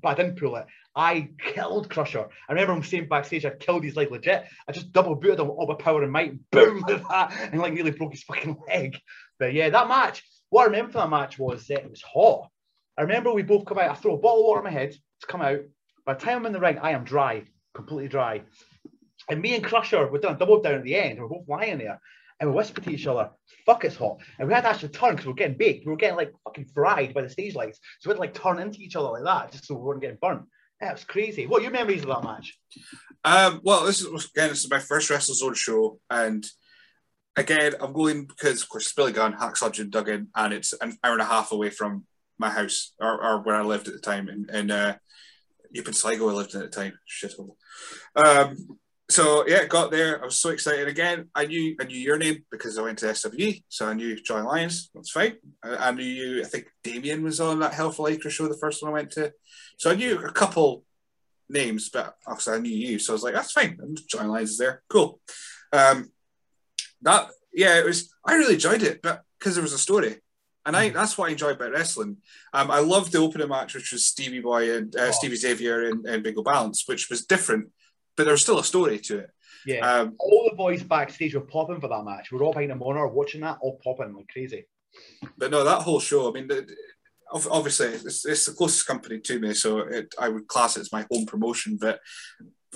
[0.03, 0.67] but I didn't pull it.
[0.95, 2.29] I killed Crusher.
[2.49, 4.45] I remember him saying backstage, I killed his leg legit.
[4.69, 7.73] I just double booted him all my power and might, boom, with that, and like
[7.73, 8.99] nearly broke his fucking leg.
[9.39, 12.49] But yeah, that match, what I remember from that match was that it was hot.
[12.99, 14.93] I remember we both come out, I throw a bottle of water on my head
[14.93, 15.61] to come out.
[16.05, 17.45] By the time I'm in the ring, I am dry
[17.75, 18.43] completely dry.
[19.29, 21.19] And me and Crusher, we're done double down at the end.
[21.19, 22.01] We're both lying there.
[22.41, 23.31] and we whispered to each other,
[23.65, 24.19] fuck, it's hot.
[24.39, 25.87] And we had to actually turn because we were getting baked.
[25.87, 27.81] We were getting like fucking fried by the stage lights.
[28.01, 30.03] So we had to like turn into each other like that just so we weren't
[30.03, 30.43] getting burnt.
[30.81, 31.47] That was crazy.
[31.47, 32.59] What are your memories of that match?
[33.25, 36.45] Um, well, this is again, this is my first WrestleZone show, and
[37.37, 41.23] again, I'm going because of course Billy Gunn, Hacksaw Duggan, and it's an hour and
[41.23, 42.05] a half away from
[42.39, 44.97] my house or, or where I lived at the time in uh,
[45.81, 46.29] Upon Sligo.
[46.29, 46.99] I lived in at the time.
[47.09, 47.57] Shithole.
[48.17, 48.79] Um,
[49.11, 50.23] so yeah, got there.
[50.23, 51.29] I was so excited again.
[51.35, 54.45] I knew I knew your name because I went to SWE, so I knew John
[54.45, 54.91] Lyons.
[54.95, 55.37] That's fine.
[55.63, 56.43] I, I, knew you.
[56.43, 59.33] I think Damien was on that Hellful Acre show, the first one I went to.
[59.79, 60.85] So I knew a couple
[61.51, 63.79] names, but obviously I knew you, so I was like, that's fine.
[63.81, 64.83] And Johnny Lyons is there.
[64.89, 65.21] Cool.
[65.73, 66.11] Um,
[67.03, 68.13] that yeah, it was.
[68.27, 70.17] I really enjoyed it, but because there was a story.
[70.67, 72.17] And I, that's what I enjoy about wrestling.
[72.53, 75.11] Um, I loved the opening match, which was Stevie Boy and uh, oh.
[75.11, 77.69] Stevie Xavier and, and Bingo Ballance, which was different
[78.17, 79.31] but there was still a story to it.
[79.67, 82.31] Yeah, um, all the boys backstage were popping for that match.
[82.31, 84.67] We are all behind a monitor watching that, all popping like crazy.
[85.39, 86.29] But no, that whole show.
[86.29, 86.69] I mean, the,
[87.33, 90.93] obviously, it's, it's, the closest company to me, so it, I would class it as
[90.93, 91.79] my home promotion.
[91.81, 92.01] But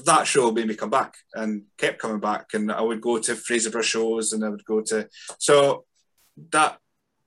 [0.05, 3.33] that show made me come back and kept coming back, and I would go to
[3.33, 5.09] Fraserburgh shows, and I would go to
[5.39, 5.85] so
[6.53, 6.79] that.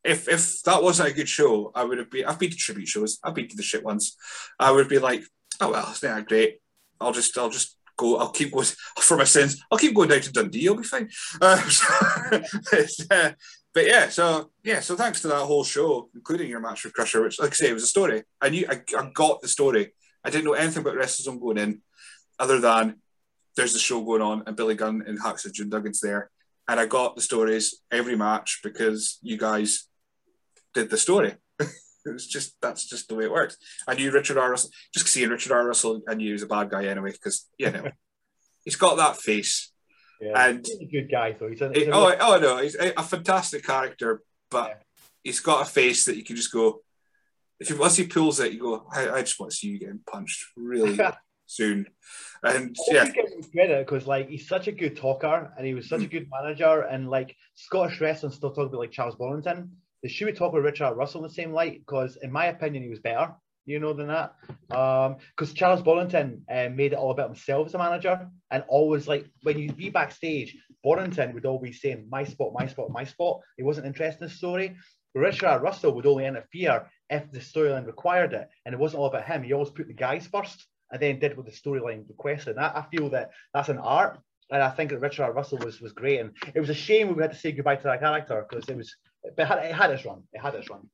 [0.04, 2.26] If, if that wasn't a good show, I would have been.
[2.26, 3.20] I've been to tribute shows.
[3.24, 4.18] I've been to the shit ones.
[4.60, 5.24] I would be like,
[5.60, 6.60] oh well, it's not great.
[7.00, 8.18] I'll just I'll just go.
[8.18, 8.66] I'll keep going
[9.00, 9.64] for my sins.
[9.72, 10.68] I'll keep going down to Dundee.
[10.68, 11.10] I'll be fine.
[11.40, 11.62] Uh,
[13.12, 13.32] uh,
[13.74, 17.24] but yeah, so yeah, so thanks to that whole show, including your match with Crusher,
[17.24, 18.24] which, like I say, it was a story.
[18.42, 19.94] I knew I, I got the story.
[20.24, 21.82] I didn't know anything about WrestleZone going in,
[22.38, 22.98] other than
[23.56, 26.32] there's the show going on and Billy Gunn and Hacksaw Jim Duggan's there,
[26.68, 29.88] and I got the stories every match because you guys
[30.74, 31.36] did the story.
[32.06, 33.58] It was just that's just the way it works.
[33.88, 34.50] I knew Richard R.
[34.50, 34.72] Russell.
[34.94, 35.68] Just seeing Richard R.
[35.68, 37.92] Russell, I knew he was a bad guy anyway because you know
[38.66, 39.72] he's got that face.
[40.20, 41.50] Yeah, and he's a good guy though.
[41.50, 44.76] He's a, he's a oh, oh no, he's a, a fantastic character, but yeah.
[45.24, 46.82] he's got a face that you can just go.
[47.60, 48.88] If he, once he pulls it, you go.
[48.92, 51.00] I, I just want to see you getting punched really
[51.46, 51.86] soon.
[52.44, 53.08] And yeah,
[53.52, 56.06] credit because like he's such a good talker and he was such hmm.
[56.06, 59.70] a good manager and like Scottish wrestling still talk about like Charles Boddington
[60.08, 61.80] should we talk with Richard Russell in the same light?
[61.80, 63.34] Because in my opinion, he was better,
[63.66, 64.36] you know, than that.
[64.68, 69.08] Because um, Charles Boddington uh, made it all about himself as a manager, and always
[69.08, 73.42] like when you'd be backstage, Boddington would always say, "My spot, my spot, my spot."
[73.58, 74.76] He wasn't interested in the story.
[75.14, 79.08] But Richard Russell would only interfere if the storyline required it, and it wasn't all
[79.08, 79.44] about him.
[79.44, 82.56] He always put the guys first, and then did what the storyline requested.
[82.56, 84.20] And I, I feel that that's an art
[84.52, 85.32] and I think that Richard.
[85.32, 86.20] Russell was was great.
[86.20, 88.76] And it was a shame we had to say goodbye to that character because it
[88.76, 88.94] was
[89.24, 90.24] but it had, it had its run.
[90.34, 90.90] It had its run.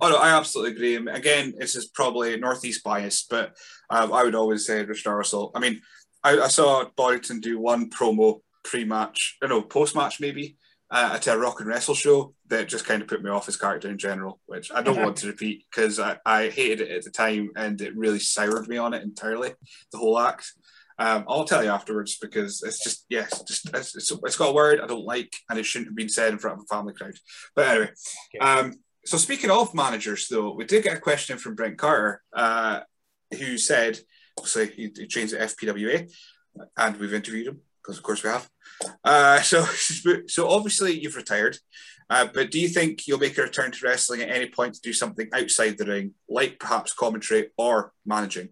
[0.00, 1.12] Oh no, I absolutely agree.
[1.12, 3.56] Again, this is probably northeast bias, but
[3.90, 5.50] um, I would always say Richard Russell.
[5.54, 5.80] I mean,
[6.24, 10.56] I, I saw Boddington do one promo pre-match, you know, post-match maybe
[10.90, 13.56] uh, at a rock and wrestle show that just kind of put me off his
[13.56, 17.04] character in general, which I don't want to repeat because I, I hated it at
[17.04, 19.52] the time and it really soured me on it entirely.
[19.90, 20.52] The whole act.
[21.02, 24.52] Um, I'll tell you afterwards because it's just yes, just it's, it's, it's got a
[24.52, 26.94] word I don't like and it shouldn't have been said in front of a family
[26.94, 27.14] crowd.
[27.56, 27.90] But anyway,
[28.36, 28.38] okay.
[28.38, 28.74] um,
[29.04, 32.80] so speaking of managers, though, we did get a question from Brent Carter uh,
[33.36, 33.98] who said,
[34.38, 36.08] obviously he, he trains at FPWA,
[36.76, 38.48] and we've interviewed him because of course we have.
[39.02, 39.64] Uh, so
[40.28, 41.58] so obviously you've retired.
[42.10, 44.80] Uh, but do you think you'll make a return to wrestling at any point to
[44.80, 48.50] do something outside the ring, like perhaps commentary or managing?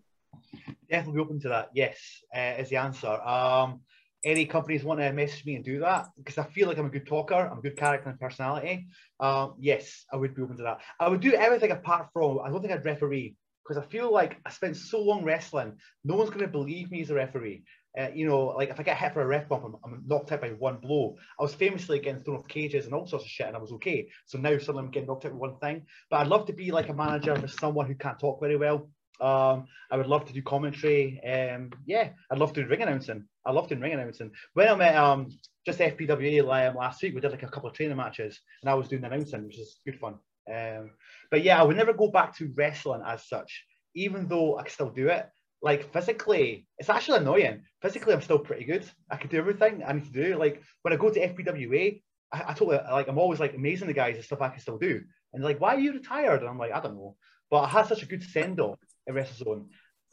[0.91, 1.71] Definitely open to that.
[1.75, 1.99] Yes,
[2.35, 3.09] uh, is the answer.
[3.09, 3.81] Um,
[4.25, 6.91] any companies want to message me and do that because I feel like I'm a
[6.91, 8.87] good talker, I'm a good character and personality.
[9.19, 10.81] Um, yes, I would be open to that.
[10.99, 13.35] I would do everything apart from I don't think I'd referee
[13.67, 17.03] because I feel like I spent so long wrestling, no one's going to believe me
[17.03, 17.63] as a referee.
[17.99, 20.31] Uh, you know, like if I get hit for a ref bump, I'm, I'm, knocked
[20.31, 21.17] out by one blow.
[21.39, 23.73] I was famously getting thrown off cages and all sorts of shit, and I was
[23.73, 24.09] okay.
[24.27, 25.87] So now suddenly I'm getting knocked out with one thing.
[26.09, 28.89] But I'd love to be like a manager for someone who can't talk very well,
[29.21, 31.21] um, I would love to do commentary.
[31.23, 33.25] Um, yeah, I'd love to do ring announcing.
[33.45, 34.31] I love doing ring announcing.
[34.55, 35.29] When I met um,
[35.67, 38.75] just FPWA um, last week, we did like a couple of training matches, and I
[38.75, 40.15] was doing announcing, which is good fun.
[40.53, 40.93] Um,
[41.31, 43.65] but yeah, I would never go back to wrestling as such,
[43.95, 45.29] even though I still do it.
[45.63, 47.63] Like physically, it's actually annoying.
[47.83, 48.85] Physically, I'm still pretty good.
[49.11, 50.37] I can do everything I need to do.
[50.37, 52.01] Like when I go to FPWA,
[52.33, 54.79] I, I totally like I'm always like amazing the guys and stuff I can still
[54.79, 55.03] do.
[55.35, 56.41] And like, why are you retired?
[56.41, 57.17] And I'm like, I don't know.
[57.51, 59.67] But I had such a good send off in WrestleZone.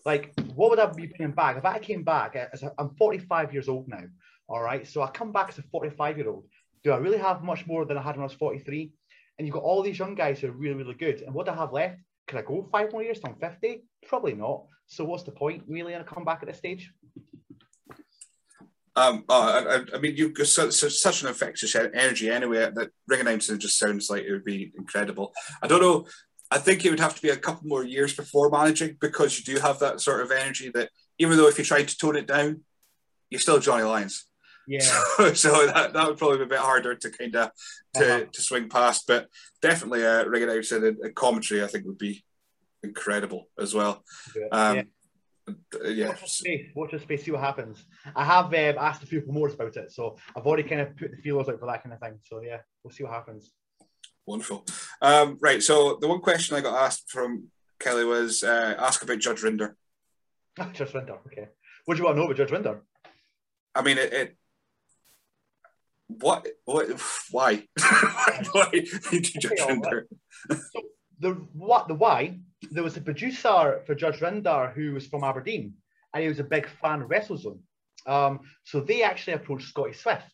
[0.05, 2.35] Like, what would I be bringing back if I came back?
[2.35, 4.03] As a, I'm 45 years old now.
[4.47, 6.45] All right, so I come back as a 45 year old.
[6.83, 8.91] Do I really have much more than I had when I was 43?
[9.37, 11.21] And you've got all these young guys who are really, really good.
[11.21, 11.99] And what I have left?
[12.27, 13.83] Can I go five more years till I'm 50?
[14.07, 14.65] Probably not.
[14.87, 16.91] So what's the point really in a comeback at this stage?
[18.97, 23.19] Um, oh, I, I, mean, you've got such, such an infectious energy anyway that ring
[23.19, 25.33] announcing just sounds like it would be incredible.
[25.61, 26.07] I don't know.
[26.49, 29.55] I think it would have to be a couple more years before managing because you
[29.55, 32.27] do have that sort of energy that even though if you tried to tone it
[32.27, 32.61] down,
[33.29, 34.25] you're still Johnny Lyons.
[34.67, 34.79] Yeah.
[34.81, 37.51] So, so that, that would probably be a bit harder to kind of
[37.95, 38.25] to, uh-huh.
[38.31, 39.27] to swing past, but
[39.61, 42.23] definitely a uh, ring announcing and, and commentary I think would be
[42.83, 44.03] incredible as well.
[44.51, 44.83] Um, yeah.
[45.85, 46.07] Yeah.
[46.09, 46.69] Watch the space.
[46.75, 47.23] Watch space.
[47.23, 47.85] See what happens.
[48.15, 51.11] I have um, asked a few promoters about it, so I've already kind of put
[51.11, 52.19] the feelers out for that kind of thing.
[52.23, 53.53] So yeah, we'll see what happens.
[54.27, 54.65] Wonderful.
[55.01, 55.63] Um, right.
[55.63, 57.45] So the one question I got asked from
[57.79, 59.75] Kelly was uh, ask about Judge Rinder.
[60.73, 61.17] Judge Rinder.
[61.27, 61.47] Okay.
[61.85, 62.81] What do you want to know about Judge Rinder?
[63.73, 64.13] I mean, it.
[64.13, 64.37] it
[66.07, 66.45] what?
[66.65, 66.89] What?
[67.31, 67.63] Why?
[68.51, 70.03] why did Judge Rinder?
[70.51, 70.81] so
[71.19, 71.87] the what?
[71.87, 72.39] The why?
[72.71, 75.73] There was a producer for Judge Rinder who was from Aberdeen,
[76.13, 77.59] and he was a big fan of WrestleZone.
[78.05, 80.33] Um, so they actually approached Scotty Swift,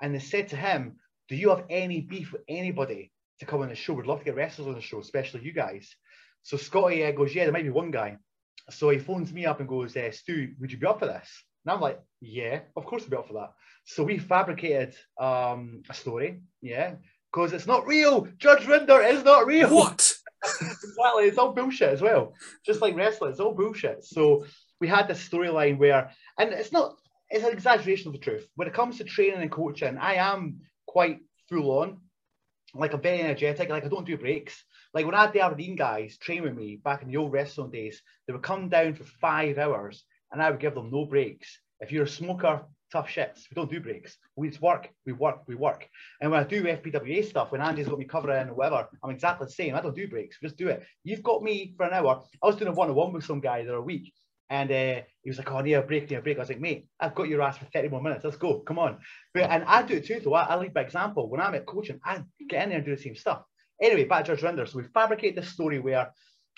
[0.00, 0.96] and they said to him,
[1.28, 3.94] "Do you have any beef with anybody to come on the show.
[3.94, 5.94] We'd love to get wrestlers on the show, especially you guys.
[6.42, 8.18] So Scotty uh, goes, yeah, there might be one guy.
[8.70, 11.28] So he phones me up and goes, uh, Stu, would you be up for this?
[11.64, 13.52] And I'm like, yeah, of course I'd be up for that.
[13.84, 16.94] So we fabricated um, a story, yeah,
[17.32, 18.28] because it's not real.
[18.38, 19.74] Judge Rinder is not real.
[19.74, 20.12] What?
[20.60, 22.34] exactly, it's all bullshit as well.
[22.64, 24.04] Just like wrestling, it's all bullshit.
[24.04, 24.44] So
[24.80, 26.96] we had this storyline where, and it's not,
[27.30, 28.46] it's an exaggeration of the truth.
[28.56, 32.00] When it comes to training and coaching, I am quite full on
[32.74, 33.68] like I'm very energetic.
[33.68, 34.64] Like I don't do breaks.
[34.92, 37.70] Like when I had the Aberdeen guys train with me back in the old wrestling
[37.70, 41.60] days, they would come down for five hours and I would give them no breaks.
[41.80, 43.42] If you're a smoker, tough shits.
[43.50, 44.16] We don't do breaks.
[44.36, 45.88] We just work, we work, we work.
[46.20, 49.46] And when I do FPWA stuff, when Andy's got me covering or whatever, I'm exactly
[49.46, 49.74] the same.
[49.74, 50.38] I don't do breaks.
[50.40, 50.84] We just do it.
[51.02, 52.22] You've got me for an hour.
[52.42, 54.12] I was doing a one-on-one with some guy the other week
[54.50, 56.60] and uh, he was like, "Oh, need a break, need a break." I was like,
[56.60, 58.24] "Mate, I've got your ass for 30 more minutes.
[58.24, 58.60] Let's go.
[58.60, 58.98] Come on."
[59.32, 60.34] But, and I do it too, though.
[60.34, 61.30] I, I lead by example.
[61.30, 63.42] When I'm at coaching, I get in there and do the same stuff.
[63.82, 64.68] Anyway, back to Rinder.
[64.68, 66.12] So we fabricate this story where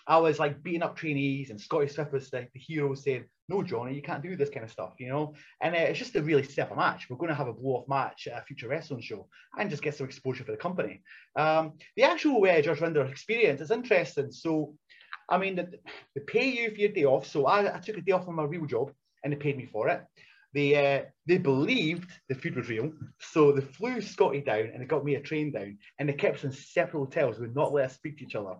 [0.07, 3.63] I was like beating up trainees, and Scotty Swift was the, the hero saying, "No,
[3.63, 5.35] Johnny, you can't do this kind of stuff," you know.
[5.61, 7.09] And uh, it's just a really set a match.
[7.09, 9.95] We're going to have a blow-off match at a future wrestling show, and just get
[9.97, 11.03] some exposure for the company.
[11.35, 14.31] Um, the actual uh, Judge Rinder experience is interesting.
[14.31, 14.75] So
[15.29, 17.27] I mean, they, pay you for your day off.
[17.27, 18.93] So I, I took a day off from my real job
[19.25, 20.05] and they paid me for it.
[20.55, 22.91] They uh, they believed the food was real,
[23.21, 26.37] so they flew Scotty down and they got me a train down, and they kept
[26.39, 28.55] us in separate hotels, would not let us speak to each other.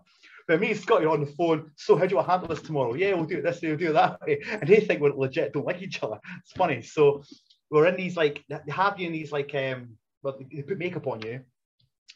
[0.47, 1.71] But me and Scotty are on the phone.
[1.75, 2.93] So how do you handle this tomorrow?
[2.93, 4.41] Yeah, we'll do it this way, we'll do it that way.
[4.47, 6.19] And they think we're legit, don't like each other.
[6.43, 6.83] It's funny.
[6.83, 7.23] So
[7.71, 11.07] we're in these like they have you in these like um, but they put makeup
[11.07, 11.41] on you,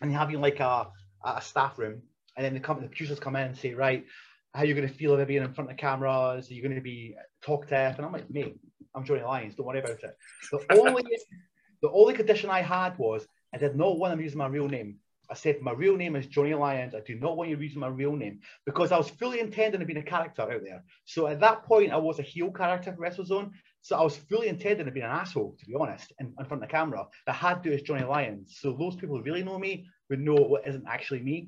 [0.02, 0.90] and they have you in like a
[1.26, 2.04] a staff room,
[2.38, 4.06] and then the company the producers come in and say, right,
[4.54, 6.50] how you're going to feel about being in front of cameras.
[6.50, 7.96] Are you going to be talkative?
[7.98, 8.58] And I'm like, mate,
[8.94, 9.56] I'm Johnny Lyons.
[9.56, 10.18] Don't worry about it.
[10.52, 11.04] The only
[11.82, 14.98] the only condition I had was I did not want to use my real name.
[15.30, 16.94] I said my real name is Johnny Lyons.
[16.94, 19.86] I do not want you using my real name because I was fully intending to
[19.86, 20.84] be a character out there.
[21.06, 23.52] So at that point, I was a heel character for WrestleZone.
[23.82, 26.62] So I was fully intending to be an asshole, to be honest, in, in front
[26.62, 27.08] of the camera.
[27.28, 28.58] I had to as Johnny Lyons.
[28.60, 31.48] So those people who really know me would know what isn't actually me.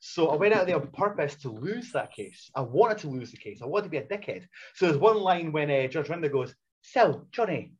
[0.00, 2.50] So I went out there on purpose to lose that case.
[2.56, 3.60] I wanted to lose the case.
[3.62, 4.46] I wanted to be a dickhead.
[4.74, 7.74] So there's one line when uh, Judge Rinder goes, So, Johnny,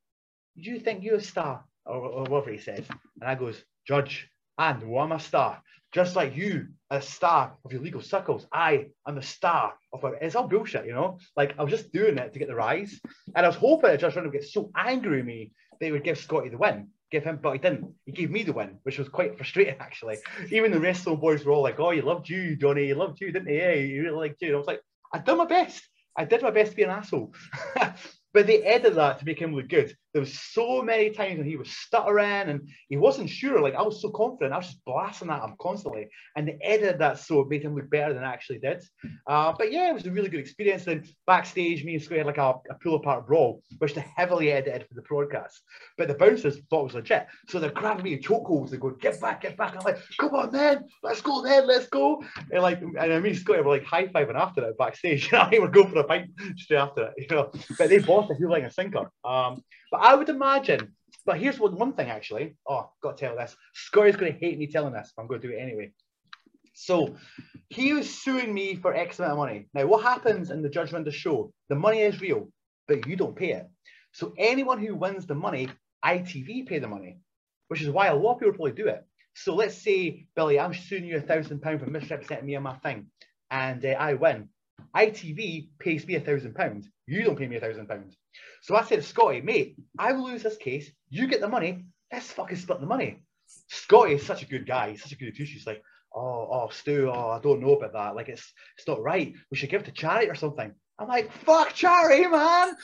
[0.56, 1.64] do you think you're a star?
[1.86, 2.84] Or, or whatever he says.
[3.20, 4.28] And I goes, Judge,
[4.59, 5.62] I know I'm a star.
[5.92, 8.47] Just like you, a star of your legal circles.
[8.52, 11.18] I am the star of a, it's all bullshit, you know?
[11.36, 13.01] Like I was just doing it to get the rise.
[13.34, 15.92] And I was hoping that Judge Rinder would get so angry with me that he
[15.92, 17.95] would give Scotty the win give him, but he didn't.
[18.07, 20.19] He gave me the win, which was quite frustrating actually.
[20.51, 22.87] Even the wrestling boys were all like, "Oh, he loved you, Johnny.
[22.87, 23.57] He loved you, didn't he?
[23.57, 24.81] Yeah, he really liked you." And I was like,
[25.12, 25.82] "I did my best.
[26.16, 27.35] I did my best to be an asshole."
[28.32, 31.47] but they edited that to make him look good there was so many times when
[31.47, 33.61] he was stuttering and he wasn't sure.
[33.61, 36.99] Like I was so confident, I was just blasting at him constantly, and they edited
[36.99, 38.82] that so it made him look better than I actually did.
[39.27, 40.87] Uh, but yeah, it was a really good experience.
[40.87, 44.51] And backstage, me and Scott had like a, a pull apart brawl, which they heavily
[44.51, 45.61] edited for the broadcast.
[45.97, 48.70] But the bouncers thought it was legit, so they're grabbing me in chokeholds.
[48.70, 51.87] They go, "Get back, get back!" I'm like, "Come on, man, let's go, then, let's
[51.89, 55.32] go!" And like, and I mean, Scotty were like high fiving after that backstage.
[55.32, 57.15] I we're going for a pint straight after it.
[57.19, 59.11] You know, but they both a heel like a sinker.
[59.24, 60.95] Um, but I would imagine,
[61.27, 62.57] but here's one, one thing actually.
[62.69, 63.57] Oh, got to tell this.
[63.75, 65.93] Scotty's going to hate me telling this, but I'm going to do it anyway.
[66.75, 67.17] So
[67.69, 69.67] he was suing me for X amount of money.
[69.75, 71.53] Now, what happens in the Judge Rinder show?
[71.69, 72.49] The money is real,
[72.89, 73.69] but you don't pay it.
[74.12, 75.69] So anyone who wins the money,
[76.05, 77.19] ITV pay the money,
[77.69, 79.05] which is why a lot of people probably do it.
[79.35, 82.77] So let's say, Billy, I'm suing you a thousand pounds for misrepresenting me on my
[82.79, 83.07] thing,
[83.51, 84.49] and uh, I win.
[84.94, 86.89] ITV pays me a thousand pounds.
[87.07, 88.16] You don't pay me a thousand pounds.
[88.62, 90.90] So I said, Scotty, mate, I will lose this case.
[91.09, 91.85] You get the money.
[92.12, 93.23] Let's fucking split the money.
[93.69, 94.90] Scotty is such a good guy.
[94.90, 95.52] He's such a good douche.
[95.52, 95.82] He's like,
[96.15, 98.15] oh, oh, Stu, oh, I don't know about that.
[98.15, 99.35] Like, it's it's not right.
[99.51, 100.73] We should give it to charity or something.
[100.98, 102.74] I'm like, fuck charity, man.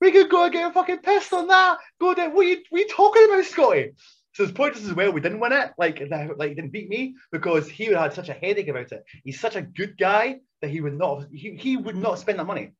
[0.00, 1.78] We could go and get fucking pissed on that.
[2.00, 2.30] Go there.
[2.30, 3.92] What are you, what are you talking about, Scotty?
[4.34, 5.70] So his point is as well, we didn't win it.
[5.78, 9.04] Like, like he didn't beat me because he had such a headache about it.
[9.22, 12.46] He's such a good guy that he would not he, he would not spend that
[12.46, 12.72] money.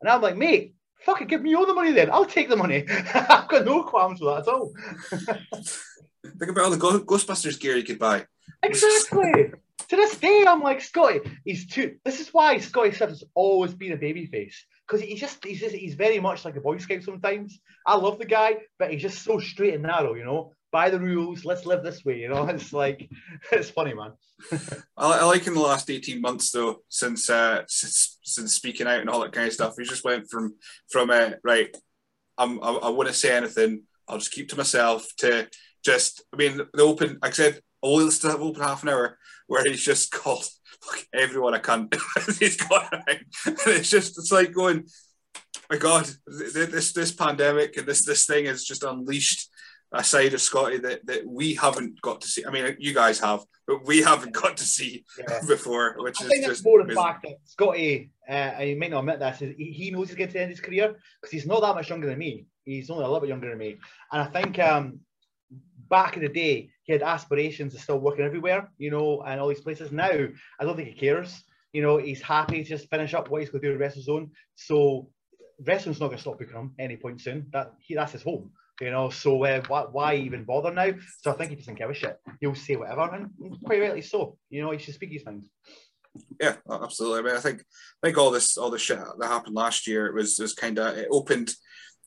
[0.00, 2.10] And I'm like, mate, fucking give me all the money then.
[2.10, 2.86] I'll take the money.
[3.14, 4.72] I've got no qualms with that at all.
[6.38, 8.24] Think about all the Ghostbusters gear you could buy.
[8.62, 9.52] Exactly.
[9.88, 11.20] to this day, I'm like Scotty.
[11.44, 11.96] He's too.
[12.06, 14.54] This is why Scotty Swift has always been a babyface
[14.88, 17.60] because he's just he's just he's very much like a Boy Scout sometimes.
[17.86, 20.98] I love the guy, but he's just so straight and narrow, you know by the
[20.98, 21.44] rules.
[21.44, 22.18] Let's live this way.
[22.18, 23.08] You know, it's like
[23.52, 24.12] it's funny, man.
[24.96, 29.00] I, I, like in the last eighteen months though, since uh, since since speaking out
[29.00, 30.56] and all that kind of stuff, we just went from
[30.90, 31.76] from uh, right.
[32.38, 33.82] I'm, I, I wouldn't say anything.
[34.08, 35.06] I'll just keep to myself.
[35.18, 35.48] To
[35.84, 37.18] just, I mean, the open.
[37.22, 40.48] Like I said, only still have open half an hour where he's just called
[41.12, 41.88] everyone I can.
[42.38, 44.86] he's got and it's just it's like going,
[45.70, 49.48] my God, this this pandemic and this this thing has just unleashed
[49.92, 52.44] a side of Scotty that, that we haven't got to see.
[52.44, 55.40] I mean, you guys have, but we haven't got to see yeah.
[55.46, 59.00] before, which I is think just more the fact that Scotty, uh, he might not
[59.00, 61.60] admit this, is he, he knows he's getting to end his career because he's not
[61.60, 62.46] that much younger than me.
[62.64, 63.76] He's only a little bit younger than me,
[64.12, 65.00] and I think um,
[65.90, 69.48] back in the day he had aspirations of still working everywhere, you know, and all
[69.48, 69.92] these places.
[69.92, 71.42] Now I don't think he cares.
[71.72, 74.30] You know, he's happy to just finish up what he's going to do in WrestleZone.
[74.54, 75.08] So
[75.64, 77.46] wrestling's not going to stop him any point soon.
[77.52, 78.50] That he, that's his home.
[78.80, 80.90] You know, so uh, why, why even bother now?
[81.20, 82.18] So I think he doesn't give a shit.
[82.40, 83.30] He'll say whatever, and
[83.64, 84.38] quite rightly so.
[84.50, 85.46] You know, he should speak his mind.
[86.40, 87.20] Yeah, absolutely.
[87.20, 90.06] I mean, I think I think all this all the shit that happened last year
[90.06, 91.54] it was was kind of it opened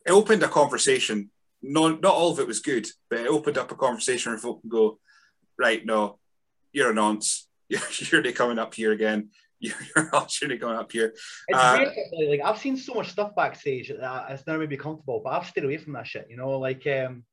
[0.06, 1.30] it opened a conversation.
[1.62, 4.62] Not not all of it was good, but it opened up a conversation where folk
[4.62, 5.00] can go,
[5.58, 6.20] right, no,
[6.72, 7.48] you're a nonce.
[7.68, 9.30] You're, you're coming up here again.
[9.96, 11.14] You're shooting going up here.
[11.48, 11.86] It's uh,
[12.28, 15.48] like I've seen so much stuff backstage that it's never made me comfortable, but I've
[15.48, 16.28] stayed away from that shit.
[16.30, 17.24] You know, like um,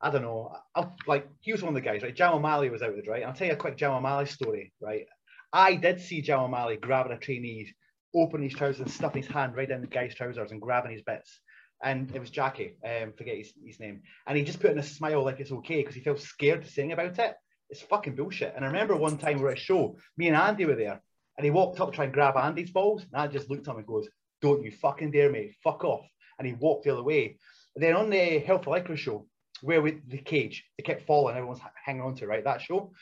[0.00, 0.56] I don't know.
[0.74, 2.14] I'll, like he was one of the guys, right?
[2.14, 3.24] Jam O'Malley was out with right.
[3.24, 5.06] I'll tell you a quick Jam O'Malley story, right?
[5.52, 7.72] I did see Jam O'Malley grabbing a trainee,
[8.14, 11.02] opening his trousers and stuffing his hand right down the guy's trousers and grabbing his
[11.02, 11.40] bits.
[11.82, 14.02] And it was Jackie, um, forget his, his name.
[14.26, 16.70] And he just put in a smile like it's okay because he felt scared to
[16.70, 17.34] sing about it.
[17.70, 18.54] It's fucking bullshit.
[18.54, 21.02] And I remember one time we were at a show, me and Andy were there,
[21.36, 23.02] and he walked up to try and grab Andy's balls.
[23.02, 24.08] And I just looked at him and goes,
[24.40, 25.54] Don't you fucking dare, mate.
[25.64, 26.06] Fuck off.
[26.38, 27.38] And he walked the other way.
[27.74, 29.26] And then on the Health for show,
[29.62, 32.44] where with the cage, they kept falling, everyone's hanging on to, right?
[32.44, 32.92] That show.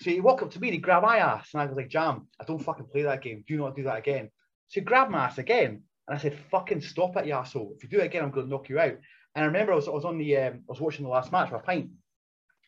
[0.00, 1.48] So he walked up to me and he grabbed my ass.
[1.52, 3.44] And I was like, Jam, I don't fucking play that game.
[3.48, 4.30] Do not do that again.
[4.68, 5.82] So he grabbed my ass again.
[6.06, 7.72] And I said, fucking stop it, you asshole.
[7.76, 8.98] If you do it again, I'm going to knock you out.
[9.34, 11.32] And I remember I was, I was on the, um, I was watching the last
[11.32, 11.90] match for a pint.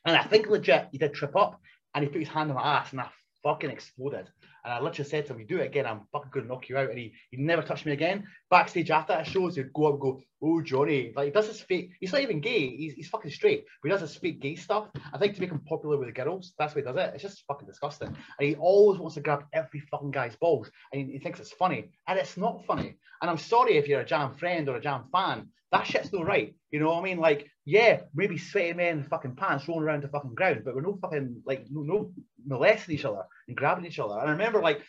[0.06, 1.60] And I think legit, he did trip up
[1.94, 3.08] and he put his hand on my ass and I
[3.42, 4.28] fucking exploded.
[4.66, 6.76] And I literally said to him, you do it again, I'm fucking to knock you
[6.76, 6.90] out.
[6.90, 8.26] And he, he never touched me again.
[8.50, 11.12] Backstage after that shows, he'd go up and go, oh, Johnny.
[11.14, 12.74] Like, he does his fake, he's not even gay.
[12.76, 13.64] He's, he's fucking straight.
[13.80, 14.88] But he does his fake gay stuff.
[15.12, 17.12] I think to make him popular with the girls, that's why he does it.
[17.14, 18.08] It's just fucking disgusting.
[18.08, 20.68] And he always wants to grab every fucking guy's balls.
[20.92, 21.92] And he, he thinks it's funny.
[22.08, 22.96] And it's not funny.
[23.22, 26.26] And I'm sorry if you're a Jam friend or a Jam fan, that shit's not
[26.26, 26.54] right.
[26.70, 27.18] You know what I mean?
[27.18, 30.82] Like, yeah, maybe sweaty men in fucking pants rolling around the fucking ground, but we're
[30.82, 32.12] no fucking like no, no
[32.46, 34.18] molesting each other and grabbing each other.
[34.18, 34.82] And I remember like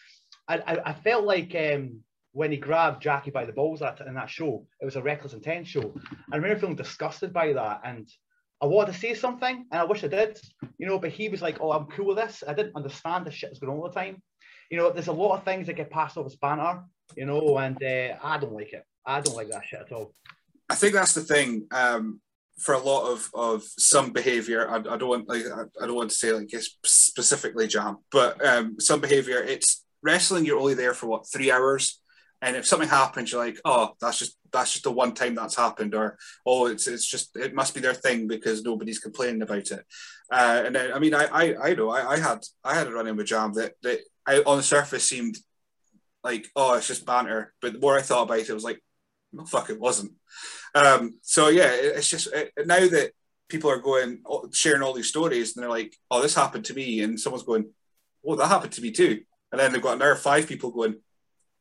[0.47, 1.99] I, I, felt like um,
[2.31, 5.33] when he grabbed Jackie by the balls that, in that show, it was a reckless
[5.33, 5.93] intent show.
[6.31, 8.09] I remember feeling disgusted by that and
[8.61, 10.39] I wanted to say something and I wish I did,
[10.77, 12.43] you know, but he was like, oh, I'm cool with this.
[12.47, 14.21] I didn't understand the shit that's going on all the time.
[14.71, 16.81] You know, there's a lot of things that get passed off as banter,
[17.15, 18.83] you know, and uh, I don't like it.
[19.05, 20.13] I don't like that shit at all.
[20.69, 21.67] I think that's the thing.
[21.71, 22.19] Um,
[22.57, 26.09] for a lot of, of some behavior, I, I don't want like I, don't want
[26.09, 29.41] to say like it's specifically jam, but um, some behavior.
[29.43, 30.45] It's wrestling.
[30.45, 32.01] You're only there for what three hours,
[32.41, 35.55] and if something happens, you're like, oh, that's just that's just the one time that's
[35.55, 39.71] happened, or oh, it's it's just it must be their thing because nobody's complaining about
[39.71, 39.85] it.
[40.31, 42.91] Uh, and then I mean, I I, I know I, I had I had a
[42.91, 45.37] run in with jam that that I, on the surface seemed
[46.23, 48.81] like oh, it's just banter, but the more I thought about it, it was like,
[49.31, 50.13] no, fuck, it wasn't.
[50.75, 53.11] Um, so yeah, it's just it, now that
[53.49, 54.21] people are going
[54.51, 57.69] sharing all these stories and they're like, "Oh, this happened to me," and someone's going,
[58.25, 59.21] "Oh, that happened to me too,"
[59.51, 60.95] and then they've got another five people going,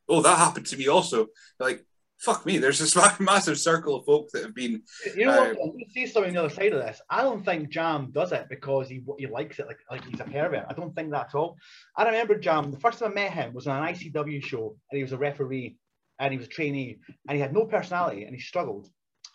[0.07, 1.27] "Oh, that happened to me also."
[1.57, 1.85] They're like,
[2.19, 4.81] fuck me, there's this massive circle of folk that have been.
[5.15, 5.47] You know what?
[5.47, 7.01] Uh, I'm going to say something on the other side of this.
[7.09, 10.25] I don't think Jam does it because he he likes it like like he's a
[10.25, 10.65] pervert.
[10.69, 11.57] I don't think that at all.
[11.95, 12.71] I remember Jam.
[12.71, 15.17] The first time I met him was on an ICW show, and he was a
[15.17, 15.77] referee,
[16.19, 16.97] and he was a trainee,
[17.27, 18.89] and he had no personality, and he struggled.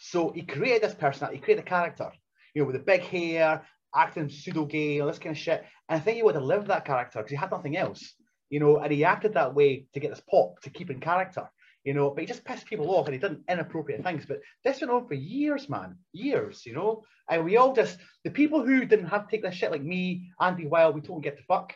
[0.05, 1.39] So he created this personality.
[1.39, 2.11] He created a character,
[2.55, 3.65] you know, with the big hair,
[3.95, 5.65] acting pseudo gay, all this kind of shit.
[5.89, 8.15] And I think he would have lived that character because he had nothing else,
[8.51, 8.79] you know.
[8.79, 11.49] And he acted that way to get this pop to keep in character
[11.85, 14.25] you know, but he just pissed people off and he did inappropriate things.
[14.27, 17.03] But this went on for years, man, years, you know.
[17.29, 20.31] And we all just the people who didn't have to take this shit like me,
[20.41, 21.75] Andy Wild, we told him get the fuck.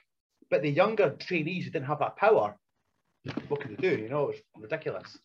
[0.48, 2.56] But the younger trainees who didn't have that power,
[3.48, 4.00] what could they do?
[4.00, 5.18] You know, it's ridiculous.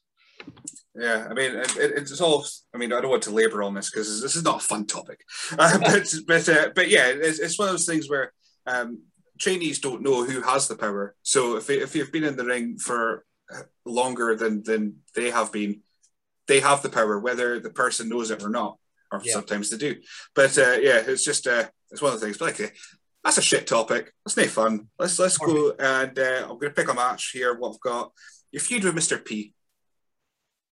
[0.93, 2.45] Yeah, I mean, it, it's all.
[2.73, 4.85] I mean, I don't want to labour on this because this is not a fun
[4.85, 5.21] topic,
[5.57, 8.33] uh, but but uh, but yeah, it's, it's one of those things where
[8.67, 9.01] um,
[9.39, 11.15] trainees don't know who has the power.
[11.23, 13.25] So if if you've been in the ring for
[13.85, 15.81] longer than than they have been,
[16.47, 18.77] they have the power, whether the person knows it or not,
[19.11, 19.33] or yeah.
[19.33, 19.95] sometimes they do.
[20.35, 22.37] But uh, yeah, it's just uh, it's one of the things.
[22.37, 22.71] But okay,
[23.23, 24.13] that's a shit topic.
[24.25, 24.87] That's no fun.
[24.99, 27.57] Let's let's go and uh, I'm going to pick a match here.
[27.57, 28.11] What I've got
[28.51, 29.23] your feud with Mr.
[29.23, 29.53] P.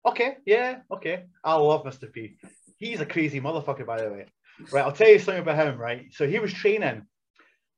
[0.06, 1.24] Okay, yeah, okay.
[1.42, 2.12] I love Mr.
[2.12, 2.36] P.
[2.76, 4.26] He's a crazy motherfucker, by the way.
[4.70, 5.78] Right, I'll tell you something about him.
[5.78, 7.02] Right, so he was training.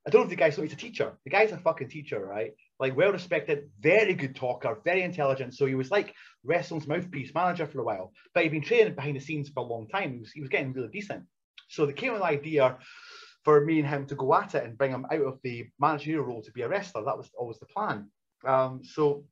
[0.07, 1.13] I don't know if the guy's so he's a teacher.
[1.25, 2.53] The guy's a fucking teacher, right?
[2.79, 5.55] like well respected, very good talker, very intelligent.
[5.55, 9.17] So he was like wrestling's mouthpiece manager for a while, but he'd been training behind
[9.17, 10.13] the scenes for a long time.
[10.13, 11.25] He was, he was getting really decent.
[11.69, 12.79] So they came with the idea
[13.45, 16.25] for me and him to go at it and bring him out of the managerial
[16.25, 17.05] role to be a wrestler.
[17.05, 18.11] That was always the plan.
[18.45, 19.25] Um, so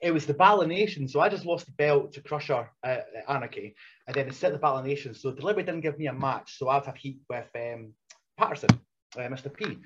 [0.00, 1.08] it was the Battle Nation.
[1.08, 2.96] So I just lost the belt to Crusher uh,
[3.28, 3.74] Anarchy,
[4.06, 5.14] and then it set the Battle Nation.
[5.14, 6.58] So deliberately didn't give me a match.
[6.58, 7.92] So I've had heat with um,
[8.36, 8.80] Patterson
[9.16, 9.52] uh, Mr.
[9.52, 9.78] P.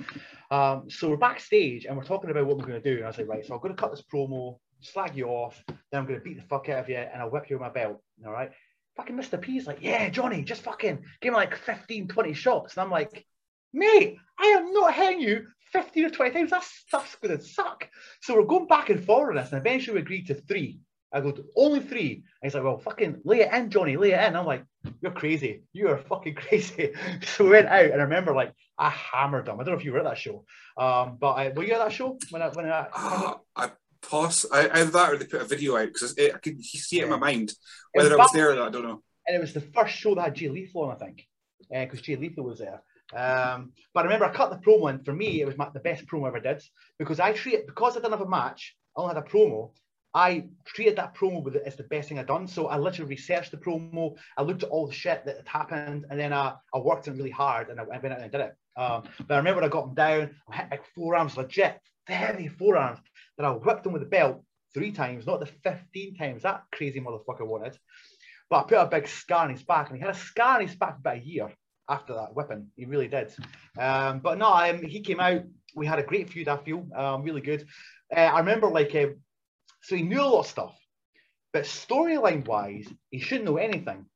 [0.51, 2.97] Um, so we're backstage and we're talking about what we're going to do.
[2.97, 5.63] And I was like, right, so I'm going to cut this promo, slag you off,
[5.67, 7.63] then I'm going to beat the fuck out of you and I'll whip you with
[7.63, 8.01] my belt.
[8.25, 8.51] All right.
[8.97, 9.41] Fucking Mr.
[9.41, 12.77] P is like, yeah, Johnny, just fucking give me like 15, 20 shots.
[12.77, 13.25] And I'm like,
[13.73, 16.51] mate, I am not hitting you 15 or 20 times.
[16.51, 17.89] That stuff's going to suck.
[18.23, 19.53] So we're going back and forth on this.
[19.53, 20.81] And eventually we agreed to three.
[21.13, 22.13] I go, to only three.
[22.13, 24.37] And he's like, well, fucking lay it in, Johnny, lay it in.
[24.37, 24.65] I'm like,
[25.01, 25.63] you're crazy.
[25.73, 26.93] You are fucking crazy.
[27.23, 29.59] so we went out and I remember like I hammered him.
[29.59, 30.45] I don't know if you were at that show.
[30.77, 33.71] Um, but I, were you at that show when I when I, uh, I
[34.03, 37.05] pause I, either that or they put a video out because I could see it
[37.05, 37.53] in my mind.
[37.93, 39.03] Whether I was there or not, I don't know.
[39.27, 41.27] And it was the first show that had Jay Lethal on, I think,
[41.71, 42.83] because uh, Jay Lethal was there.
[43.15, 45.81] Um, but I remember I cut the promo, and for me, it was my, the
[45.81, 46.63] best promo I ever did
[46.99, 48.77] because I treated because I didn't have a match.
[48.97, 49.71] I only had a promo.
[50.15, 52.49] I treated that promo with it as the best thing I'd done.
[52.49, 54.17] So I literally researched the promo.
[54.37, 57.13] I looked at all the shit that had happened, and then I, I worked it
[57.13, 58.57] really hard, and I, went out and did it.
[58.77, 60.35] Um, but I remember I got him down.
[60.51, 62.99] I hit like forearms, legit heavy forearms.
[63.37, 64.43] Then I whipped him with the belt
[64.75, 67.79] three times, not the 15 times that crazy motherfucker wanted.
[68.51, 70.67] But I put a big scar on his back, and he had a scar on
[70.67, 71.53] his back for about a year
[71.89, 72.69] after that whipping.
[72.77, 73.33] He really did.
[73.79, 75.43] Um, but no, um, he came out.
[75.75, 76.49] We had a great feud.
[76.49, 77.67] I feel um, really good.
[78.15, 79.09] Uh, I remember like uh,
[79.83, 80.77] so he knew a lot of stuff,
[81.53, 84.07] but storyline wise, he shouldn't know anything.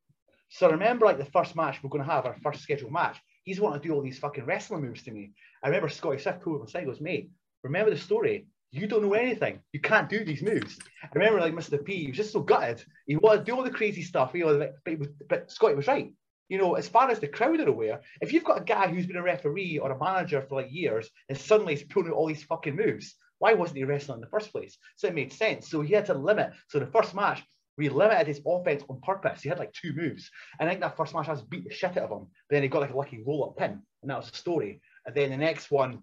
[0.49, 3.19] So I remember like the first match we're going to have, our first scheduled match,
[3.45, 5.33] he's wanting to do all these fucking wrestling moves to me.
[5.63, 7.31] I remember Scotty Swift pulled him aside goes, mate,
[7.63, 8.47] remember the story.
[8.71, 9.61] You don't know anything.
[9.73, 10.79] You can't do these moves.
[11.03, 11.83] I remember like Mr.
[11.83, 12.83] P, he was just so gutted.
[13.07, 15.87] He wanted to do all the crazy stuff, you know, but, was, but Scotty was
[15.87, 16.13] right.
[16.49, 19.07] You know, as far as the crowd are aware, if you've got a guy who's
[19.07, 22.27] been a referee or a manager for like years and suddenly he's pulling out all
[22.27, 24.77] these fucking moves, why wasn't he wrestling in the first place?
[24.97, 25.69] So it made sense.
[25.69, 26.53] So he had to limit.
[26.69, 27.43] So the first match,
[27.79, 29.43] we limited his offense on purpose.
[29.43, 30.31] He had like two moves.
[30.61, 32.29] And I think that first match I was beat the shit out of him.
[32.49, 33.83] But then he got like a lucky roll up pin.
[34.03, 34.81] And that was the story.
[35.07, 36.03] And then the next one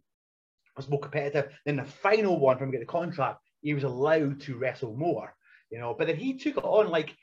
[0.76, 1.54] was more competitive.
[1.66, 5.34] Then the final one, from get the contract, he was allowed to wrestle more.
[5.70, 7.16] You know, but then he took it on like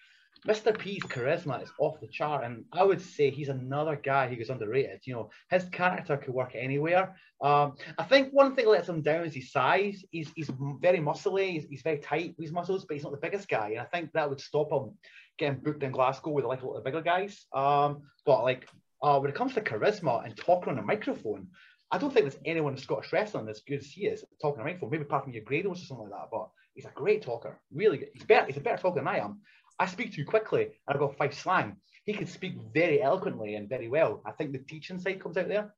[0.46, 0.76] Mr.
[0.78, 4.50] P's charisma is off the chart, and I would say he's another guy who goes
[4.50, 5.00] underrated.
[5.04, 7.16] You know, his character could work anywhere.
[7.40, 10.04] Um, I think one thing that lets him down is his size.
[10.10, 10.50] He's, he's
[10.80, 13.70] very muscly, he's, he's very tight with his muscles, but he's not the biggest guy,
[13.70, 14.92] and I think that would stop him
[15.38, 17.46] getting booked in Glasgow with like a lot of bigger guys.
[17.52, 18.68] Um, but like
[19.02, 21.48] uh, when it comes to charisma and talking on a microphone,
[21.90, 24.66] I don't think there's anyone in Scottish wrestling as good as he is talking on
[24.66, 24.90] a microphone.
[24.90, 27.60] Maybe apart from your Grados or something like that, but he's a great talker.
[27.72, 28.08] Really good.
[28.12, 28.46] He's better.
[28.46, 29.40] He's a better talker than I am.
[29.78, 31.76] I speak too quickly and I've got five slang.
[32.04, 34.22] He can speak very eloquently and very well.
[34.24, 35.74] I think the teaching side comes out there.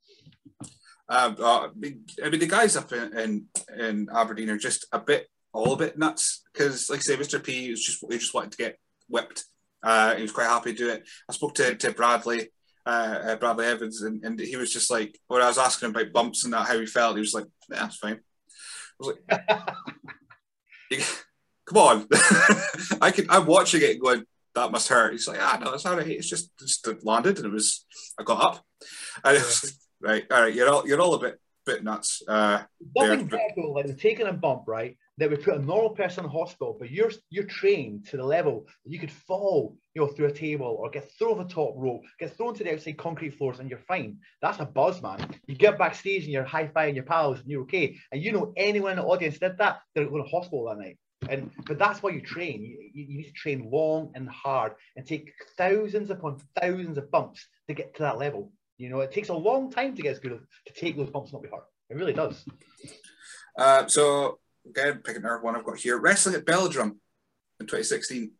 [1.08, 3.46] Um, uh, I mean, the guys up in, in,
[3.78, 7.42] in Aberdeen are just a bit, all a bit nuts because, like I say, Mr.
[7.42, 9.44] P was just he just wanted to get whipped.
[9.82, 11.08] Uh, he was quite happy to do it.
[11.28, 12.50] I spoke to, to Bradley,
[12.84, 15.96] uh, uh, Bradley Evans, and, and he was just like, when I was asking him
[15.96, 18.20] about bumps and that, how he felt, he was like, yeah, that's fine.
[19.00, 19.68] I was like,
[21.68, 22.08] come on.
[23.00, 23.26] I can.
[23.30, 24.24] I'm watching it going,
[24.54, 25.12] that must hurt.
[25.12, 26.06] He's like, ah, no, it's all right.
[26.06, 27.84] It's just, just landed and it was,
[28.18, 28.64] I got up.
[29.24, 32.22] And it was, right, all right, you're all, you're all a bit, bit nuts.
[32.26, 32.62] Uh,
[32.96, 34.96] terrible, like taking a bump, right?
[35.18, 38.66] That would put a normal person in hospital, but you're you're trained to the level
[38.84, 41.74] that you could fall, you know, through a table or get thrown off the top
[41.76, 44.18] rope, get thrown to the outside concrete floors, and you're fine.
[44.40, 45.28] That's a buzz, man.
[45.48, 47.96] You get backstage and you're high fiving your pals and you're okay.
[48.12, 50.98] And you know anyone in the audience did that, they're going to hospital that night.
[51.28, 52.62] And but that's why you train.
[52.62, 57.44] You, you, need to train long and hard and take thousands upon thousands of bumps
[57.66, 58.52] to get to that level.
[58.76, 61.10] You know, it takes a long time to get as good as, to take those
[61.10, 61.64] bumps and not be hurt.
[61.90, 62.44] It really does.
[63.58, 64.38] Uh, so
[64.68, 66.96] again, picking another one I've got here: wrestling at Belladrum
[67.58, 68.30] in 2016.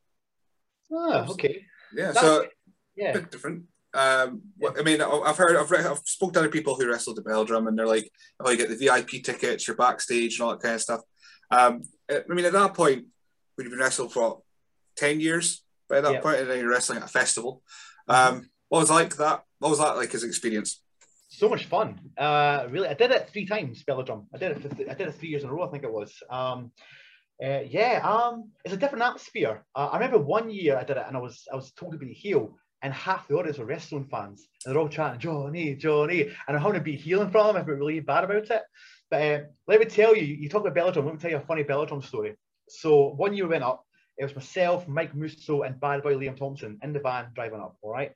[0.93, 1.65] Ah, okay.
[1.95, 2.47] Yeah, that's, so
[2.97, 3.65] yeah, a bit different.
[3.95, 4.71] Um, yeah.
[4.79, 7.69] I mean, I've heard, I've, read, I've spoken to other people who wrestled at Belladrum,
[7.69, 10.75] and they're like, "Oh, you get the VIP tickets, you're backstage, and all that kind
[10.77, 11.01] of stuff."
[11.51, 13.07] Um, I mean, at that point,
[13.57, 14.43] we'd have been wrestling for
[14.97, 17.63] 10 years by that point, and then you're wrestling at a festival.
[18.09, 18.37] Mm-hmm.
[18.37, 19.45] Um, what was like that?
[19.59, 20.83] What was that like as experience?
[21.29, 22.01] So much fun.
[22.17, 24.27] Uh, really, I did it three times, Belladrum.
[24.35, 24.63] I did it.
[24.63, 25.67] For th- I did it three years in a row.
[25.67, 26.15] I think it was.
[26.31, 26.73] Um,
[27.43, 29.65] uh, yeah, um, it's a different atmosphere.
[29.75, 31.99] Uh, I remember one year I did it, and I was I was told to
[31.99, 35.75] be a heel, and half the audience were wrestling fans, and they're all chanting Johnny,
[35.75, 37.63] Johnny, and I'm having to be heel in front of them.
[37.63, 38.63] I felt really bad about it.
[39.11, 41.41] But uh, let me tell you, you talk about Belladrum, let me tell you a
[41.41, 42.37] funny Belladrum story.
[42.69, 43.85] So one year we went up,
[44.19, 47.77] it was myself, Mike Musso, and bad boy Liam Thompson in the van driving up,
[47.81, 48.13] all right?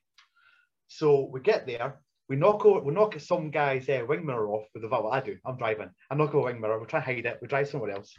[0.88, 4.66] So we get there, we knock over, we knock some guy's uh, wing mirror off
[4.74, 5.06] with the valve.
[5.06, 5.90] I do, I'm driving.
[6.10, 8.14] I knock over wing mirror, we try to hide it, we drive somewhere else.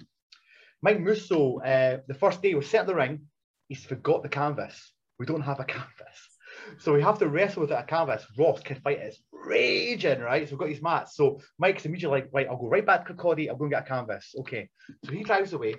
[0.81, 3.27] Mike Musso, uh, the first day we set the ring,
[3.67, 4.91] he's forgot the canvas.
[5.19, 6.32] We don't have a canvas.
[6.79, 8.25] So we have to wrestle with it at canvas.
[8.37, 10.47] Ross can fight it's raging, right?
[10.47, 11.15] So we've got his mats.
[11.15, 13.83] So Mike's immediately like, right, I'll go right back to Kirkcaldy, I'll go and get
[13.83, 14.33] a canvas.
[14.39, 14.69] Okay.
[15.05, 15.75] So he drives away.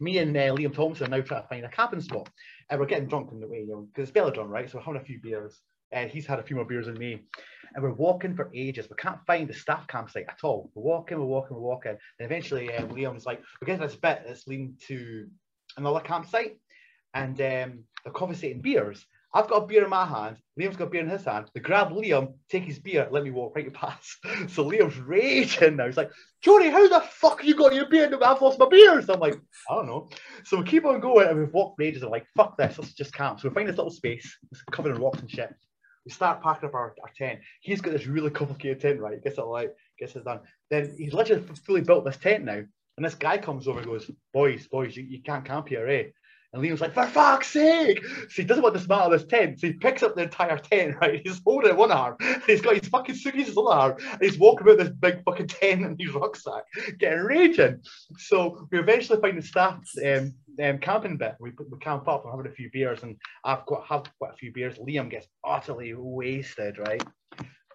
[0.00, 2.28] Me and uh, Liam Thompson are now trying to find a camping spot.
[2.70, 4.70] And we're getting drunk in the way, you know, because it's Belladrum, right?
[4.70, 5.60] So we're having a few beers.
[5.90, 7.20] And he's had a few more beers than me.
[7.74, 8.88] And we're walking for ages.
[8.88, 10.70] We can't find the staff campsite at all.
[10.74, 11.90] We're walking, we're walking, we're walking.
[12.18, 15.26] And eventually uh, Liam's like, we get to this bit that's leading to
[15.76, 16.58] another campsite.
[17.14, 19.04] And um, they're confiscating beers.
[19.34, 20.36] I've got a beer in my hand.
[20.60, 21.50] Liam's got a beer in his hand.
[21.54, 24.18] They grab Liam, take his beer, let me walk right past.
[24.48, 25.86] So Liam's raging now.
[25.86, 26.10] He's like,
[26.42, 28.10] Jody, how the fuck you got your beer?
[28.22, 29.00] I've lost my beer.
[29.00, 29.40] So I'm like,
[29.70, 30.10] I don't know.
[30.44, 32.02] So we keep on going and we've walked for ages.
[32.02, 33.40] I'm like, fuck this, let's just camp.
[33.40, 35.54] So we find this little space, it's covered in rocks and shit.
[36.04, 37.40] We start packing up our, our tent.
[37.60, 39.22] He's got this really complicated tent, right?
[39.22, 40.40] Gets it all like, gets it done.
[40.68, 42.60] Then he's literally fully built this tent now.
[42.96, 46.04] And this guy comes over and goes, Boys, boys, you, you can't camp here, eh?
[46.52, 48.04] And Liam's like, for fuck's sake!
[48.04, 49.58] So he doesn't want to dismantle this tent.
[49.58, 51.22] So he picks up the entire tent, right?
[51.24, 52.16] He's holding it one arm.
[52.46, 53.96] he's got his fucking suitcase in the other arm.
[54.12, 56.64] And he's walking about this big fucking tent in his rucksack,
[56.98, 57.80] getting raging.
[58.18, 61.36] So we eventually find the staff um, um, camping bit.
[61.40, 64.36] We, we camp up, we're having a few beers, and I've got have quite a
[64.36, 64.76] few beers.
[64.76, 67.02] Liam gets utterly wasted, right?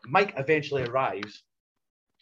[0.06, 1.42] Mike eventually arrives.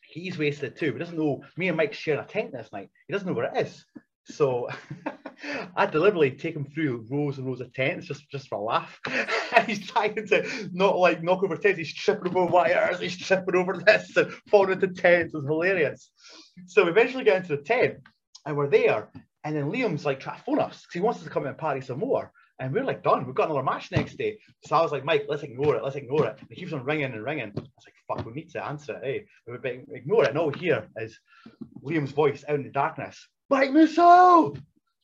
[0.07, 2.89] He's wasted too, but doesn't know me and Mike share a tent this night.
[3.07, 3.85] He doesn't know where it is.
[4.25, 4.69] So
[5.75, 8.99] I deliberately take him through rows and rows of tents just, just for a laugh.
[9.55, 13.55] and he's trying to not like knock over tents, he's tripping over wires, he's tripping
[13.55, 15.33] over this and falling into tents.
[15.33, 16.11] It's hilarious.
[16.67, 17.95] So we eventually get into the tent
[18.45, 19.09] and we're there.
[19.43, 21.49] And then Liam's like trying to phone us because he wants us to come in
[21.49, 22.31] and party some more.
[22.57, 23.25] And we're like, done.
[23.25, 24.39] We've got another match next day.
[24.65, 25.83] So I was like, Mike, let's ignore it.
[25.83, 26.37] Let's ignore it.
[26.39, 27.51] And he keeps on ringing and ringing.
[27.55, 29.03] I was like, fuck, we need to answer it.
[29.03, 29.77] Hey, eh?
[29.91, 30.29] ignore it.
[30.29, 31.19] And all we hear is
[31.83, 33.27] Liam's voice out in the darkness.
[33.49, 34.55] Mike Musso,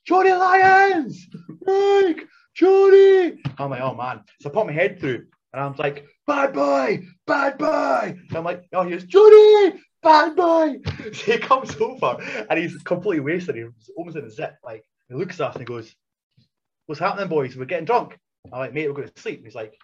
[0.05, 1.27] Johnny Lyons,
[1.65, 3.41] Mike, Johnny.
[3.57, 4.21] I'm like, oh man.
[4.41, 8.17] So I put my head through and I'm like, bad boy, bad boy.
[8.29, 10.77] And I'm like, oh, here's Johnny, bad boy.
[11.13, 12.17] So he comes over
[12.49, 13.55] and he's completely wasted.
[13.55, 14.55] He's almost in a zip.
[14.63, 15.93] Like, he looks at us and he goes,
[16.85, 17.55] what's happening, boys?
[17.55, 18.17] We're getting drunk.
[18.51, 19.37] I'm like, mate, we're going to sleep.
[19.39, 19.77] And he's like,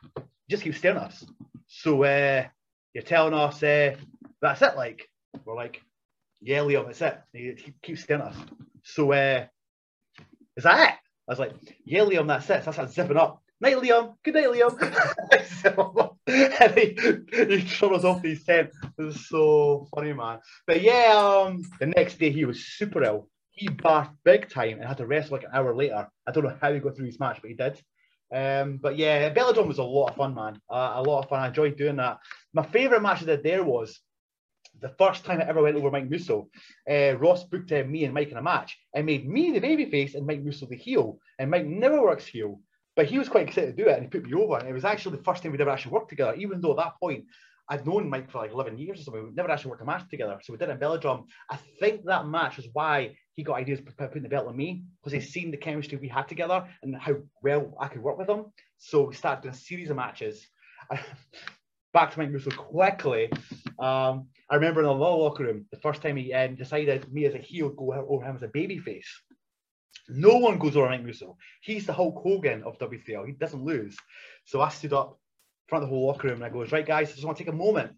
[0.50, 1.26] just keep staring at us.
[1.68, 2.46] So uh,
[2.94, 3.96] you're telling us uh,
[4.42, 4.76] that's it.
[4.76, 5.08] Like,
[5.46, 5.82] we're like,
[6.42, 7.20] yeah, Liam, that's it.
[7.34, 8.36] He, he keeps staring us.
[8.84, 9.46] So, uh,
[10.56, 10.96] is that it?
[11.28, 11.54] I was like,
[11.86, 12.64] yeah, Liam, that's it.
[12.64, 13.42] So started zipping up.
[13.60, 14.14] Night, Liam.
[14.24, 14.78] Good night, Liam.
[16.28, 18.70] and he, he us off his tent.
[18.98, 20.40] It was so funny, man.
[20.68, 23.30] But yeah, um, the next day he was super ill.
[23.50, 26.08] He barfed big time and had to rest like an hour later.
[26.28, 27.82] I don't know how he got through his match, but he did.
[28.32, 30.62] Um, but yeah, Belladrum was a lot of fun, man.
[30.70, 31.40] Uh, a lot of fun.
[31.40, 32.20] I enjoyed doing that.
[32.54, 34.00] My favourite match I did there was
[34.82, 36.50] the first time I ever went over Mike Musso,
[36.90, 40.16] uh, Ross booked uh, me and Mike in a match and made me the babyface
[40.16, 41.20] and Mike Musso the heel.
[41.40, 42.60] And Mike never works heel,
[42.96, 44.58] but he was quite excited to do it and he put me over.
[44.58, 46.78] And it was actually the first time we'd ever actually worked together, even though at
[46.78, 47.26] that point
[47.70, 49.24] I'd known Mike for like 11 years or something.
[49.24, 50.40] We'd never actually worked a match together.
[50.42, 51.26] So we did it in Belladrum.
[51.50, 54.84] I think that match was why he got ideas for putting the belt on me
[55.04, 58.30] because he's seen the chemistry we had together and how well I could work with
[58.30, 58.46] him.
[58.78, 60.48] So we started doing a series of matches.
[61.98, 63.28] Back to Mike Musso quickly.
[63.80, 67.34] Um, I remember in the locker room, the first time he um, decided me as
[67.34, 69.10] a heel go over him as a baby face.
[70.08, 71.38] No one goes over Mike Musso.
[71.62, 73.26] He's the Hulk Hogan of W3L.
[73.26, 73.98] He doesn't lose.
[74.46, 76.86] So I stood up in front of the whole locker room and I goes, right,
[76.86, 77.94] guys, I just want to take a moment.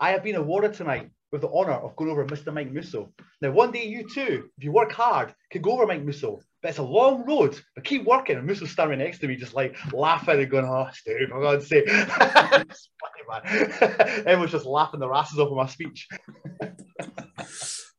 [0.00, 2.52] I have been awarded tonight with the honour of going over Mr.
[2.52, 3.12] Mike Musso.
[3.40, 6.40] Now, one day you too, if you work hard, could go over Mike Musso.
[6.62, 7.58] But it's a long road.
[7.74, 8.36] But keep working.
[8.36, 11.68] And Musso's standing next to me, just like laughing and going, "Oh, Steve, for God's
[11.68, 13.72] sake!" it's funny, man.
[14.26, 16.08] Everyone's just laughing their asses off of my speech.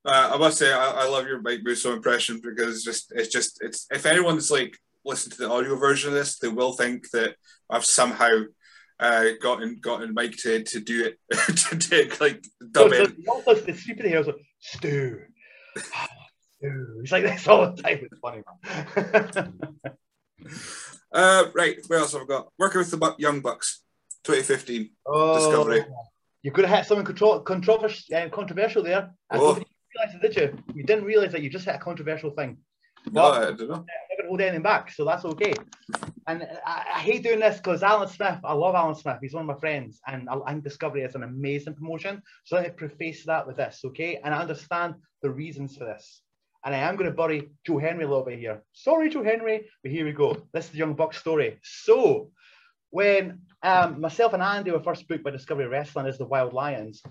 [0.05, 3.27] Uh, I must say, I, I, love your Mike Musso impression because it's just, it's
[3.27, 3.85] just, it's.
[3.91, 7.35] If anyone's like listened to the audio version of this, they will think that
[7.69, 8.43] I've somehow
[8.99, 11.19] uh, gotten gotten Mike to, to do it
[11.55, 13.65] to take like dub so, it.
[13.65, 15.21] The stupid thing, I was like, Stu.
[16.57, 16.97] Stu.
[17.01, 17.99] He's like this all the time.
[18.01, 19.53] It's funny, man.
[21.13, 22.49] uh, right, what else have I got?
[22.57, 23.81] Working with the Young Bucks,
[24.25, 25.85] 2015 oh, Discovery.
[26.43, 29.11] You could have had something contro- controversial, uh, controversial there.
[29.29, 29.57] I oh.
[29.57, 29.65] you
[29.95, 30.63] realised it, did you?
[30.75, 32.57] You didn't realise that you just hit a controversial thing.
[33.11, 33.85] No, I don't know.
[33.85, 35.53] I didn't hold back, so that's okay.
[36.27, 39.17] And I, I hate doing this because Alan Smith, I love Alan Smith.
[39.21, 42.21] He's one of my friends, and I, I think Discovery is an amazing promotion.
[42.45, 44.19] So let me preface that with this, okay?
[44.23, 46.21] And I understand the reasons for this.
[46.65, 48.63] And I am going to bury Joe Henry a little bit here.
[48.73, 50.35] Sorry, Joe Henry, but here we go.
[50.53, 51.57] This is the Young Buck story.
[51.63, 52.31] So,
[52.89, 57.01] when um, myself and Andy were first booked by Discovery Wrestling as the Wild Lions,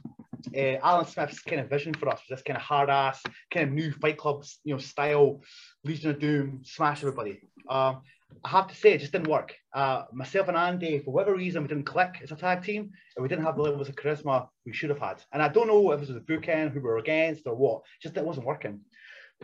[0.54, 3.68] uh, Alan Smith's kind of vision for us was this kind of hard ass, kind
[3.68, 5.42] of new Fight Club, you know, style,
[5.84, 7.40] Legion of Doom, smash everybody.
[7.68, 8.02] Um,
[8.44, 9.54] I have to say, it just didn't work.
[9.74, 13.22] Uh, myself and Andy, for whatever reason, we didn't click as a tag team, and
[13.22, 15.22] we didn't have the levels of charisma we should have had.
[15.32, 17.82] And I don't know if it was the booking, who we were against, or what.
[18.02, 18.80] Just it wasn't working.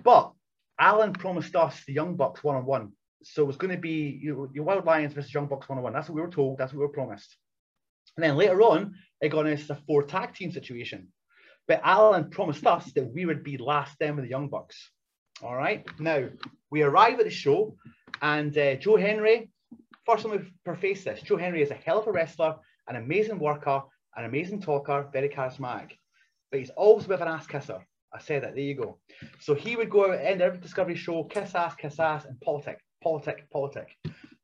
[0.03, 0.33] But
[0.79, 2.93] Alan promised us the Young Bucks one on one.
[3.23, 5.79] So it was going to be you know, your Wild Lions versus Young Bucks one
[5.79, 5.93] on one.
[5.93, 6.59] That's what we were told.
[6.59, 7.37] That's what we were promised.
[8.17, 11.09] And then later on, it got into a four tag team situation.
[11.67, 14.91] But Alan promised us that we would be last them with the Young Bucks.
[15.43, 15.85] All right.
[15.99, 16.29] Now
[16.71, 17.77] we arrive at the show,
[18.23, 19.51] and uh, Joe Henry.
[20.07, 22.57] First, let me preface this: Joe Henry is a hell of a wrestler,
[22.89, 23.83] an amazing worker,
[24.17, 25.93] an amazing talker, very charismatic.
[26.51, 27.85] But he's always a bit of an ass kisser.
[28.13, 28.55] I said that.
[28.55, 28.99] There you go.
[29.41, 32.41] So he would go out and end every Discovery show, kiss ass, kiss ass, and
[32.41, 33.97] politic, politic, politic.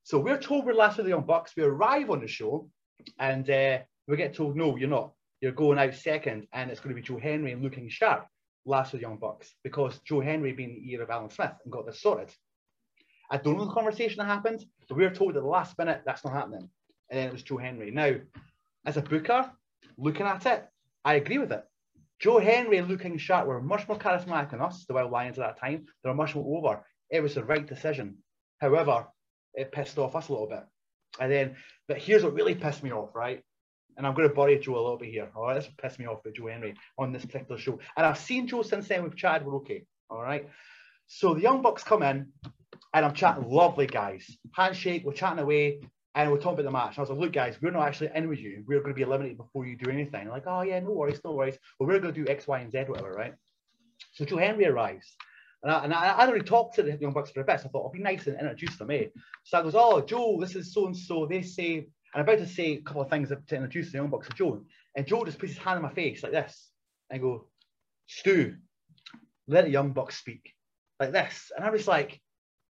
[0.02, 1.52] So we're told we're last with the Young Bucks.
[1.56, 2.68] We arrive on the show,
[3.18, 5.12] and uh, we get told, no, you're not.
[5.40, 8.26] You're going out second, and it's going to be Joe Henry looking sharp
[8.66, 11.86] last with Young Bucks because Joe Henry being the ear of Alan Smith and got
[11.86, 12.30] this sorted.
[13.30, 16.02] I don't know the conversation that happened, but we were told at the last minute
[16.04, 16.68] that's not happening.
[17.08, 17.90] And then it was Joe Henry.
[17.90, 18.16] Now,
[18.84, 19.50] as a booker,
[19.96, 20.66] looking at it,
[21.04, 21.64] I agree with it.
[22.18, 25.46] Joe Henry and Luke Sharp were much more charismatic than us, the Wild Lions at
[25.46, 25.86] that time.
[26.02, 26.84] They were much more over.
[27.08, 28.18] It was the right decision.
[28.60, 29.06] However,
[29.54, 30.64] it pissed off us a little bit.
[31.18, 31.56] And then,
[31.88, 33.42] but here's what really pissed me off, right?
[33.96, 35.28] And I'm going to bury Joe a little bit here.
[35.34, 37.78] All right, this pissed me off with Joe Henry on this particular show.
[37.96, 39.02] And I've seen Joe since then.
[39.02, 39.46] We've chatted.
[39.46, 39.84] We're okay.
[40.08, 40.48] All right.
[41.06, 42.28] So the Young Bucks come in,
[42.94, 43.48] and I'm chatting.
[43.48, 44.24] Lovely guys.
[44.54, 45.04] Handshake.
[45.04, 45.80] We're chatting away
[46.14, 46.90] and we're talking about the match.
[46.90, 48.64] And I was like, look, guys, we're not actually in with you.
[48.66, 50.28] We're going to be eliminated before you do anything.
[50.28, 51.56] like, oh, yeah, no worries, no worries.
[51.78, 53.34] But we're going to do X, Y, and Z, whatever, right?
[54.12, 55.16] So Joe Henry arrives.
[55.62, 57.60] And I, and I, I'd already talked to the Young Bucks for a bit.
[57.60, 59.06] So I thought, I'll be nice and introduce them, eh?
[59.44, 61.26] So I goes, oh, Joe, this is so and so.
[61.26, 64.10] They say, and I'm about to say a couple of things to introduce the Young
[64.10, 64.62] Bucks to Joe.
[64.96, 66.70] And Joe just puts his hand in my face like this.
[67.10, 67.46] And go,
[68.06, 68.56] Stu,
[69.46, 70.54] let the Young Bucks speak.
[70.98, 71.50] Like this.
[71.56, 72.20] And I was like,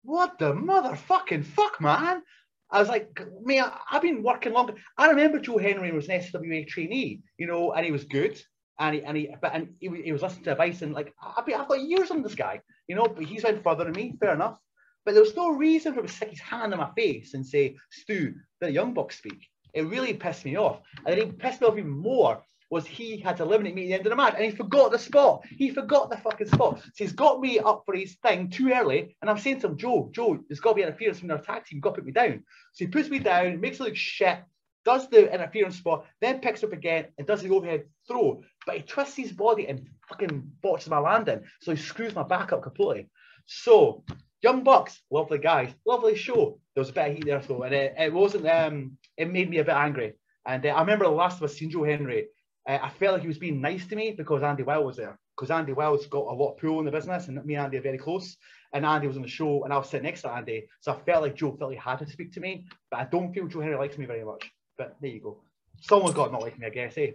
[0.03, 2.23] what the motherfucking fuck, man?
[2.71, 4.75] I was like, man, I've been working longer.
[4.99, 8.41] I remember Joe Henry was an SWA trainee, you know, and he was good.
[8.79, 11.45] And he, and he, but, and he, he was listening to advice and like, I've,
[11.49, 14.35] I've got years on this guy, you know, but he's went further than me, fair
[14.35, 14.59] enough.
[15.05, 17.47] But there was no reason for him to stick his hand in my face and
[17.47, 19.47] say, Stu, the Young Bucks speak.
[19.73, 20.81] It really pissed me off.
[21.07, 23.87] And then he pissed me off even more was he had to eliminate me at
[23.87, 25.45] the end of the match and he forgot the spot.
[25.49, 26.81] He forgot the fucking spot.
[26.81, 29.17] So he's got me up for his thing too early.
[29.23, 31.65] And I'm saying to him, Joe, Joe, there's got to be interference from our tag
[31.65, 31.81] team.
[31.81, 32.43] Got to put me down.
[32.73, 34.41] So he puts me down, makes it look shit,
[34.87, 38.43] does the interference spot, then picks up again and does the overhead throw.
[38.65, 41.43] But he twists his body and fucking botches my landing.
[41.61, 43.09] So he screws my back up completely.
[43.47, 44.05] So
[44.43, 46.59] Young Bucks, lovely guys, lovely show.
[46.75, 48.47] There was a bit of heat there, though, and it, it wasn't.
[48.47, 50.15] Um, it made me a bit angry.
[50.47, 52.29] And uh, I remember the last of us seeing Joe Henry
[52.67, 55.19] uh, I felt like he was being nice to me because Andy Wild was there.
[55.37, 57.77] Because Andy Wild's got a lot of pull in the business, and me and Andy
[57.77, 58.37] are very close.
[58.73, 60.97] And Andy was on the show, and I was sitting next to Andy, so I
[61.01, 62.67] felt like Joe felt he had to speak to me.
[62.91, 64.51] But I don't feel Joe Henry likes me very much.
[64.77, 65.39] But there you go.
[65.81, 67.13] Someone's got not like me, I guess, eh?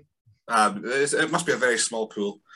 [0.47, 2.39] Um, it must be a very small pool.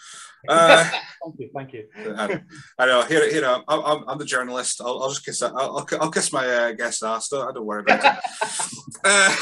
[0.47, 0.83] Uh,
[1.23, 1.87] thank you, thank you.
[2.15, 2.39] I,
[2.77, 3.01] I know.
[3.01, 4.79] Here, here, I'm, I'm, I'm the journalist.
[4.79, 5.41] I'll, I'll just kiss.
[5.41, 7.29] I'll, I'll, I'll kiss my uh, guest ass.
[7.29, 8.19] Don't, I don't worry about it.
[9.03, 9.35] uh,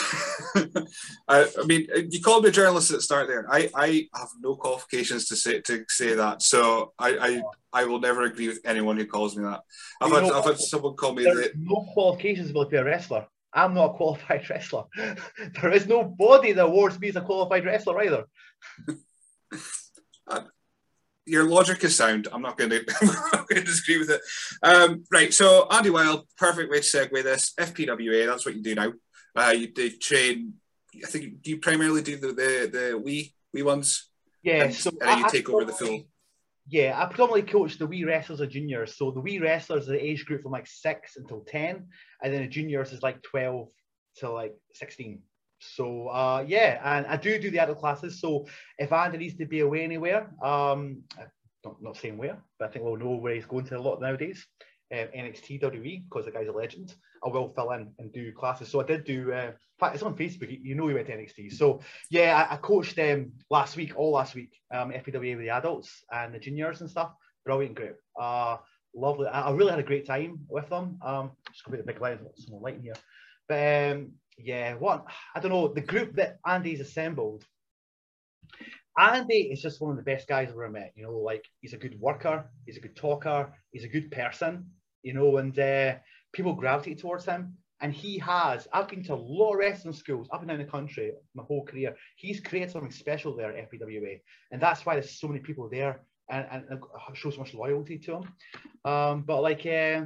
[1.28, 3.46] I, I, mean, you called me a journalist at the start there.
[3.52, 7.42] I, I have no qualifications to say to say that, so I,
[7.74, 9.60] I, I will never agree with anyone who calls me that.
[10.00, 13.28] I've had, I've had someone call me the, no qualifications to be a wrestler.
[13.54, 14.84] I'm not a qualified wrestler.
[14.98, 18.26] there is no body that awards me as a qualified wrestler either.
[21.26, 22.28] your logic is sound.
[22.32, 22.84] I'm not going to,
[23.34, 24.22] I'm going to disagree with it.
[24.62, 25.34] Um, right.
[25.34, 27.54] So Andy Wild, perfect way to segue this.
[27.60, 28.28] FPWA.
[28.28, 28.94] That's what you do now.
[29.36, 30.54] Uh, you, do train.
[31.04, 34.10] I think do you primarily do the the, the wee wee ones.
[34.44, 34.66] Yeah.
[34.66, 36.02] And, so and then you take I over the full.
[36.68, 38.96] Yeah, I predominantly coach the wee wrestlers and juniors.
[38.96, 41.88] So the wee wrestlers are the age group from like six until ten,
[42.22, 43.68] and then the juniors is like twelve
[44.18, 45.22] to like sixteen.
[45.60, 48.22] So uh, yeah, and I do do the adult classes.
[48.22, 51.04] So if Andy needs to be away anywhere, um,
[51.66, 54.02] not, not saying where, but I think we'll know where he's going to a lot
[54.02, 54.46] nowadays.
[54.92, 56.94] Um, NXT WWE because the guy's a legend.
[57.26, 58.70] I will fill in and do classes.
[58.70, 59.34] So I did do.
[59.34, 60.56] Uh, in fact, it's on Facebook.
[60.62, 61.54] You know, he went to NXT.
[61.54, 61.82] So
[62.12, 64.52] yeah, I, I coached them last week, all last week.
[64.72, 67.14] Um, FPWA with the adults and the juniors and stuff.
[67.46, 67.98] Brilliant group.
[68.20, 68.58] Uh,
[68.94, 69.28] lovely.
[69.28, 71.00] I, I really had a great time with them.
[71.04, 72.94] Um, just be a big light, some light in here.
[73.48, 75.06] But um, yeah, what
[75.36, 77.46] I don't know, the group that Andy's assembled.
[78.98, 80.94] Andy is just one of the best guys I've ever met.
[80.96, 84.68] You know, like he's a good worker, he's a good talker, he's a good person,
[85.02, 85.96] you know, and uh,
[86.32, 87.58] people gravitate towards him.
[87.82, 90.66] And he has, I've been to a lot of wrestling schools up and down the
[90.66, 91.96] country my whole career.
[92.16, 94.22] He's created something special there at FPWA.
[94.52, 96.82] And that's why there's so many people there and, and,
[97.14, 98.24] show so much loyalty to him.
[98.86, 100.06] Um, but like, uh,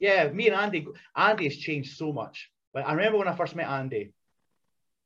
[0.00, 2.50] yeah, me and Andy, Andy has changed so much.
[2.74, 4.12] Like I remember when I first met Andy,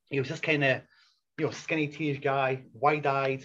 [0.09, 0.81] he was just kind of,
[1.41, 3.43] you know, skinny teenage guy, wide-eyed,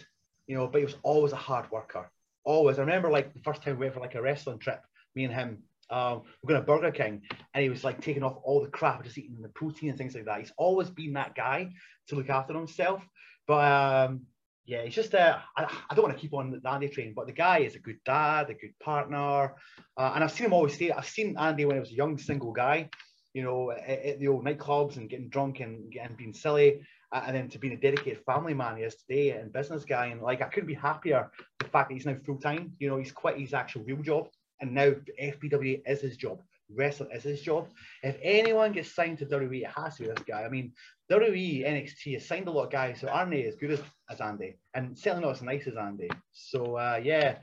[0.47, 2.11] you know, but he was always a hard worker.
[2.43, 2.77] Always.
[2.77, 4.81] I remember like the first time we went for like a wrestling trip,
[5.15, 7.21] me and him, um, we're going to Burger King,
[7.53, 10.13] and he was like taking off all the crap, just eating the protein and things
[10.13, 10.39] like that.
[10.39, 11.69] He's always been that guy
[12.09, 13.01] to look after himself.
[13.47, 14.23] But um,
[14.65, 17.27] yeah, he's just uh, I, I don't want to keep on the Andy train, but
[17.27, 19.53] the guy is a good dad, a good partner,
[19.95, 20.91] uh, and I've seen him always stay.
[20.91, 22.89] I've seen Andy when he was a young single guy,
[23.33, 26.81] you know, at, at the old nightclubs and getting drunk and, and being silly,
[27.13, 30.07] and then to being a dedicated family man he is today and business guy.
[30.07, 32.73] And like, I couldn't be happier the fact that he's now full time.
[32.79, 34.27] You know, he's quit his actual real job,
[34.61, 36.41] and now FPW is his job.
[36.69, 37.69] Wrestling is his job.
[38.01, 40.43] If anyone gets signed to WWE, it has to be this guy.
[40.43, 40.73] I mean,
[41.11, 44.19] WWE NXT has signed a lot of guys so aren't they as good as, as
[44.19, 46.09] Andy, and certainly not as nice as Andy.
[46.31, 47.37] So uh, yeah,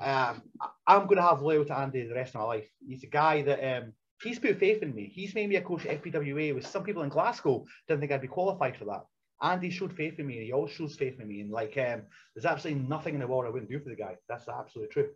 [0.00, 0.42] um,
[0.86, 2.68] I'm going to have loyal to Andy the rest of my life.
[2.86, 5.10] He's a guy that um, he's put faith in me.
[5.14, 8.20] He's made me a coach at FPWA with some people in Glasgow didn't think I'd
[8.20, 9.04] be qualified for that.
[9.42, 11.40] And he showed faith in me, he always shows faith in me.
[11.40, 12.02] And like, um,
[12.34, 14.16] there's absolutely nothing in the world I wouldn't do for the guy.
[14.28, 15.08] That's absolutely true.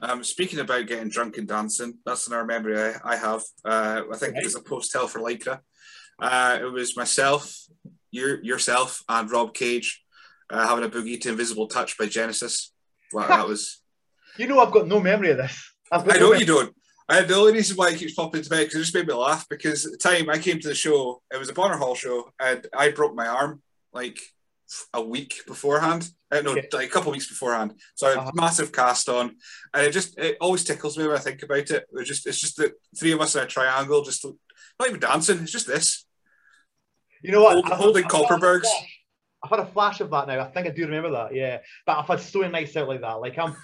[0.00, 3.42] Um, speaking about getting drunk and dancing, that's another memory I, I have.
[3.64, 5.60] Uh, I think it was a post tell for Lycra.
[6.20, 7.54] Uh, it was myself,
[8.10, 10.02] your, yourself, and Rob Cage
[10.48, 12.72] uh, having a boogie to Invisible Touch by Genesis.
[13.12, 13.80] Well, that was.
[14.38, 15.72] You know, I've got no memory of this.
[15.90, 16.74] I know no you don't.
[17.08, 19.06] I, the only reason why it keeps popping into my head because it just made
[19.06, 21.78] me laugh because at the time I came to the show, it was a Bonar
[21.78, 23.62] Hall show, and I broke my arm
[23.92, 24.18] like
[24.94, 26.08] a week beforehand.
[26.30, 26.62] Uh, no, yeah.
[26.72, 27.74] like a couple of weeks beforehand.
[27.94, 28.30] So I had uh-huh.
[28.34, 29.36] massive cast on,
[29.74, 31.84] and it just it always tickles me when I think about it.
[31.92, 35.40] It's just it's just the three of us in a triangle, just not even dancing.
[35.40, 36.06] It's just this.
[37.22, 37.64] You know what?
[37.64, 38.66] Hold, holding Kopparbergs.
[39.42, 40.40] I've had a flash of that now.
[40.40, 41.34] I think I do remember that.
[41.34, 43.20] Yeah, but I've had so many nights out like that.
[43.20, 43.56] Like I'm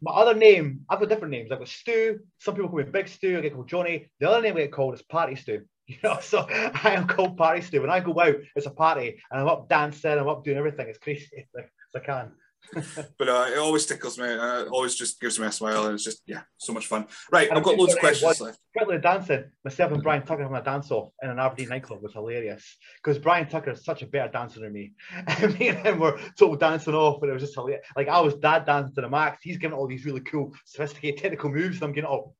[0.00, 1.50] my other name, I've got different names.
[1.52, 2.20] I've got Stu.
[2.38, 3.38] Some people call me Big Stu.
[3.38, 4.08] I get called Johnny.
[4.20, 5.62] The other name I get called is Party Stu.
[5.88, 7.80] You know, so I am called Party Stu.
[7.80, 10.10] When I go out, it's a party, and I'm up dancing.
[10.18, 11.64] I'm up doing everything as crazy as
[11.94, 12.32] I can.
[13.18, 14.26] but uh, it always tickles me.
[14.26, 17.06] Uh, it always just gives me a smile, and it's just yeah, so much fun.
[17.30, 18.58] Right, I've got loads of questions left.
[18.76, 22.12] Quickly dancing, myself and Brian Tucker having a dance off in an Aberdeen nightclub was
[22.12, 24.92] hilarious because Brian Tucker is such a better dancer than me.
[25.58, 27.86] Me and him were total dancing off, and it was just hilarious.
[27.96, 29.42] Like I was dad dancing to the max.
[29.42, 32.34] He's giving all these really cool, sophisticated technical moves, and I'm getting all.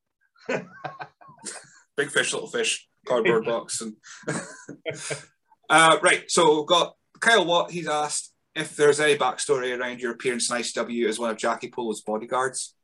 [1.97, 3.95] Big fish, little fish, cardboard box, and
[5.69, 6.23] uh, right.
[6.27, 7.71] So we've got Kyle Watt.
[7.71, 11.69] He's asked if there's any backstory around your appearance in ICW as one of Jackie
[11.69, 12.75] Polo's bodyguards,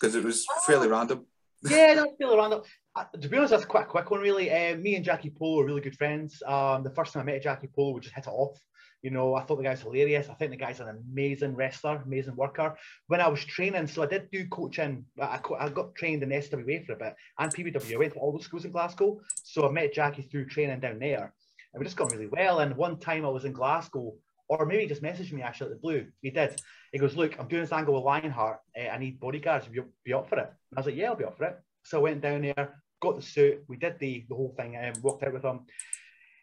[0.00, 1.26] because it was fairly random.
[1.68, 2.62] yeah, that's fairly random.
[2.94, 4.50] Uh, to be honest, that's quite a quick one, really.
[4.50, 6.42] Uh, me and Jackie Polo are really good friends.
[6.46, 8.58] Um, the first time I met Jackie Polo, we just hit it off.
[9.02, 10.28] You know, I thought the guy's hilarious.
[10.30, 12.74] I think the guy's an amazing wrestler, amazing worker.
[13.08, 15.04] When I was training, so I did do coaching.
[15.20, 17.94] I, I got trained in SWA for a bit and PBW.
[17.94, 19.20] I went to all those schools in Glasgow.
[19.44, 21.34] So I met Jackie through training down there.
[21.72, 22.60] And we just got really well.
[22.60, 24.14] And one time I was in Glasgow
[24.48, 26.06] or maybe he just messaged me actually at the blue.
[26.22, 26.60] He did.
[26.92, 28.58] He goes, look, I'm doing this angle with Lionheart.
[28.78, 29.66] Uh, I need bodyguards.
[29.66, 30.46] Be, be up for it.
[30.70, 31.58] And I was like, yeah, I'll be up for it.
[31.84, 33.64] So I went down there, got the suit.
[33.68, 35.60] We did the, the whole thing and walked out with him.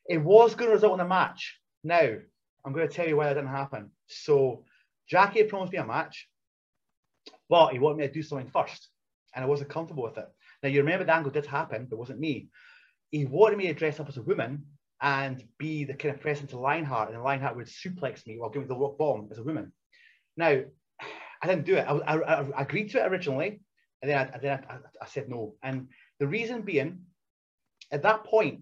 [0.07, 1.59] It was going to result in a match.
[1.83, 2.15] Now,
[2.65, 3.91] I'm going to tell you why that didn't happen.
[4.07, 4.65] So
[5.07, 6.27] Jackie had promised me a match,
[7.49, 8.89] but he wanted me to do something first.
[9.35, 10.27] And I wasn't comfortable with it.
[10.61, 12.49] Now, you remember the angle did happen, but it wasn't me.
[13.11, 14.65] He wanted me to dress up as a woman
[15.03, 18.69] and be the kind of press into Lionheart, and Lionheart would suplex me while giving
[18.69, 19.73] the rock bomb as a woman.
[20.37, 20.61] Now,
[21.41, 21.85] I didn't do it.
[21.85, 23.59] I, I, I agreed to it originally,
[24.01, 24.59] and then, I, then
[25.01, 25.55] I, said no.
[25.61, 25.89] And
[26.21, 27.01] the reason being,
[27.91, 28.61] at that point,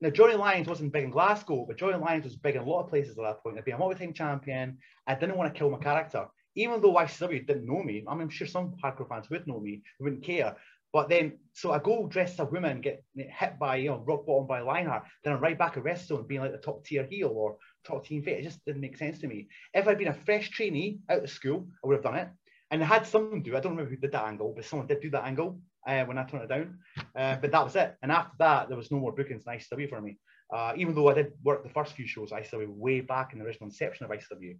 [0.00, 2.84] now Johnny Lyons wasn't big in Glasgow, but Johnny Lyons was big in a lot
[2.84, 3.58] of places at that point.
[3.58, 4.78] I'd been a multi-time champion.
[5.08, 6.26] I didn't want to kill my character.
[6.54, 9.58] Even though ICW didn't know me, I mean, I'm sure some hardcore fans would know
[9.58, 10.56] me, wouldn't care.
[10.92, 14.26] But then, so I go dressed as a woman, get hit by, you know, rock
[14.26, 17.28] bottom by Lionheart, then I'm right back at WrestleZone being like the top tier heel
[17.28, 18.38] or top team fit.
[18.38, 19.48] It just didn't make sense to me.
[19.72, 22.28] If I'd been a fresh trainee out of school, I would have done it.
[22.72, 25.00] And I had someone do, I don't remember who did that angle, but someone did
[25.00, 26.78] do that angle uh, when I turned it down.
[27.16, 27.96] Uh, but that was it.
[28.02, 30.18] And after that, there was no more bookings in ICW for me.
[30.52, 33.44] Uh, even though I did work the first few shows, ICW way back in the
[33.44, 34.56] original inception of ICW.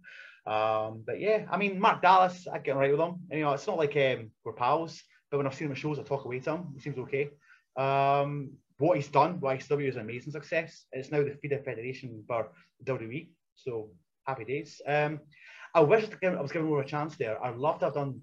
[0.47, 3.15] Um, but yeah, I mean, Mark Dallas, I get right with him.
[3.29, 5.77] And, you know, it's not like um, we're pals, but when I've seen him at
[5.77, 6.67] shows, I talk away to him.
[6.75, 7.29] He seems okay.
[7.77, 10.85] Um, what he's done ICW is an amazing success.
[10.91, 12.49] It's now the FIDE Federation for
[12.83, 13.29] WWE.
[13.55, 13.91] So
[14.27, 14.81] happy days.
[14.85, 15.21] Um,
[15.73, 17.41] I wish I was given more of a chance there.
[17.43, 18.21] I'd love to have done.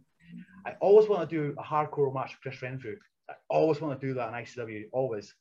[0.67, 2.97] I always want to do a hardcore match with Chris Renfrew.
[3.31, 5.35] I always want to do that in ICW, always.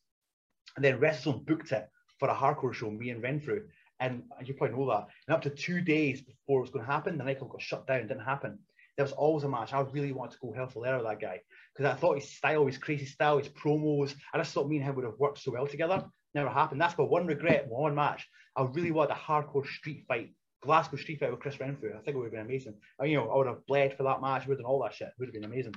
[0.77, 3.63] And then WrestleZone booked it for a hardcore show, me and Renfrew.
[3.99, 5.07] And you probably know that.
[5.27, 7.87] And up to two days before it was going to happen, the nightclub got shut
[7.87, 8.59] down, didn't happen
[8.97, 9.73] there was always a match.
[9.73, 11.39] I really wanted to go hell for leather with that guy
[11.73, 14.85] because I thought his style, his crazy style, his promos, I just thought me and
[14.85, 16.03] him would have worked so well together.
[16.33, 16.81] Never happened.
[16.81, 18.27] That's my one regret, one match.
[18.55, 21.91] I really wanted a hardcore street fight, Glasgow street fight with Chris Renfrew.
[21.91, 22.73] I think it would have been amazing.
[22.99, 24.43] I, you know, I would have bled for that match.
[24.43, 25.09] I would have done all that shit.
[25.09, 25.75] It would have been amazing.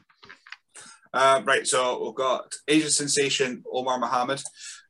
[1.13, 4.41] Uh, right, so we've got Asian sensation Omar Mohammed.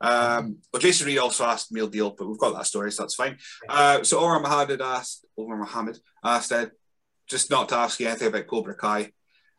[0.03, 3.15] Um, well, Jason Reed also asked Meal Deal, but we've got that story, so that's
[3.15, 3.39] fine.
[3.69, 6.67] Uh, so Omar Mohammed asked Omar Mohammed asked, uh,
[7.31, 9.13] just not to ask you anything about Cobra Kai.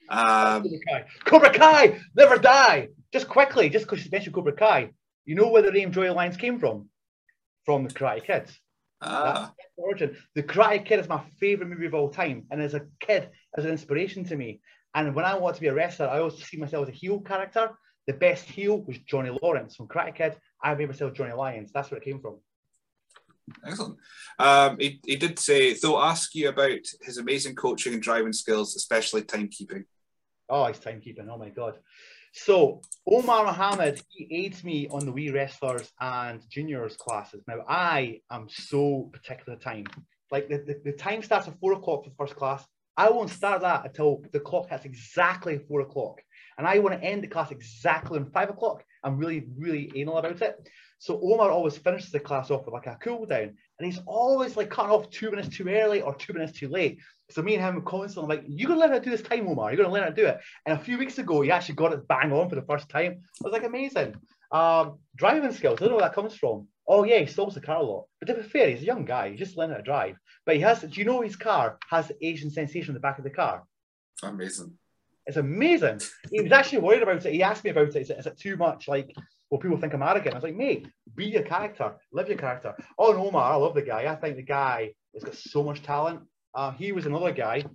[0.10, 1.06] Um, Cobra Kai.
[1.23, 2.89] Cobra Kai, never die.
[3.14, 4.91] Just quickly, just because you mentioned Cobra Kai,
[5.26, 6.89] you know where the name Johnny Lyons came from?
[7.65, 8.52] From the Karate Kid.
[9.02, 9.52] Ah.
[9.57, 10.18] the origin.
[10.35, 13.65] The Karate Kid is my favorite movie of all time, and as a kid, as
[13.65, 14.61] an inspiration to me.
[14.93, 17.22] And when I want to be a wrestler, I always see myself as a heel
[17.22, 17.72] character.
[18.07, 20.35] The best heel was Johnny Lawrence from Karate Kid.
[20.61, 21.72] I made myself Johnny Lyons.
[21.73, 22.39] That's where it came from.
[23.65, 23.98] Excellent.
[24.40, 28.76] Um, he, he did say, they'll ask you about his amazing coaching and driving skills,
[28.76, 29.86] especially timekeeping.
[30.49, 31.28] Oh, his timekeeping.
[31.30, 31.78] Oh, my God.
[32.34, 37.44] So, Omar Mohammed, he aids me on the wee wrestlers and juniors classes.
[37.48, 39.86] Now, I am so particular time.
[40.32, 42.65] Like, the, the, the time starts at four o'clock for first class.
[42.98, 46.22] I won't start that until the clock hits exactly four o'clock.
[46.57, 48.84] And I want to end the class exactly on five o'clock.
[49.03, 50.69] I'm really, really anal about it.
[51.02, 54.56] So Omar always finishes the class off with like a cool down, and he's always
[54.56, 56.99] like cutting off two minutes too early or two minutes too late.
[57.32, 59.72] So me and him constantly like, "You're gonna learn how to do this time, Omar.
[59.72, 61.91] You're gonna learn how to do it." And a few weeks ago, he actually got
[61.91, 63.23] it bang on for the first time.
[63.23, 64.14] I was like, amazing.
[64.52, 65.80] Um, driving skills.
[65.80, 66.68] I don't know where that comes from.
[66.88, 68.06] Oh yeah, he stalls the car a lot.
[68.19, 69.32] But to be fair, he's a young guy.
[69.32, 70.18] He's just learning how to drive.
[70.45, 70.82] But he has.
[70.82, 73.64] Do you know his car has Asian sensation in the back of the car?
[74.22, 74.78] Amazing.
[75.26, 76.02] It's amazing.
[76.32, 77.34] He was actually worried about it.
[77.34, 78.02] He asked me about it.
[78.02, 79.15] Is it, is it too much like
[79.52, 80.34] well, people think I'm arrogant.
[80.34, 82.73] I was like, mate, be your character, live your character.
[82.98, 84.10] Oh, no, Omar, I love the guy.
[84.10, 86.22] I think the guy has got so much talent.
[86.56, 87.65] Uh, he was another guy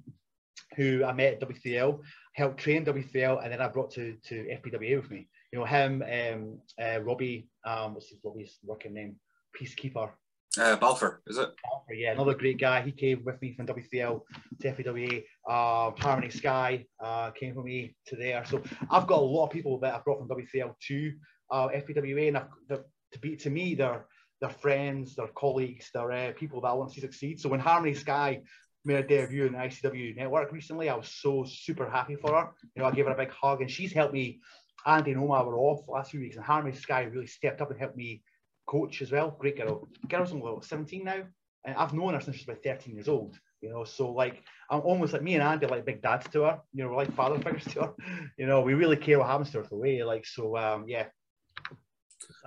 [0.77, 2.01] who I met at W3L,
[2.35, 5.29] helped train W3L, and then I brought to, to FPWA with me.
[5.53, 9.17] You know, him, um, uh, Robbie, um, what's his Robbie's working name?
[9.61, 10.11] Peacekeeper.
[10.59, 11.51] Uh, Balfour, is it?
[11.63, 12.81] Balfour, yeah, another great guy.
[12.81, 14.23] He came with me from W3L
[14.61, 15.25] to FPWA.
[15.47, 18.43] Uh, Harmony Sky uh, came with me to there.
[18.47, 21.13] So I've got a lot of people that I brought from W3L to
[21.51, 22.81] uh, FPWA, and
[23.13, 24.07] to be to me, they're
[24.41, 27.41] they're friends, they're colleagues, they're uh, people that I want to see succeed.
[27.41, 28.43] So when Harmony Sky
[28.85, 32.51] made a debut in the ICW network recently, I was so super happy for her.
[32.75, 34.41] You know, I gave her a big hug, and she's helped me.
[34.85, 37.81] Andy and Omar were off last few weeks, and Harmony Sky really stepped up and
[37.81, 38.23] helped me
[38.67, 39.37] coach as well.
[39.39, 39.89] Great girl.
[40.09, 41.23] Girl's only 17 now,
[41.65, 43.39] and I've known her since she's about 13 years old.
[43.63, 46.61] You know, so like I'm almost like me and Andy like big dads to her.
[46.73, 47.95] You know, we're like father figures to her.
[48.37, 50.05] You know, we really care what happens to her the way.
[50.05, 51.07] Like so, um, yeah,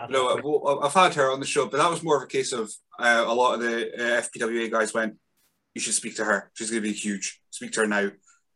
[0.09, 2.71] no, I've had her on the show, but that was more of a case of
[2.99, 5.15] uh, a lot of the uh, FPWA guys went,
[5.73, 6.51] "You should speak to her.
[6.53, 7.41] She's going to be huge.
[7.49, 8.09] Speak to her now.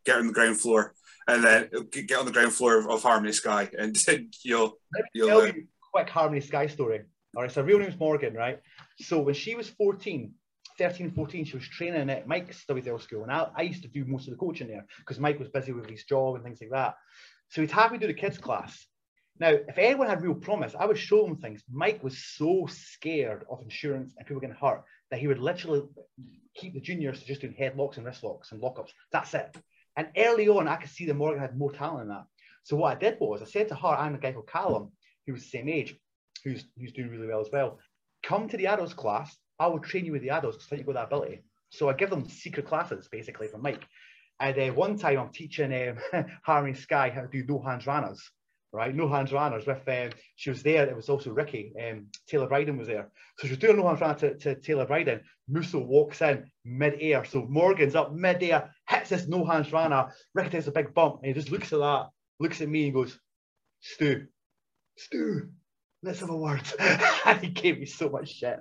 [0.06, 0.94] Get her on the ground floor,
[1.28, 3.96] and then get on the ground floor of, of Harmony Sky, and
[4.44, 4.78] you'll."
[5.14, 7.02] you'll tell uh, you quick Harmony Sky story.
[7.36, 8.60] All right, so her real name's Morgan, right?
[9.00, 10.32] So when she was 14,
[10.78, 13.24] 13, 14, she was training at Mike's W3L school.
[13.24, 15.72] And I, I used to do most of the coaching there because Mike was busy
[15.72, 16.96] with his job and things like that.
[17.50, 18.86] So he'd have me do the kids class.
[19.40, 21.64] Now, if anyone had real promise, I would show them things.
[21.72, 25.84] Mike was so scared of insurance and people getting hurt that he would literally
[26.56, 28.92] keep the juniors just doing headlocks and wrist locks and lockups.
[29.12, 29.56] That's it.
[29.96, 32.26] And early on, I could see that Morgan had more talent than that.
[32.64, 34.92] So what I did was I said to her and a guy called Callum,
[35.26, 35.96] who was the same age,
[36.44, 37.80] who's who's doing really well as well,
[38.24, 39.36] come to the adults class.
[39.60, 41.44] I will train you with the adults because I think you got that ability.
[41.70, 43.84] So I give them secret classes basically from Mike.
[44.40, 45.74] And uh, one time I'm teaching
[46.14, 48.22] um, Harry Sky how to do no hands runners,
[48.74, 48.94] right?
[48.94, 50.88] No hands runners with, um, she was there.
[50.90, 53.10] It was also Ricky, um, Taylor Bryden was there.
[53.38, 55.22] So she was doing no hands runner to, to Taylor Bryden.
[55.48, 57.24] Musso walks in mid-air.
[57.24, 60.12] So Morgan's up mid-air, hits this no hands runner.
[60.34, 62.08] Ricky takes a big bump and he just looks at that,
[62.40, 63.18] looks at me and goes,
[63.82, 64.26] Stu,
[64.98, 65.50] Stu,
[66.02, 66.64] let's have a word.
[67.26, 68.60] and he gave me so much shit.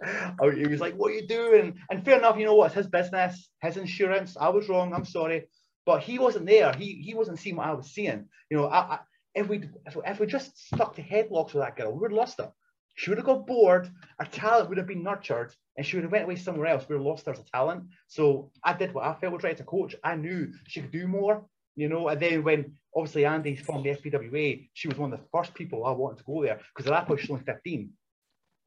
[0.56, 1.78] He was like, what are you doing?
[1.90, 2.66] And fair enough, you know what?
[2.66, 4.36] It's his business, his insurance.
[4.38, 4.92] I was wrong.
[4.92, 5.46] I'm sorry.
[5.84, 6.72] But he wasn't there.
[6.72, 8.28] He he wasn't seeing what I was seeing.
[8.50, 8.98] You know, I, I,
[9.34, 12.18] if we if, if we just stuck to headlocks with that girl, we would have
[12.18, 12.52] lost her.
[12.94, 13.90] She would have got bored.
[14.18, 16.86] Her talent would have been nurtured, and she would have went away somewhere else.
[16.88, 17.84] We would have lost her as a talent.
[18.06, 19.94] So I did what I felt was right as a coach.
[20.04, 21.46] I knew she could do more.
[21.74, 25.26] You know, and then when obviously Andy's from the FPWA, she was one of the
[25.32, 27.90] first people I wanted to go there because at that point she's only 15.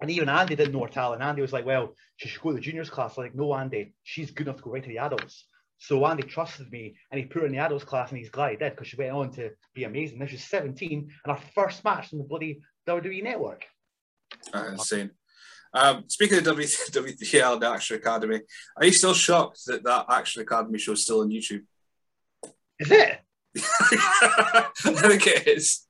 [0.01, 1.21] And even Andy didn't know her talent.
[1.21, 3.17] Andy was like, well, she should go to the juniors class.
[3.17, 5.45] I'm like, no, Andy, she's good enough to go right to the adults.
[5.77, 8.52] So Andy trusted me and he put her in the adults class and he's glad
[8.52, 10.19] he did because she went on to be amazing.
[10.19, 13.65] Now she's 17 and her first match in the bloody WWE network.
[14.53, 15.11] Uh, insane.
[15.73, 18.41] Um, speaking of W3L, the Action Academy,
[18.77, 21.64] are you still shocked that that Action Academy show is still on YouTube?
[22.80, 23.19] Is it?
[23.57, 25.85] I think it is.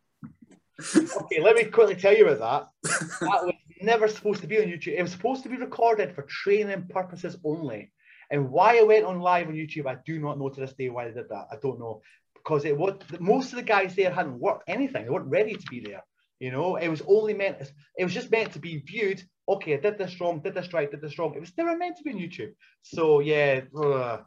[0.95, 2.99] Okay, let me quickly tell you about that.
[3.22, 4.98] That was never supposed to be on YouTube.
[4.98, 7.91] It was supposed to be recorded for training purposes only.
[8.31, 10.89] And why I went on live on YouTube, I do not know to this day
[10.89, 11.47] why I did that.
[11.52, 12.02] I don't know.
[12.34, 15.03] Because it was most of the guys there hadn't worked anything.
[15.03, 16.03] They weren't ready to be there.
[16.39, 17.57] You know, it was only meant
[17.97, 19.23] it was just meant to be viewed.
[19.47, 21.34] Okay, I did this wrong, did this right, did this wrong.
[21.35, 22.53] It was never meant to be on YouTube.
[22.81, 23.61] So yeah.
[23.73, 24.23] Ah.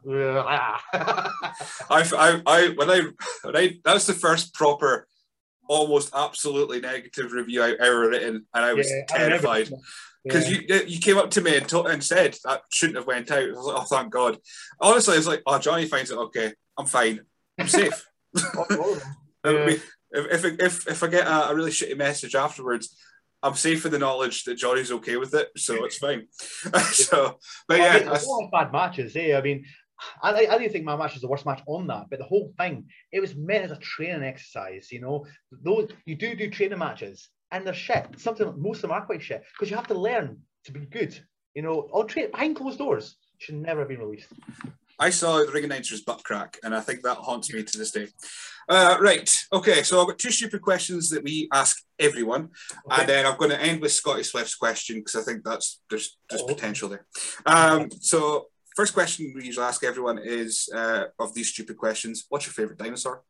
[1.89, 3.01] I, I, I, when I,
[3.43, 5.07] when I, that was the first proper,
[5.69, 9.69] almost absolutely negative review I ever written, and I was yeah, terrified
[10.25, 10.59] because yeah.
[10.67, 13.43] you you came up to me and, and said that shouldn't have went out.
[13.43, 14.37] I was like, oh, thank God.
[14.81, 16.53] Honestly, I was like, oh, Johnny finds it okay.
[16.77, 17.21] I'm fine.
[17.57, 18.05] I'm safe.
[18.35, 18.97] yeah.
[19.43, 22.95] if, if, if, if I get a, a really shitty message afterwards,
[23.41, 26.27] I'm safe in the knowledge that Johnny's okay with it, so it's fine.
[26.91, 29.15] so, but yeah, I mean, bad matches.
[29.15, 29.37] Eh?
[29.37, 29.65] I mean,
[30.21, 32.53] I, I didn't think my match was the worst match on that, but the whole
[32.57, 34.91] thing it was meant as a training exercise.
[34.91, 38.07] You know, those you do do training matches, and they're shit.
[38.17, 41.19] Something most of them are quite shit because you have to learn to be good.
[41.55, 44.27] You know, on train behind closed doors should never have been released.
[44.99, 47.91] I saw the ring announcer's butt crack, and I think that haunts me to this
[47.91, 48.07] day.
[48.67, 49.33] Uh, right.
[49.53, 49.81] Okay.
[49.81, 52.49] So I've got two stupid questions that we ask everyone,
[52.85, 53.01] okay.
[53.01, 56.17] and then I'm going to end with Scotty Swift's question because I think that's there's
[56.29, 56.47] there's oh.
[56.47, 57.05] potential there.
[57.45, 62.45] Um, so first question we usually ask everyone is uh, of these stupid questions: What's
[62.45, 63.23] your favorite dinosaur?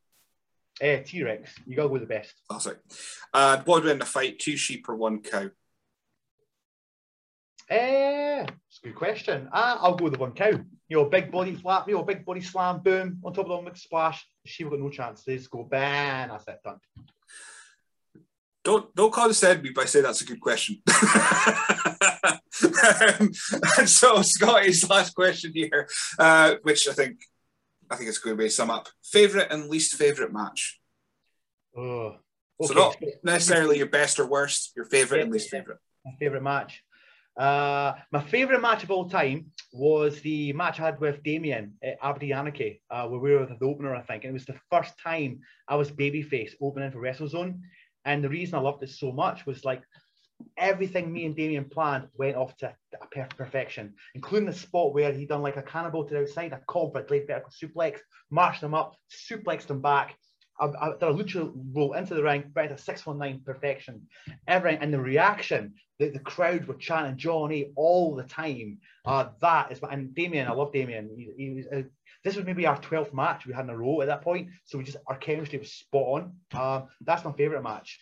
[0.81, 1.51] Uh, T Rex.
[1.65, 2.33] You gotta go with the best.
[2.47, 2.77] Classic.
[3.33, 4.39] Uh, what would win a fight?
[4.39, 5.49] Two sheep or one cow?
[7.69, 9.47] Uh, it's a good question.
[9.51, 10.51] Uh, I'll go with the one cow.
[10.87, 13.69] You know, big body flap, you know, big body slam, boom, on top of the
[13.69, 14.25] big splash.
[14.45, 15.23] She will got no chance.
[15.23, 16.79] They just go bang, that's it, done.
[18.63, 20.81] Don't don't condescend me by saying that's a good question.
[22.63, 23.31] um,
[23.77, 25.87] and so Scotty's last question here,
[26.17, 27.19] uh, which I think
[27.89, 28.89] I think it's a good way to sum up.
[29.03, 30.79] Favorite and least favorite match.
[31.75, 32.15] Oh,
[32.61, 32.67] okay.
[32.67, 35.77] So not necessarily your best or worst, your favorite and least favorite.
[36.05, 36.83] My favorite match.
[37.37, 41.97] Uh, my favourite match of all time was the match I had with Damien at
[42.01, 44.25] Aberdeen Anarchy, uh, where we were the opener, I think.
[44.25, 47.61] And it was the first time I was babyface opening for WrestleZone.
[48.09, 49.83] And the reason I loved it so much was like
[50.57, 55.13] everything me and Damien planned went off to a perfect perfection, including the spot where
[55.13, 57.99] he done like a cannonball to the outside, a cobra, laid vertical suplex,
[58.31, 60.15] marched him up, suplexed him back,
[60.59, 64.07] I, I did a lucha roll into the ring, at 619 perfection.
[64.47, 68.79] Everything and the reaction, the, the crowd were chanting Johnny all the time.
[69.05, 71.09] Uh, that is, and Damien, I love Damien.
[71.15, 71.83] He, he was, uh,
[72.23, 74.49] this was maybe our 12th match we had in a row at that point.
[74.65, 76.23] So we just, our chemistry was spot
[76.53, 76.61] on.
[76.61, 77.99] Um, that's my favorite match.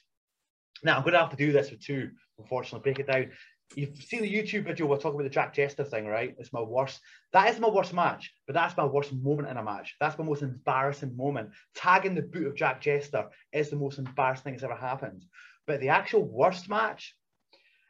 [0.84, 3.32] Now I'm going to have to do this with two, unfortunately, break it down.
[3.76, 6.36] You've seen the YouTube video we're talking about the Jack Jester thing, right?
[6.40, 7.00] It's my worst.
[7.34, 9.96] That is my worst match, but that's my worst moment in a match.
[10.00, 11.52] That's my most embarrassing moment.
[11.76, 15.26] Tagging the boot of Jack Jester is the most embarrassing thing that's ever happened.
[15.68, 17.16] But the actual worst match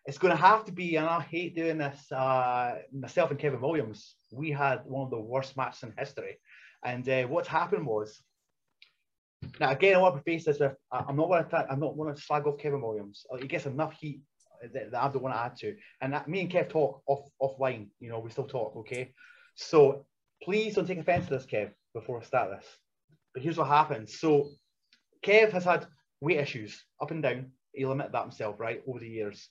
[0.08, 2.10] it's going to have to be, and I hate doing this.
[2.12, 6.40] Uh, myself and Kevin Williams, we had one of the worst matches in history,
[6.84, 8.20] and uh, what happened was.
[9.60, 12.14] Now again, I want to face this with I'm not going to I'm not going
[12.14, 13.26] to slag off Kevin Williams.
[13.40, 14.22] He gets enough heat
[14.74, 17.88] that, I don't want to add to, and that, me and Kev talk off offline.
[18.00, 19.14] You know, we still talk, okay?
[19.56, 20.06] So
[20.44, 22.66] please don't take offense to this, Kev, before I start this.
[23.34, 24.20] But here's what happens.
[24.20, 24.50] So
[25.24, 25.88] Kev has had
[26.22, 27.52] weight issues up and down.
[27.74, 29.50] He'll that himself, right, over the years.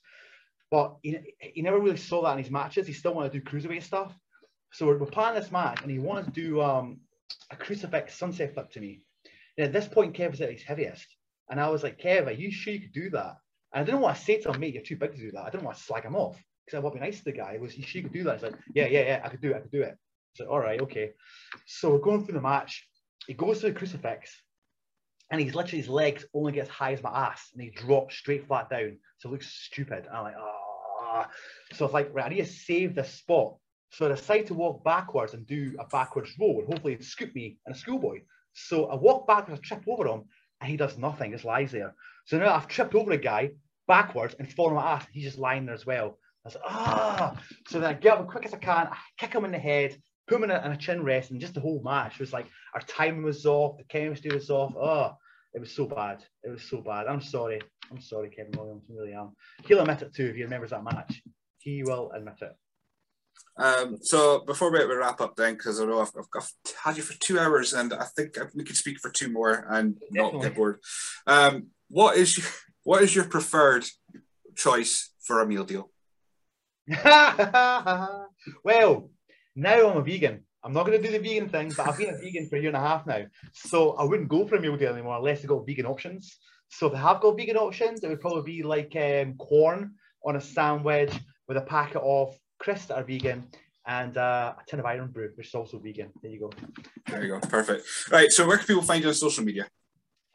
[0.70, 2.87] But he, he never really saw that in his matches.
[2.87, 4.12] He still wanted to do cruiserweight stuff.
[4.73, 6.99] So we're, we're planning this match, and he wanted to do um,
[7.51, 9.03] a crucifix sunset flip to me.
[9.57, 11.07] And at this point, Kev was at his heaviest.
[11.49, 13.37] And I was like, Kev, are you sure you could do that?
[13.77, 15.44] And I didn't want to say to him, mate, you're too big to do that.
[15.44, 17.32] I didn't want to slag him off because I want to be nice to the
[17.32, 17.59] guy.
[17.59, 18.36] Sure you could do that?
[18.36, 19.57] He's like, yeah, yeah, yeah, I could do it.
[19.57, 19.98] I could do it.
[20.32, 21.11] So, all right, okay.
[21.66, 22.89] So we're going through the match.
[23.27, 24.35] He goes to the crucifix
[25.31, 28.16] and he's literally his legs only get as high as my ass and he drops
[28.16, 28.97] straight flat down.
[29.19, 30.07] So it looks stupid.
[30.07, 31.28] And I'm like, ah.
[31.74, 33.57] So it's like, right, I need to save this spot.
[33.90, 37.59] So I decide to walk backwards and do a backwards roll and hopefully scoop me
[37.66, 38.20] and a schoolboy.
[38.55, 40.23] So I walk backwards, I trip over him,
[40.62, 41.94] and he does nothing, just lies there.
[42.24, 43.51] So now I've tripped over a guy
[43.87, 45.07] backwards and he's falling on my ass.
[45.13, 46.19] He's just lying there as well.
[46.45, 47.43] I was like, ah.
[47.69, 49.59] So then I get up as quick as I can, I kick him in the
[49.59, 49.97] head,
[50.29, 52.47] put him in a, in a chin rest, and just the whole match was like
[52.75, 54.75] our timing was off, the chemistry was off.
[54.77, 55.17] Oh,
[55.55, 56.23] it was so bad.
[56.45, 57.07] It was so bad.
[57.07, 57.61] I'm sorry.
[57.91, 58.85] I'm sorry, Kevin Williams.
[58.91, 59.33] I really am.
[59.65, 61.23] He'll admit it too if he remembers that match.
[61.59, 62.53] He will admit it.
[63.59, 66.49] Um, so before we, wrap up, then, because I know I've, I've,
[66.85, 69.99] had you for two hours, and I think we could speak for two more and
[70.13, 70.33] Definitely.
[70.33, 70.81] not get bored.
[71.27, 72.47] Um, what is your
[72.87, 73.85] what is your preferred
[74.55, 75.91] choice for a meal deal?
[78.63, 79.11] well,
[79.57, 80.45] now I'm a vegan.
[80.63, 82.61] I'm not going to do the vegan thing, but I've been a vegan for a
[82.61, 83.25] year and a half now.
[83.53, 86.37] So I wouldn't go for a meal deal anymore unless they've got vegan options.
[86.69, 89.95] So if they have got vegan options, it would probably be like um, corn
[90.25, 91.13] on a sandwich
[91.49, 93.49] with a packet of crisps that are vegan
[93.89, 96.13] and uh, a tin of Irn-Bru, which is also vegan.
[96.23, 96.53] There you go.
[97.09, 97.41] There you go.
[97.41, 97.85] Perfect.
[98.13, 98.31] Right.
[98.31, 99.67] So where can people find you on social media?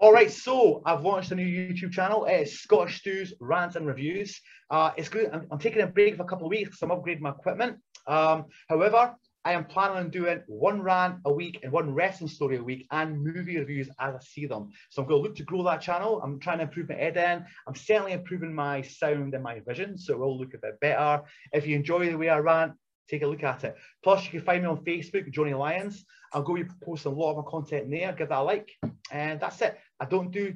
[0.02, 2.26] All right, so I've launched a new YouTube channel.
[2.26, 4.41] It's Scottish Stu's, Rants and Reviews.
[4.72, 5.30] Uh, it's good.
[5.32, 7.78] I'm, I'm, taking a break for a couple of weeks I'm upgrading my equipment.
[8.07, 9.14] Um, however,
[9.45, 12.88] I am planning on doing one rant a week and one wrestling story a week
[12.90, 14.69] and movie reviews as I see them.
[14.90, 16.19] So I'm going to look to grow that channel.
[16.23, 17.45] I'm trying to improve my editing.
[17.68, 21.22] I'm certainly improving my sound and my vision, so it will look a bit better.
[21.53, 22.73] If you enjoy the way I rant,
[23.11, 23.75] take a look at it.
[24.03, 26.05] Plus, you can find me on Facebook, Johnny Lyons.
[26.33, 28.13] I'll go be posting a lot of my content there.
[28.13, 28.71] Give that a like.
[29.11, 29.77] And that's it.
[29.99, 30.53] I don't do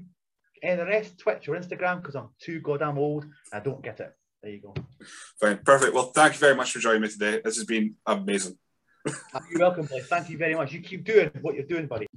[0.64, 3.26] any the rest, Twitch or Instagram, because I'm too goddamn old.
[3.52, 4.14] I don't get it.
[4.42, 4.74] There you go.
[5.40, 5.94] Fine, perfect.
[5.94, 7.42] Well, thank you very much for joining me today.
[7.44, 8.58] This has been amazing.
[9.52, 10.06] You're welcome, Blake.
[10.06, 10.72] Thank you very much.
[10.72, 12.08] You keep doing what you're doing, buddy.